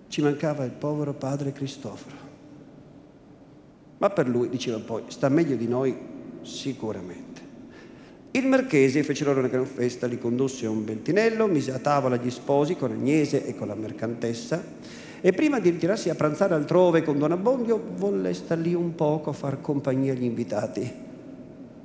ci 0.09 0.23
mancava 0.23 0.65
il 0.65 0.73
povero 0.73 1.13
padre 1.13 1.53
Cristoforo. 1.53 2.30
Ma 4.01 4.09
per 4.09 4.27
lui, 4.27 4.49
diceva 4.49 4.79
poi, 4.79 5.03
sta 5.09 5.29
meglio 5.29 5.57
di 5.57 5.69
noi 5.69 5.95
sicuramente. 6.41 7.41
Il 8.31 8.47
marchese 8.47 9.03
fece 9.03 9.25
loro 9.25 9.41
una 9.41 9.49
gran 9.49 9.67
festa, 9.67 10.07
li 10.07 10.19
condusse 10.19 10.65
a 10.65 10.71
un 10.71 10.85
bentinello, 10.85 11.47
mise 11.47 11.73
a 11.73 11.79
tavola 11.79 12.17
gli 12.17 12.31
sposi 12.31 12.77
con 12.77 12.93
Agnese 12.93 13.45
e 13.45 13.55
con 13.55 13.69
la 13.69 13.75
mercantessa 13.75 14.63
e 15.21 15.33
prima 15.33 15.59
di 15.61 15.69
ritirarsi 15.69 16.09
a 16.09 16.15
pranzare 16.15 16.55
altrove 16.55 17.03
con 17.03 17.19
Don 17.19 17.33
Abbondio 17.33 17.83
volle 17.97 18.33
star 18.33 18.57
lì 18.57 18.73
un 18.73 18.95
poco 18.95 19.31
a 19.31 19.35
far 19.35 19.61
compagnia 19.61 20.13
agli 20.13 20.25
invitati 20.25 20.91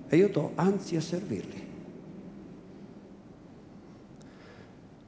e 0.07 0.29
do 0.29 0.51
anzi 0.55 0.95
a 0.95 1.01
servirli. 1.01 1.63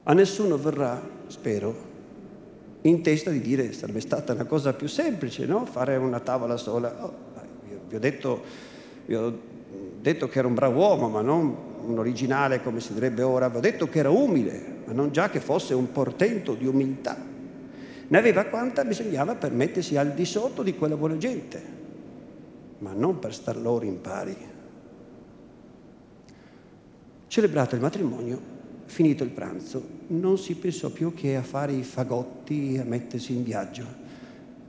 A 0.03 0.13
nessuno 0.13 0.57
verrà, 0.57 1.01
spero, 1.27 1.86
in 2.89 3.01
testa 3.01 3.29
di 3.29 3.41
dire 3.41 3.73
sarebbe 3.73 3.99
stata 3.99 4.33
una 4.33 4.45
cosa 4.45 4.73
più 4.73 4.87
semplice, 4.87 5.45
no? 5.45 5.65
Fare 5.65 5.95
una 5.97 6.19
tavola 6.19 6.57
sola. 6.57 7.05
Oh, 7.05 7.13
vi 7.87 7.95
ho 7.95 7.99
detto 7.99 8.43
vi 9.07 9.15
ho 9.15 9.39
detto 10.01 10.27
che 10.27 10.39
era 10.39 10.47
un 10.47 10.53
bravo 10.53 10.79
uomo, 10.79 11.07
ma 11.07 11.21
non 11.21 11.55
un 11.81 11.97
originale 11.97 12.61
come 12.61 12.81
si 12.81 12.93
direbbe 12.93 13.21
ora, 13.21 13.47
vi 13.47 13.57
ho 13.57 13.61
detto 13.61 13.87
che 13.87 13.99
era 13.99 14.09
umile, 14.09 14.81
ma 14.85 14.93
non 14.93 15.11
già 15.11 15.29
che 15.29 15.39
fosse 15.39 15.73
un 15.73 15.91
portento 15.91 16.53
di 16.53 16.67
umiltà. 16.67 17.17
Ne 18.09 18.17
aveva 18.17 18.45
quanta 18.45 18.83
bisognava 18.83 19.35
per 19.35 19.51
mettersi 19.51 19.97
al 19.97 20.11
di 20.11 20.25
sotto 20.25 20.61
di 20.61 20.75
quella 20.75 20.97
buona 20.97 21.17
gente, 21.17 21.61
ma 22.79 22.91
non 22.93 23.19
per 23.19 23.33
star 23.33 23.57
loro 23.57 23.85
in 23.85 24.01
pari. 24.01 24.35
Celebrato 27.27 27.75
il 27.75 27.81
matrimonio, 27.81 28.55
finito 28.87 29.23
il 29.23 29.29
pranzo, 29.29 29.87
non 30.07 30.37
si 30.37 30.55
pensò 30.55 30.89
più 30.89 31.13
che 31.13 31.35
a 31.35 31.43
fare 31.43 31.73
i 31.73 31.83
fagotti 31.83 32.73
e 32.73 32.79
a 32.79 32.83
mettersi 32.83 33.33
in 33.33 33.43
viaggio. 33.43 33.85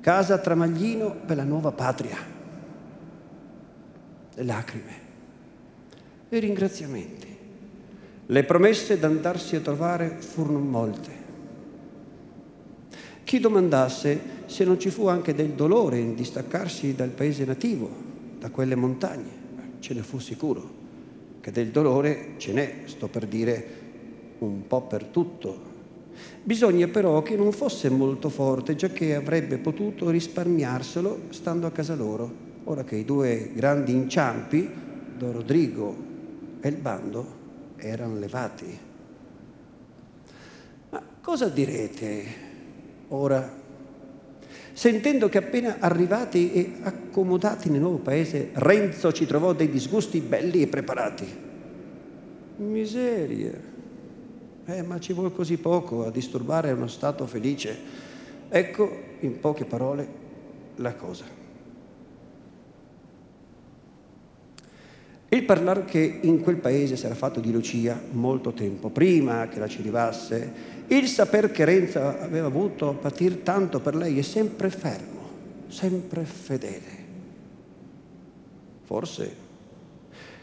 Casa 0.01 0.35
a 0.35 0.39
Tramaglino 0.39 1.15
per 1.25 1.37
la 1.37 1.45
nuova 1.45 1.73
patria. 1.73 2.17
Le 4.35 4.45
lacrime 4.45 5.07
e 6.29 6.39
ringraziamenti. 6.39 7.37
Le 8.27 8.45
promesse 8.45 8.99
d'andarsi 8.99 9.57
a 9.57 9.61
trovare 9.61 10.17
furono 10.19 10.59
molte. 10.59 11.27
Chi 13.25 13.41
domandasse 13.41 14.37
se 14.47 14.65
non 14.65 14.79
ci 14.79 14.91
fu 14.91 15.07
anche 15.07 15.35
del 15.35 15.51
dolore 15.51 15.99
in 15.99 16.15
distaccarsi 16.15 16.95
dal 16.95 17.11
paese 17.11 17.45
nativo, 17.45 17.91
da 18.39 18.51
quelle 18.51 18.75
montagne, 18.75 19.31
ce 19.81 19.95
ne 19.95 20.03
fu 20.03 20.19
sicuro, 20.19 20.77
che 21.41 21.51
del 21.51 21.69
dolore 21.69 22.35
ce 22.37 22.53
n'è, 22.53 22.75
sto 22.85 23.09
per 23.09 23.27
dire 23.27 23.78
un 24.39 24.67
po' 24.67 24.83
per 24.83 25.05
tutto. 25.05 25.77
Bisogna 26.43 26.89
però 26.89 27.23
che 27.23 27.37
non 27.37 27.53
fosse 27.53 27.91
molto 27.91 28.29
forte, 28.29 28.75
già 28.75 28.89
che 28.89 29.15
avrebbe 29.15 29.59
potuto 29.59 30.11
risparmiarselo 30.11 31.21
stando 31.31 31.67
a 31.67 31.71
casa 31.71 31.95
loro, 31.95 32.31
ora 32.65 32.85
che 32.85 32.97
i 32.97 33.05
due 33.05 33.51
grandi 33.55 33.93
inciampi, 33.93 34.69
Don 35.17 35.33
Rodrigo 35.33 35.97
e 36.61 36.69
il 36.69 36.77
bando 36.77 37.37
erano 37.77 38.19
levati. 38.19 38.79
Ma 40.91 41.03
cosa 41.21 41.49
direte 41.49 42.25
ora, 43.09 43.53
sentendo 44.73 45.29
che 45.29 45.39
appena 45.39 45.77
arrivati 45.81 46.53
e 46.53 46.73
accomodati 46.83 47.69
nel 47.69 47.81
nuovo 47.81 47.99
paese, 47.99 48.51
Renzo 48.55 49.13
ci 49.13 49.27
trovò 49.27 49.53
dei 49.53 49.69
disgusti 49.69 50.21
belli 50.21 50.63
e 50.63 50.67
preparati? 50.67 51.27
Miseria. 52.57 53.68
Eh, 54.71 54.83
ma 54.83 55.01
ci 55.01 55.15
vuole 55.15 55.33
così 55.33 55.57
poco 55.57 56.05
a 56.05 56.11
disturbare 56.11 56.73
uno 56.73 56.89
stato 56.89 57.27
felice. 57.27 57.75
Ecco, 58.51 58.91
in 59.21 59.41
poche 59.41 59.65
parole, 59.65 60.07
la 60.77 60.95
cosa. 60.95 61.25
Il 65.31 65.45
parlare 65.45 65.87
che 65.87 66.19
in 66.21 66.43
quel 66.43 66.57
paese 66.57 66.97
si 66.97 67.07
era 67.07 67.15
fatto 67.15 67.41
di 67.41 67.51
Lucia 67.51 67.99
molto 68.11 68.53
tempo 68.53 68.91
prima 68.91 69.49
che 69.49 69.59
la 69.59 69.69
ci 69.69 69.79
arrivasse, 69.81 70.53
il 70.89 71.07
saper 71.07 71.51
che 71.51 71.65
Renzo 71.65 72.01
aveva 72.01 72.47
avuto 72.47 72.91
a 72.91 72.95
patir 72.95 73.37
tanto 73.37 73.81
per 73.81 73.95
lei 73.95 74.19
è 74.19 74.23
sempre 74.23 74.69
fermo, 74.69 75.31
sempre 75.69 76.25
fedele. 76.25 77.07
Forse 78.85 79.48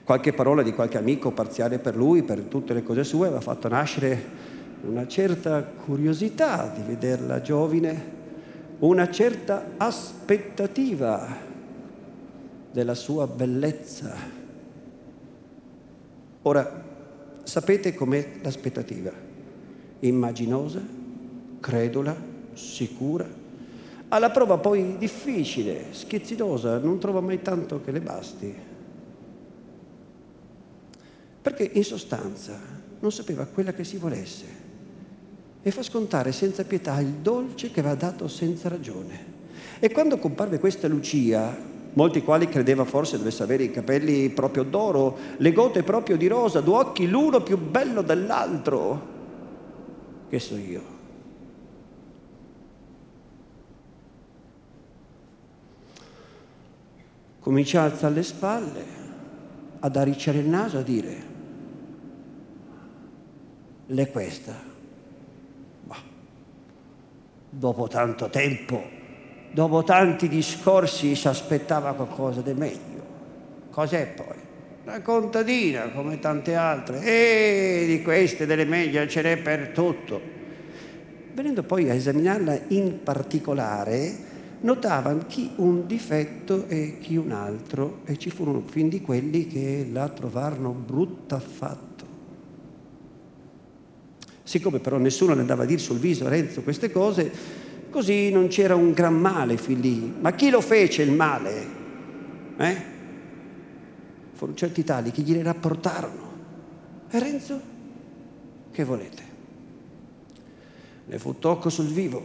qualche 0.05 0.31
parola 0.31 0.61
di 0.61 0.71
qualche 0.71 0.97
amico 0.97 1.31
parziale 1.31 1.79
per 1.79 1.97
lui, 1.97 2.23
per 2.23 2.39
tutte 2.43 2.73
le 2.73 2.83
cose 2.83 3.03
sue, 3.03 3.27
aveva 3.27 3.41
fatto 3.41 3.67
nascere 3.67 4.53
una 4.83 5.05
certa 5.05 5.61
curiosità 5.63 6.71
di 6.73 6.83
vederla 6.85 7.41
giovine, 7.41 8.13
una 8.79 9.11
certa 9.11 9.71
aspettativa 9.75 11.27
della 12.71 12.93
sua 12.93 13.27
bellezza 13.27 14.43
Ora, 16.47 16.83
sapete 17.41 17.95
com'è 17.95 18.33
l'aspettativa? 18.43 19.11
Immaginosa, 20.01 20.79
credula, 21.59 22.15
sicura. 22.53 23.27
Alla 24.09 24.29
prova 24.29 24.59
poi 24.59 24.95
difficile, 24.99 25.85
schizzinosa, 25.89 26.77
non 26.77 26.99
trova 26.99 27.19
mai 27.19 27.41
tanto 27.41 27.81
che 27.81 27.89
le 27.89 27.99
basti. 27.99 28.55
Perché 31.45 31.69
in 31.71 31.83
sostanza 31.83 32.59
non 32.99 33.11
sapeva 33.11 33.45
quella 33.45 33.71
che 33.71 33.83
si 33.83 33.97
volesse 33.97 34.45
e 35.61 35.69
fa 35.69 35.83
scontare 35.83 36.31
senza 36.31 36.63
pietà 36.63 36.99
il 36.99 37.19
dolce 37.21 37.69
che 37.69 37.81
aveva 37.81 37.93
dato 37.93 38.27
senza 38.27 38.67
ragione. 38.67 39.33
E 39.77 39.91
quando 39.91 40.17
comparve 40.17 40.57
questa 40.57 40.87
Lucia, 40.87 41.55
molti 41.93 42.23
quali 42.23 42.49
credeva 42.49 42.83
forse 42.83 43.19
dovesse 43.19 43.43
avere 43.43 43.61
i 43.61 43.69
capelli 43.69 44.27
proprio 44.31 44.63
d'oro, 44.63 45.15
le 45.37 45.53
gote 45.53 45.83
proprio 45.83 46.17
di 46.17 46.25
rosa, 46.25 46.61
due 46.61 46.77
occhi 46.77 47.07
l'uno 47.07 47.43
più 47.43 47.59
bello 47.59 48.01
dell'altro. 48.01 49.07
Che 50.27 50.39
so 50.39 50.57
io. 50.57 50.81
Comincia 57.39 57.81
a 57.81 57.83
alzare 57.83 58.15
le 58.15 58.23
spalle, 58.23 58.85
ad 59.81 59.95
arricciare 59.95 60.39
il 60.39 60.47
naso, 60.47 60.79
a 60.79 60.81
dire, 60.81 61.33
l'è 63.87 64.11
questa. 64.11 64.53
Ma 65.83 65.95
dopo 67.49 67.87
tanto 67.87 68.29
tempo 68.29 68.95
dopo 69.55 69.85
tanti 69.85 70.27
discorsi 70.27 71.15
si 71.15 71.27
aspettava 71.29 71.93
qualcosa 71.93 72.41
di 72.41 72.53
meglio. 72.53 73.03
Cos'è 73.71 74.05
poi? 74.07 74.35
Una 74.83 75.01
contadina 75.01 75.91
come 75.91 76.19
tante 76.19 76.55
altre. 76.55 77.01
E 77.01 77.85
di 77.87 78.01
queste 78.01 78.45
delle 78.45 78.65
meglio 78.65 79.07
ce 79.07 79.21
n'è 79.21 79.37
per 79.37 79.69
tutto. 79.69 80.19
Venendo 81.33 81.63
poi 81.63 81.89
a 81.89 81.93
esaminarla 81.93 82.59
in 82.67 83.01
particolare, 83.01 84.13
notavano 84.59 85.23
chi 85.25 85.53
un 85.55 85.87
difetto 85.87 86.67
e 86.67 86.97
chi 86.99 87.15
un 87.15 87.31
altro, 87.31 87.99
e 88.03 88.17
ci 88.17 88.29
furono 88.29 88.61
fin 88.65 88.89
di 88.89 88.99
quelli 88.99 89.47
che 89.47 89.87
la 89.89 90.09
trovarono 90.09 90.71
brutta 90.71 91.37
affatto. 91.37 91.94
Siccome 94.45 94.79
però 94.79 94.97
nessuno 94.97 95.33
ne 95.33 95.41
andava 95.41 95.63
a 95.63 95.65
dire 95.65 95.81
sul 95.81 95.97
viso 95.97 96.25
a 96.25 96.29
Renzo 96.29 96.61
queste 96.61 96.89
cose, 96.89 97.63
Così 97.95 98.29
non 98.29 98.49
c'era 98.49 98.75
un 98.75 98.91
gran 98.91 99.15
male 99.15 99.55
fin 99.55 99.79
lì. 99.79 100.13
Ma 100.19 100.33
chi 100.33 100.49
lo 100.49 100.59
fece 100.59 101.03
il 101.03 101.13
male? 101.13 101.67
Eh? 102.57 102.81
Furono 104.33 104.57
certi 104.57 104.83
tali 104.83 105.11
che 105.11 105.21
gliene 105.21 105.41
rapportarono. 105.43 106.33
E 107.09 107.19
Renzo? 107.19 107.61
Che 108.69 108.83
volete? 108.83 109.23
Ne 111.05 111.17
fu 111.19 111.39
tocco 111.39 111.69
sul 111.69 111.85
vivo. 111.85 112.21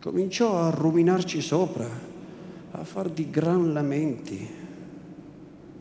Cominciò 0.00 0.58
a 0.58 0.70
ruminarci 0.70 1.40
sopra, 1.40 1.88
a 2.72 2.82
far 2.82 3.08
di 3.10 3.30
gran 3.30 3.72
lamenti. 3.72 4.44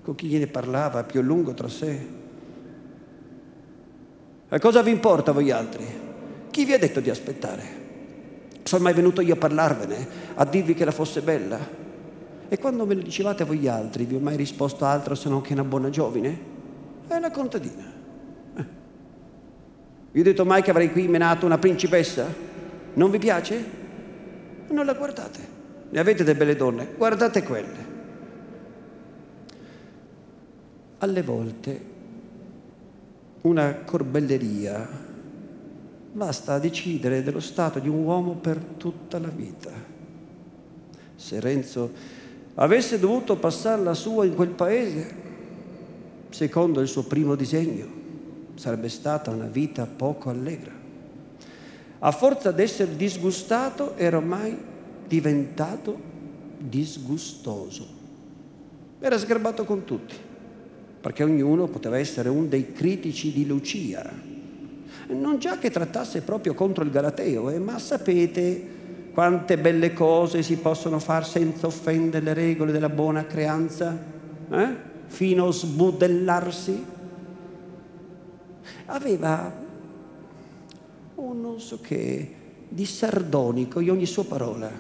Con 0.04 0.14
chi 0.14 0.28
gliene 0.28 0.46
parlava 0.46 1.04
più 1.04 1.20
a 1.20 1.24
lungo 1.24 1.56
tra 1.56 1.68
sé. 1.68 2.22
E 4.54 4.60
cosa 4.60 4.84
vi 4.84 4.92
importa 4.92 5.32
a 5.32 5.34
voi 5.34 5.50
altri? 5.50 5.84
Chi 6.52 6.64
vi 6.64 6.74
ha 6.74 6.78
detto 6.78 7.00
di 7.00 7.10
aspettare? 7.10 7.64
Sono 8.62 8.84
mai 8.84 8.94
venuto 8.94 9.22
io 9.22 9.34
a 9.34 9.38
parlarvene, 9.38 10.08
a 10.36 10.46
dirvi 10.46 10.76
che 10.76 10.86
la 10.86 10.92
fosse 10.92 11.22
bella? 11.22 11.58
E 12.48 12.60
quando 12.60 12.86
me 12.86 12.94
lo 12.94 13.02
dicevate 13.02 13.46
voi 13.46 13.68
altri, 13.68 14.06
vi 14.06 14.14
ho 14.14 14.20
mai 14.20 14.36
risposto 14.36 14.86
altro 14.86 15.16
se 15.16 15.28
non 15.28 15.42
che 15.42 15.54
una 15.54 15.64
buona 15.64 15.90
giovine? 15.90 16.38
È 17.08 17.16
una 17.16 17.32
contadina. 17.32 17.84
Eh. 18.56 18.66
Vi 20.12 20.20
ho 20.20 20.24
detto 20.24 20.46
mai 20.46 20.62
che 20.62 20.70
avrei 20.70 20.92
qui 20.92 21.08
menato 21.08 21.48
una 21.48 21.58
principessa? 21.58 22.28
Non 22.94 23.10
vi 23.10 23.18
piace? 23.18 23.66
Non 24.68 24.86
la 24.86 24.94
guardate. 24.94 25.40
Ne 25.90 26.00
avete 26.00 26.24
delle 26.24 26.38
belle 26.38 26.56
donne, 26.56 26.90
guardate 26.96 27.42
quelle. 27.42 27.92
Alle 31.00 31.24
volte 31.24 31.93
una 33.44 33.74
corbelleria 33.86 34.88
basta 36.14 36.60
decidere 36.60 37.24
dello 37.24 37.40
stato 37.40 37.80
di 37.80 37.90
un 37.90 38.04
uomo 38.04 38.36
per 38.36 38.58
tutta 38.78 39.20
la 39.20 39.30
vita. 39.30 39.72
Se 41.16 41.40
Renzo 41.40 41.92
avesse 42.56 43.00
dovuto 43.00 43.36
passare 43.38 43.82
la 43.82 43.94
sua 43.94 44.26
in 44.26 44.36
quel 44.36 44.50
paese, 44.50 45.16
secondo 46.30 46.82
il 46.82 46.88
suo 46.88 47.04
primo 47.04 47.36
disegno, 47.36 47.86
sarebbe 48.56 48.90
stata 48.90 49.32
una 49.32 49.48
vita 49.48 49.86
poco 49.86 50.30
allegra. 50.30 50.72
A 52.00 52.12
forza 52.12 52.52
d'essere 52.52 52.96
disgustato 52.96 53.96
era 53.98 54.18
ormai 54.18 54.56
diventato 55.08 55.98
disgustoso. 56.58 58.02
Era 59.00 59.18
sgarbato 59.18 59.66
con 59.66 59.84
tutti, 59.84 60.16
perché 61.04 61.24
ognuno 61.24 61.68
poteva 61.68 61.98
essere 61.98 62.30
un 62.30 62.48
dei 62.48 62.72
critici 62.72 63.34
di 63.34 63.46
Lucia, 63.46 64.10
non 65.10 65.38
già 65.38 65.58
che 65.58 65.70
trattasse 65.70 66.22
proprio 66.22 66.54
contro 66.54 66.86
il 66.86 66.92
Galateo, 66.92 67.50
eh, 67.50 67.60
ma 67.60 67.78
sapete, 67.78 68.74
Quante 69.14 69.60
belle 69.60 69.94
cose 69.94 70.42
si 70.42 70.56
possono 70.56 70.98
fare 70.98 71.26
senza 71.26 71.68
offendere 71.68 72.26
le 72.26 72.34
regole 72.34 72.72
della 72.72 72.90
buona 72.90 73.28
creanza, 73.28 73.96
eh? 74.50 74.76
fino 75.06 75.50
a 75.50 75.52
sbudellarsi. 75.52 76.84
Aveva 78.88 79.54
un 81.14 81.42
non 81.42 81.60
so 81.60 81.80
che 81.80 82.34
di 82.68 82.86
sardonico 82.88 83.80
in 83.82 83.92
ogni 83.92 84.08
sua 84.08 84.26
parola. 84.26 84.72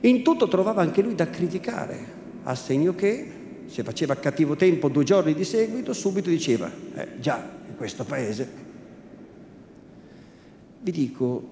In 0.00 0.22
tutto 0.22 0.48
trovava 0.48 0.80
anche 0.80 1.02
lui 1.02 1.14
da 1.14 1.28
criticare, 1.28 1.98
a 2.44 2.54
segno 2.54 2.94
che 2.94 3.30
se 3.70 3.84
faceva 3.84 4.16
cattivo 4.16 4.56
tempo 4.56 4.88
due 4.88 5.04
giorni 5.04 5.32
di 5.32 5.44
seguito, 5.44 5.92
subito 5.92 6.28
diceva, 6.28 6.70
eh, 6.94 7.08
già, 7.20 7.40
in 7.68 7.76
questo 7.76 8.04
paese. 8.04 8.48
Vi 10.82 10.90
dico, 10.90 11.48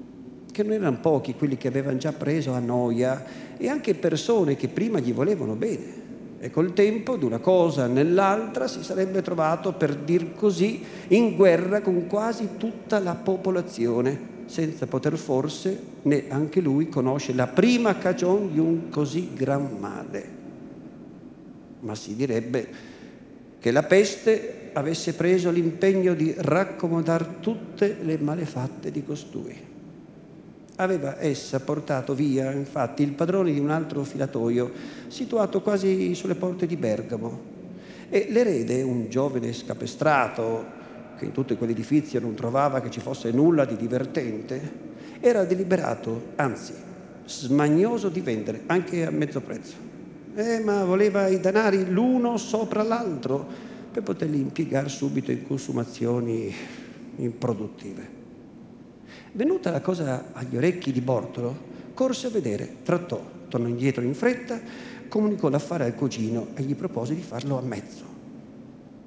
che 0.51 0.65
non 0.65 0.73
erano 0.73 0.99
pochi 0.99 1.35
quelli 1.35 1.57
che 1.57 1.69
avevano 1.69 1.99
già 1.99 2.13
preso 2.13 2.53
a 2.53 2.59
noia 2.59 3.25
e 3.57 3.69
anche 3.69 3.95
persone 3.95 4.57
che 4.57 4.67
prima 4.67 4.99
gli 4.99 5.13
volevano 5.13 5.55
bene. 5.55 6.07
E 6.41 6.51
col 6.51 6.73
tempo, 6.73 7.17
di 7.17 7.25
una 7.25 7.39
cosa 7.39 7.87
nell'altra, 7.87 8.67
si 8.67 8.83
sarebbe 8.83 9.23
trovato, 9.23 9.73
per 9.73 9.95
dir 9.95 10.35
così, 10.35 10.83
in 11.09 11.37
guerra 11.37 11.81
con 11.81 12.07
quasi 12.09 12.51
tutta 12.57 12.99
la 12.99 13.15
popolazione, 13.15 14.37
senza 14.47 14.87
poter 14.87 15.17
forse 15.17 15.81
né 16.03 16.25
anche 16.29 16.61
lui 16.61 16.89
conoscere 16.89 17.37
la 17.37 17.47
prima 17.47 17.97
cagione 17.99 18.51
di 18.51 18.59
un 18.59 18.89
così 18.89 19.31
gran 19.35 19.77
male. 19.79 20.38
Ma 21.81 21.95
si 21.95 22.15
direbbe 22.15 22.67
che 23.59 23.71
la 23.71 23.83
peste 23.83 24.71
avesse 24.73 25.15
preso 25.15 25.51
l'impegno 25.51 26.15
di 26.15 26.35
raccomodare 26.37 27.37
tutte 27.41 27.97
le 28.01 28.19
malefatte 28.19 28.91
di 28.91 29.05
costui 29.05 29.69
aveva 30.81 31.21
essa 31.21 31.59
portato 31.61 32.15
via 32.15 32.53
infatti 32.53 33.03
il 33.03 33.13
padrone 33.13 33.53
di 33.53 33.59
un 33.59 33.71
altro 33.71 34.05
filatoio 34.05 34.71
situato 35.09 35.61
quasi 35.61 36.15
sulle 36.15 36.37
porte 36.37 36.67
di 36.67 36.77
Bergamo 36.77 37.57
e 38.09 38.29
l'erede, 38.31 38.83
un 38.83 39.09
giovane 39.09 39.53
scapestrato 39.53 40.77
che 41.19 41.25
in 41.25 41.33
tutto 41.33 41.57
quell'edifizio 41.57 42.21
non 42.21 42.35
trovava 42.35 42.81
che 42.81 42.91
ci 42.91 43.01
fosse 43.01 43.33
nulla 43.33 43.65
di 43.65 43.77
divertente, 43.77 44.87
era 45.21 45.45
deliberato, 45.45 46.29
anzi 46.37 46.73
smagnoso 47.27 48.09
di 48.09 48.21
vendere 48.21 48.63
anche 48.67 49.05
a 49.05 49.11
mezzo 49.11 49.41
prezzo. 49.41 49.88
Eh, 50.39 50.61
ma 50.61 50.85
voleva 50.85 51.27
i 51.27 51.41
denari 51.41 51.91
l'uno 51.91 52.37
sopra 52.37 52.85
l'altro 52.85 53.45
per 53.91 54.05
poterli 54.05 54.39
impiegare 54.39 54.89
subito 54.89 55.33
in 55.33 55.45
consumazioni 55.45 56.55
improduttive. 57.17 58.09
Venuta 59.33 59.73
la 59.73 59.81
cosa 59.81 60.27
agli 60.33 60.57
orecchi 60.57 60.93
di 60.93 61.01
Bortolo, 61.01 61.57
corse 61.93 62.29
a 62.29 62.31
vedere, 62.31 62.77
trattò, 62.85 63.21
tornò 63.49 63.67
indietro 63.67 64.05
in 64.05 64.15
fretta, 64.15 64.61
comunicò 65.09 65.49
l'affare 65.49 65.87
al 65.87 65.97
cugino 65.97 66.51
e 66.55 66.63
gli 66.63 66.77
propose 66.77 67.17
di 67.17 67.23
farlo 67.23 67.59
a 67.59 67.63
mezzo. 67.63 68.05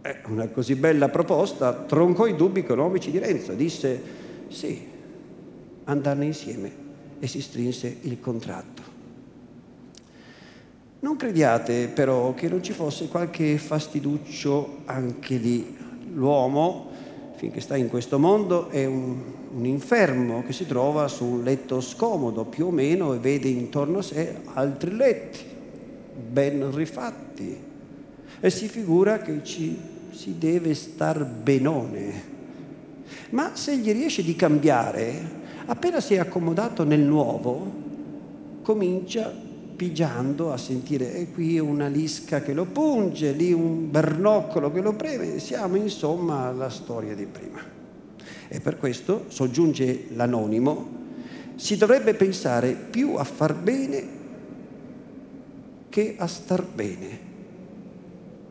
Eh, 0.02 0.18
una 0.28 0.50
così 0.50 0.76
bella 0.76 1.08
proposta 1.08 1.72
troncò 1.72 2.28
i 2.28 2.36
dubbi 2.36 2.60
economici 2.60 3.10
di 3.10 3.20
Renzo. 3.20 3.54
Disse 3.54 4.02
sì, 4.50 4.86
andarne 5.86 6.26
insieme 6.26 6.72
e 7.20 7.28
si 7.28 7.42
strinse 7.42 8.00
il 8.02 8.20
contratto. 8.20 8.81
Non 11.02 11.16
crediate 11.16 11.88
però 11.88 12.36
che 12.36 12.48
non 12.48 12.62
ci 12.62 12.74
fosse 12.74 13.08
qualche 13.08 13.58
fastiduccio 13.58 14.82
anche 14.86 15.36
lì. 15.36 15.76
L'uomo 16.14 16.90
finché 17.38 17.60
sta 17.60 17.76
in 17.76 17.90
questo 17.90 18.20
mondo 18.20 18.70
è 18.70 18.86
un, 18.86 19.18
un, 19.52 19.66
infermo 19.66 20.44
che 20.44 20.54
si 20.54 20.68
trova 20.68 21.08
su 21.08 21.26
un 21.26 21.44
letto 21.44 21.82
scomodo 21.82 22.46
più 22.46 22.68
o 22.68 22.70
meno 22.70 23.16
e 23.16 23.18
vede 23.18 23.48
intorno 23.48 23.98
a 23.98 24.02
sé 24.04 24.42
altri 24.54 24.96
letti 24.96 25.40
ben 26.30 26.70
rifatti 26.76 27.58
e 28.40 28.50
si 28.52 28.68
figura 28.68 29.22
che 29.22 29.44
ci 29.44 29.76
si 30.12 30.38
deve 30.38 30.76
star 30.76 31.26
benone. 31.26 32.30
Ma 33.32 33.56
se 33.56 33.76
gli 33.76 33.92
riesce 33.92 34.22
di 34.22 34.36
cambiare, 34.36 35.20
appena 35.66 36.00
si 36.00 36.14
è 36.14 36.20
accomodato 36.20 36.84
nel 36.84 37.00
nuovo, 37.00 37.72
comincia 38.62 39.50
pigiando 39.82 40.54
a 40.54 40.58
sentire 40.58 41.12
e 41.16 41.32
qui 41.32 41.58
una 41.58 41.88
lisca 41.88 42.44
che 42.44 42.54
lo 42.54 42.66
punge, 42.66 43.32
lì 43.32 43.52
un 43.52 43.90
bernoccolo 43.90 44.72
che 44.72 44.80
lo 44.80 44.94
preme, 44.94 45.40
siamo 45.40 45.76
insomma 45.76 46.46
alla 46.46 46.70
storia 46.70 47.16
di 47.16 47.26
prima. 47.26 47.60
E 48.48 48.60
per 48.60 48.78
questo, 48.78 49.26
soggiunge 49.30 50.06
l'anonimo, 50.10 51.00
si 51.56 51.78
dovrebbe 51.78 52.14
pensare 52.14 52.74
più 52.74 53.16
a 53.16 53.24
far 53.24 53.56
bene 53.56 54.08
che 55.90 56.14
a 56.16 56.28
star 56.28 56.64
bene. 56.64 57.20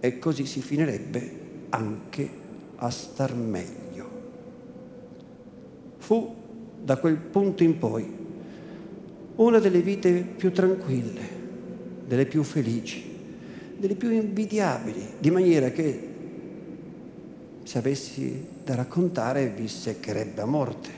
E 0.00 0.18
così 0.18 0.46
si 0.46 0.60
finirebbe 0.60 1.38
anche 1.68 2.28
a 2.74 2.90
star 2.90 3.36
meglio. 3.36 4.08
Fu 5.98 6.34
da 6.82 6.96
quel 6.96 7.18
punto 7.18 7.62
in 7.62 7.78
poi 7.78 8.19
una 9.40 9.58
delle 9.58 9.80
vite 9.80 10.12
più 10.12 10.52
tranquille, 10.52 11.20
delle 12.06 12.26
più 12.26 12.42
felici, 12.42 13.02
delle 13.78 13.94
più 13.94 14.10
invidiabili, 14.10 15.14
di 15.18 15.30
maniera 15.30 15.70
che 15.70 16.08
se 17.62 17.78
avessi 17.78 18.46
da 18.62 18.74
raccontare 18.74 19.48
vi 19.48 19.66
seccherebbe 19.66 20.42
a 20.42 20.46
morte. 20.46 20.88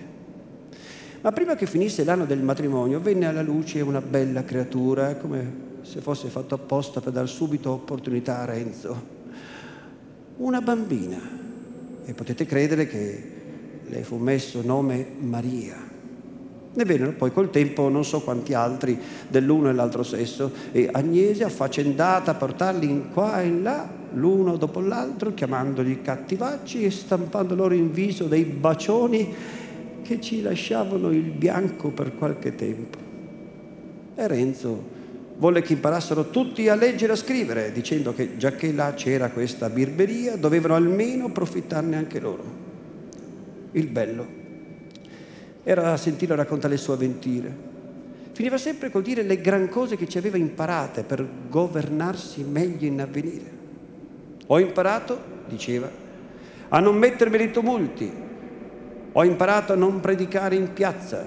Ma 1.20 1.30
prima 1.30 1.54
che 1.54 1.66
finisse 1.66 2.02
l'anno 2.02 2.24
del 2.24 2.42
matrimonio 2.42 3.00
venne 3.00 3.26
alla 3.26 3.42
luce 3.42 3.80
una 3.80 4.00
bella 4.00 4.42
creatura, 4.42 5.14
come 5.14 5.70
se 5.82 6.00
fosse 6.00 6.28
fatto 6.28 6.56
apposta 6.56 7.00
per 7.00 7.12
dar 7.12 7.28
subito 7.28 7.70
opportunità 7.70 8.40
a 8.40 8.44
Renzo. 8.44 9.20
Una 10.38 10.60
bambina. 10.60 11.40
E 12.04 12.14
potete 12.14 12.44
credere 12.44 12.88
che 12.88 13.30
le 13.86 14.02
fu 14.02 14.16
messo 14.16 14.62
nome 14.64 15.06
Maria. 15.20 15.91
Ne 16.74 16.84
vennero 16.86 17.12
poi 17.12 17.30
col 17.32 17.50
tempo 17.50 17.90
non 17.90 18.02
so 18.02 18.20
quanti 18.20 18.54
altri 18.54 18.98
dell'uno 19.28 19.68
e 19.68 19.74
l'altro 19.74 20.02
sesso 20.02 20.50
e 20.72 20.88
Agnese 20.90 21.44
affaccendata 21.44 22.30
a 22.30 22.34
portarli 22.34 22.88
in 22.88 23.10
qua 23.12 23.42
e 23.42 23.46
in 23.46 23.62
là, 23.62 23.86
l'uno 24.14 24.56
dopo 24.56 24.80
l'altro, 24.80 25.34
chiamandoli 25.34 26.00
cattivacci 26.00 26.84
e 26.84 26.90
stampando 26.90 27.54
loro 27.54 27.74
in 27.74 27.92
viso 27.92 28.24
dei 28.24 28.44
bacioni 28.44 29.34
che 30.02 30.18
ci 30.20 30.40
lasciavano 30.40 31.10
il 31.10 31.30
bianco 31.30 31.90
per 31.90 32.16
qualche 32.16 32.54
tempo. 32.54 32.98
E 34.14 34.26
Renzo 34.26 35.00
volle 35.36 35.60
che 35.60 35.74
imparassero 35.74 36.30
tutti 36.30 36.68
a 36.68 36.74
leggere 36.74 37.12
e 37.12 37.16
a 37.16 37.18
scrivere, 37.18 37.72
dicendo 37.72 38.14
che 38.14 38.38
già 38.38 38.52
che 38.52 38.72
là 38.72 38.94
c'era 38.94 39.28
questa 39.28 39.68
birberia, 39.68 40.36
dovevano 40.36 40.74
almeno 40.74 41.26
approfittarne 41.26 41.96
anche 41.96 42.18
loro. 42.18 42.44
Il 43.72 43.88
bello 43.88 44.40
era 45.62 45.92
a 45.92 45.96
sentirlo 45.96 46.34
raccontare 46.34 46.74
le 46.74 46.78
sue 46.80 46.94
avventure. 46.94 47.70
Finiva 48.32 48.56
sempre 48.56 48.90
col 48.90 49.02
dire 49.02 49.22
le 49.22 49.40
gran 49.40 49.68
cose 49.68 49.96
che 49.96 50.08
ci 50.08 50.18
aveva 50.18 50.36
imparate 50.36 51.02
per 51.02 51.26
governarsi 51.48 52.42
meglio 52.42 52.86
in 52.86 53.00
avvenire. 53.00 53.60
Ho 54.46 54.58
imparato, 54.58 55.18
diceva, 55.46 55.88
a 56.68 56.80
non 56.80 56.96
mettermi 56.96 57.36
nei 57.36 57.50
tumulti, 57.50 58.10
ho 59.12 59.24
imparato 59.24 59.74
a 59.74 59.76
non 59.76 60.00
predicare 60.00 60.56
in 60.56 60.72
piazza, 60.72 61.24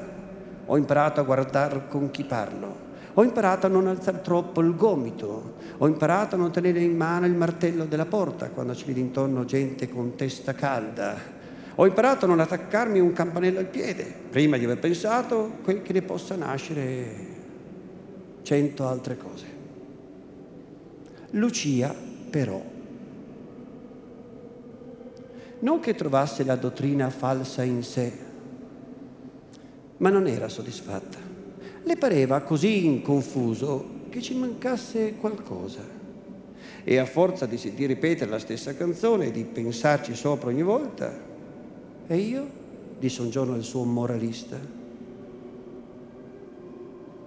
ho 0.66 0.78
imparato 0.78 1.20
a 1.20 1.24
guardare 1.24 1.84
con 1.88 2.10
chi 2.10 2.24
parlo, 2.24 2.84
ho 3.14 3.24
imparato 3.24 3.68
a 3.68 3.70
non 3.70 3.88
alzare 3.88 4.22
troppo 4.22 4.62
il 4.62 4.76
gomito, 4.76 5.54
ho 5.78 5.88
imparato 5.88 6.36
a 6.36 6.40
non 6.40 6.52
tenere 6.52 6.82
in 6.82 6.98
mano 6.98 7.28
il 7.28 7.36
martello 7.36 7.86
della 7.86 8.06
porta 8.08 8.50
quando 8.50 8.74
ci 8.74 8.86
vede 8.86 9.00
intorno 9.00 9.46
gente 9.46 9.88
con 9.88 10.16
testa 10.16 10.54
calda, 10.54 11.16
ho 11.76 11.86
imparato 11.86 12.26
a 12.26 12.28
non 12.28 12.40
attaccarmi 12.40 13.00
un 13.00 13.12
campanello 13.12 13.60
al 13.60 13.68
piede, 13.68 14.06
prima 14.30 14.58
di 14.58 14.64
aver 14.64 14.80
pensato 14.80 15.58
che 15.64 15.94
ne 15.94 16.02
possa 16.02 16.36
nascere 16.36 17.34
cento 18.44 18.88
altre 18.88 19.18
cose. 19.18 19.46
Lucia, 21.32 21.94
però, 22.30 22.62
non 25.60 25.80
che 25.80 25.96
trovasse 25.96 26.46
la 26.46 26.56
dottrina 26.56 27.10
falsa 27.10 27.64
in 27.64 27.84
sé, 27.84 28.12
ma 29.98 30.10
non 30.10 30.28
era 30.28 30.48
soddisfatta. 30.48 31.18
Le 31.84 31.98
pareva 31.98 32.42
così 32.42 33.02
confuso 33.04 34.04
che 34.10 34.22
ci 34.22 34.36
mancasse 34.36 35.16
qualcosa. 35.16 35.82
E 36.84 36.98
a 36.98 37.06
forza 37.06 37.46
di 37.46 37.86
ripetere 37.86 38.30
la 38.30 38.40
stessa 38.40 38.76
canzone 38.76 39.28
e 39.28 39.32
di 39.32 39.44
pensarci 39.44 40.16
sopra 40.16 40.50
ogni 40.50 40.62
volta, 40.62 41.34
e 42.08 42.18
io? 42.18 42.64
disse 43.00 43.22
un 43.22 43.30
giorno 43.30 43.56
il 43.56 43.64
suo 43.64 43.84
moralista. 43.84 44.58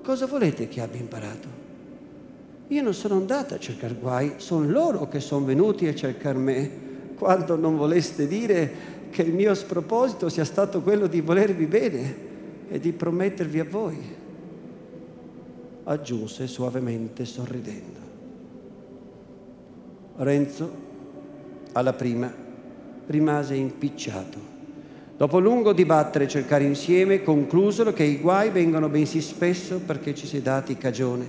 Cosa 0.02 0.26
volete 0.26 0.68
che 0.68 0.80
abbia 0.80 1.00
imparato? 1.00 1.48
Io 2.68 2.82
non 2.82 2.94
sono 2.94 3.16
andata 3.16 3.56
a 3.56 3.58
cercare 3.58 3.94
guai, 3.94 4.34
sono 4.36 4.68
loro 4.68 5.08
che 5.08 5.20
sono 5.20 5.44
venuti 5.44 5.86
a 5.86 5.94
cercare 5.94 6.38
me, 6.38 6.70
quando 7.16 7.56
non 7.56 7.76
voleste 7.76 8.26
dire 8.26 8.96
che 9.10 9.22
il 9.22 9.32
mio 9.32 9.54
sproposito 9.54 10.28
sia 10.28 10.44
stato 10.44 10.82
quello 10.82 11.06
di 11.06 11.20
volervi 11.20 11.66
bene 11.66 12.16
e 12.68 12.78
di 12.78 12.92
promettervi 12.92 13.60
a 13.60 13.64
voi. 13.64 14.16
aggiunse 15.84 16.46
suavemente 16.46 17.24
sorridendo. 17.24 17.98
Renzo, 20.16 20.70
alla 21.72 21.94
prima, 21.94 22.30
rimase 23.06 23.54
impicciato. 23.54 24.47
Dopo 25.18 25.40
lungo 25.40 25.72
dibattere 25.72 26.26
e 26.26 26.28
cercare 26.28 26.62
insieme, 26.62 27.24
conclusero 27.24 27.92
che 27.92 28.04
i 28.04 28.18
guai 28.18 28.50
vengono 28.50 28.88
bensì 28.88 29.20
spesso 29.20 29.80
perché 29.84 30.14
ci 30.14 30.28
si 30.28 30.36
è 30.36 30.40
dati 30.40 30.78
cagione, 30.78 31.26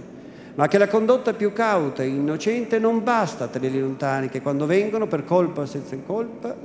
ma 0.54 0.68
che 0.68 0.78
la 0.78 0.88
condotta 0.88 1.34
più 1.34 1.52
cauta 1.54 2.04
e 2.04 2.08
innocente 2.08 2.78
non 2.78 3.04
basta 3.04 3.46
a 3.46 3.48
tenerli 3.48 3.80
lontani, 3.80 4.30
che 4.30 4.44
quando 4.44 4.68
vengono 4.68 5.08
per 5.08 5.26
colpa 5.26 5.62
o 5.62 5.66
senza 5.66 5.98
colpa, 6.06 6.56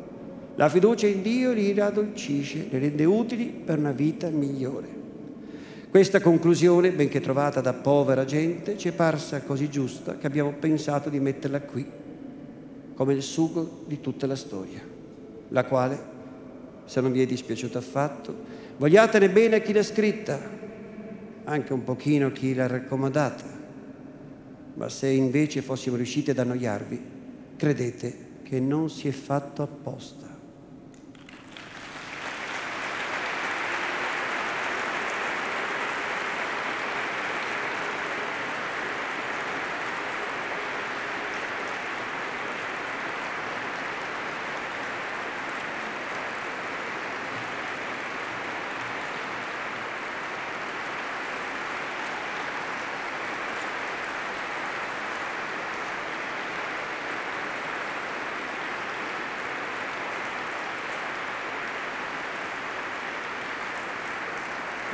la 0.55 0.69
fiducia 0.69 1.07
in 1.07 1.23
Dio 1.23 1.53
li 1.53 1.73
raddolcisce, 1.73 2.67
li 2.71 2.79
rende 2.79 3.07
utili 3.07 3.47
per 3.47 3.79
una 3.79 3.93
vita 3.93 4.29
migliore. 4.29 4.89
Questa 5.89 6.21
conclusione, 6.21 6.91
benché 6.91 7.23
trovata 7.23 7.63
da 7.63 7.73
povera 7.73 8.27
gente, 8.27 8.77
ci 8.77 8.89
è 8.89 8.93
parsa 8.93 9.41
così 9.41 9.71
giusta 9.71 10.19
che 10.19 10.27
abbiamo 10.27 10.53
pensato 10.59 11.09
di 11.09 11.21
metterla 11.21 11.63
qui, 11.63 11.87
come 12.95 13.15
il 13.15 13.23
sugo 13.23 13.85
di 13.87 14.03
tutta 14.03 14.27
la 14.27 14.37
storia, 14.37 14.83
la 15.49 15.65
quale, 15.65 16.13
se 16.85 17.01
non 17.01 17.13
vi 17.13 17.23
è 17.23 17.27
dispiaciuta 17.27 17.79
affatto, 17.79 18.35
vogliatene 18.77 19.31
bene 19.31 19.57
a 19.57 19.61
chi 19.61 19.73
l'ha 19.73 19.83
scritta, 19.83 20.39
anche 21.45 21.73
un 21.73 21.85
pochino 21.85 22.33
chi 22.33 22.55
l'ha 22.55 22.67
raccomandata, 22.67 23.45
ma 24.75 24.89
se 24.89 25.09
invece 25.09 25.63
fossimo 25.63 25.97
riusciti 25.97 26.31
ad 26.31 26.39
annoiarvi, 26.39 27.03
credete 27.57 28.17
che 28.43 28.61
non 28.61 28.91
si 28.91 29.09
è 29.09 29.13
fatto 29.13 29.63
apposta. 29.63 30.34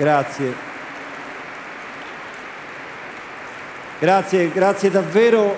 Grazie. 0.00 0.54
Grazie, 3.98 4.50
grazie 4.50 4.90
davvero. 4.90 5.54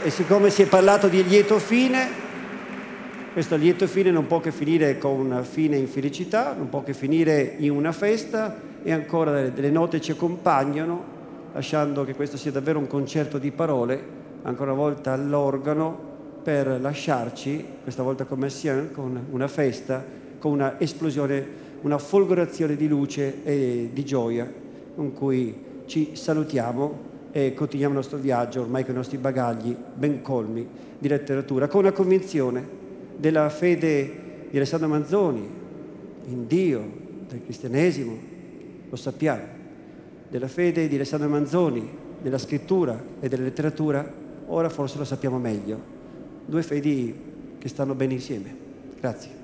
E 0.00 0.10
siccome 0.10 0.50
si 0.50 0.62
è 0.62 0.66
parlato 0.66 1.08
di 1.08 1.26
lieto 1.26 1.58
fine, 1.58 2.08
questo 3.32 3.56
lieto 3.56 3.88
fine 3.88 4.12
non 4.12 4.28
può 4.28 4.38
che 4.38 4.52
finire 4.52 4.96
con 4.96 5.18
una 5.18 5.42
fine 5.42 5.76
in 5.76 5.88
felicità, 5.88 6.54
non 6.56 6.68
può 6.68 6.84
che 6.84 6.94
finire 6.94 7.56
in 7.58 7.72
una 7.72 7.90
festa 7.90 8.56
e 8.80 8.92
ancora 8.92 9.48
delle, 9.48 9.70
note 9.70 10.00
ci 10.00 10.12
accompagnano, 10.12 11.04
lasciando 11.52 12.04
che 12.04 12.14
questo 12.14 12.36
sia 12.36 12.52
davvero 12.52 12.78
un 12.78 12.86
concerto 12.86 13.38
di 13.38 13.50
parole, 13.50 14.00
ancora 14.42 14.70
una 14.70 14.80
volta 14.80 15.12
all'organo, 15.14 16.12
per 16.44 16.78
lasciarci, 16.80 17.64
questa 17.82 18.04
volta 18.04 18.22
come 18.22 18.50
sia, 18.50 18.88
con 18.92 19.26
una 19.30 19.48
festa, 19.48 20.04
con 20.38 20.52
una 20.52 20.78
esplosione 20.78 21.63
una 21.82 21.98
folgorazione 21.98 22.76
di 22.76 22.88
luce 22.88 23.42
e 23.44 23.90
di 23.92 24.04
gioia 24.04 24.50
con 24.94 25.12
cui 25.12 25.54
ci 25.86 26.10
salutiamo 26.14 27.12
e 27.30 27.52
continuiamo 27.52 27.92
il 27.92 28.00
nostro 28.00 28.18
viaggio 28.18 28.60
ormai 28.60 28.84
con 28.84 28.94
i 28.94 28.96
nostri 28.96 29.18
bagagli 29.18 29.74
ben 29.94 30.22
colmi 30.22 30.66
di 30.98 31.08
letteratura, 31.08 31.66
con 31.66 31.82
la 31.82 31.92
convinzione 31.92 32.66
della 33.16 33.48
fede 33.48 34.46
di 34.50 34.56
Alessandro 34.56 34.88
Manzoni 34.88 35.46
in 36.26 36.46
Dio, 36.46 37.02
del 37.28 37.42
cristianesimo, 37.42 38.16
lo 38.88 38.96
sappiamo, 38.96 39.42
della 40.28 40.48
fede 40.48 40.88
di 40.88 40.94
Alessandro 40.94 41.28
Manzoni, 41.28 41.88
della 42.22 42.38
scrittura 42.38 43.02
e 43.20 43.28
della 43.28 43.42
letteratura, 43.42 44.10
ora 44.46 44.68
forse 44.68 44.98
lo 44.98 45.04
sappiamo 45.04 45.38
meglio. 45.38 45.92
Due 46.46 46.62
fedi 46.62 47.14
che 47.58 47.68
stanno 47.68 47.94
bene 47.94 48.14
insieme. 48.14 48.54
Grazie. 49.00 49.43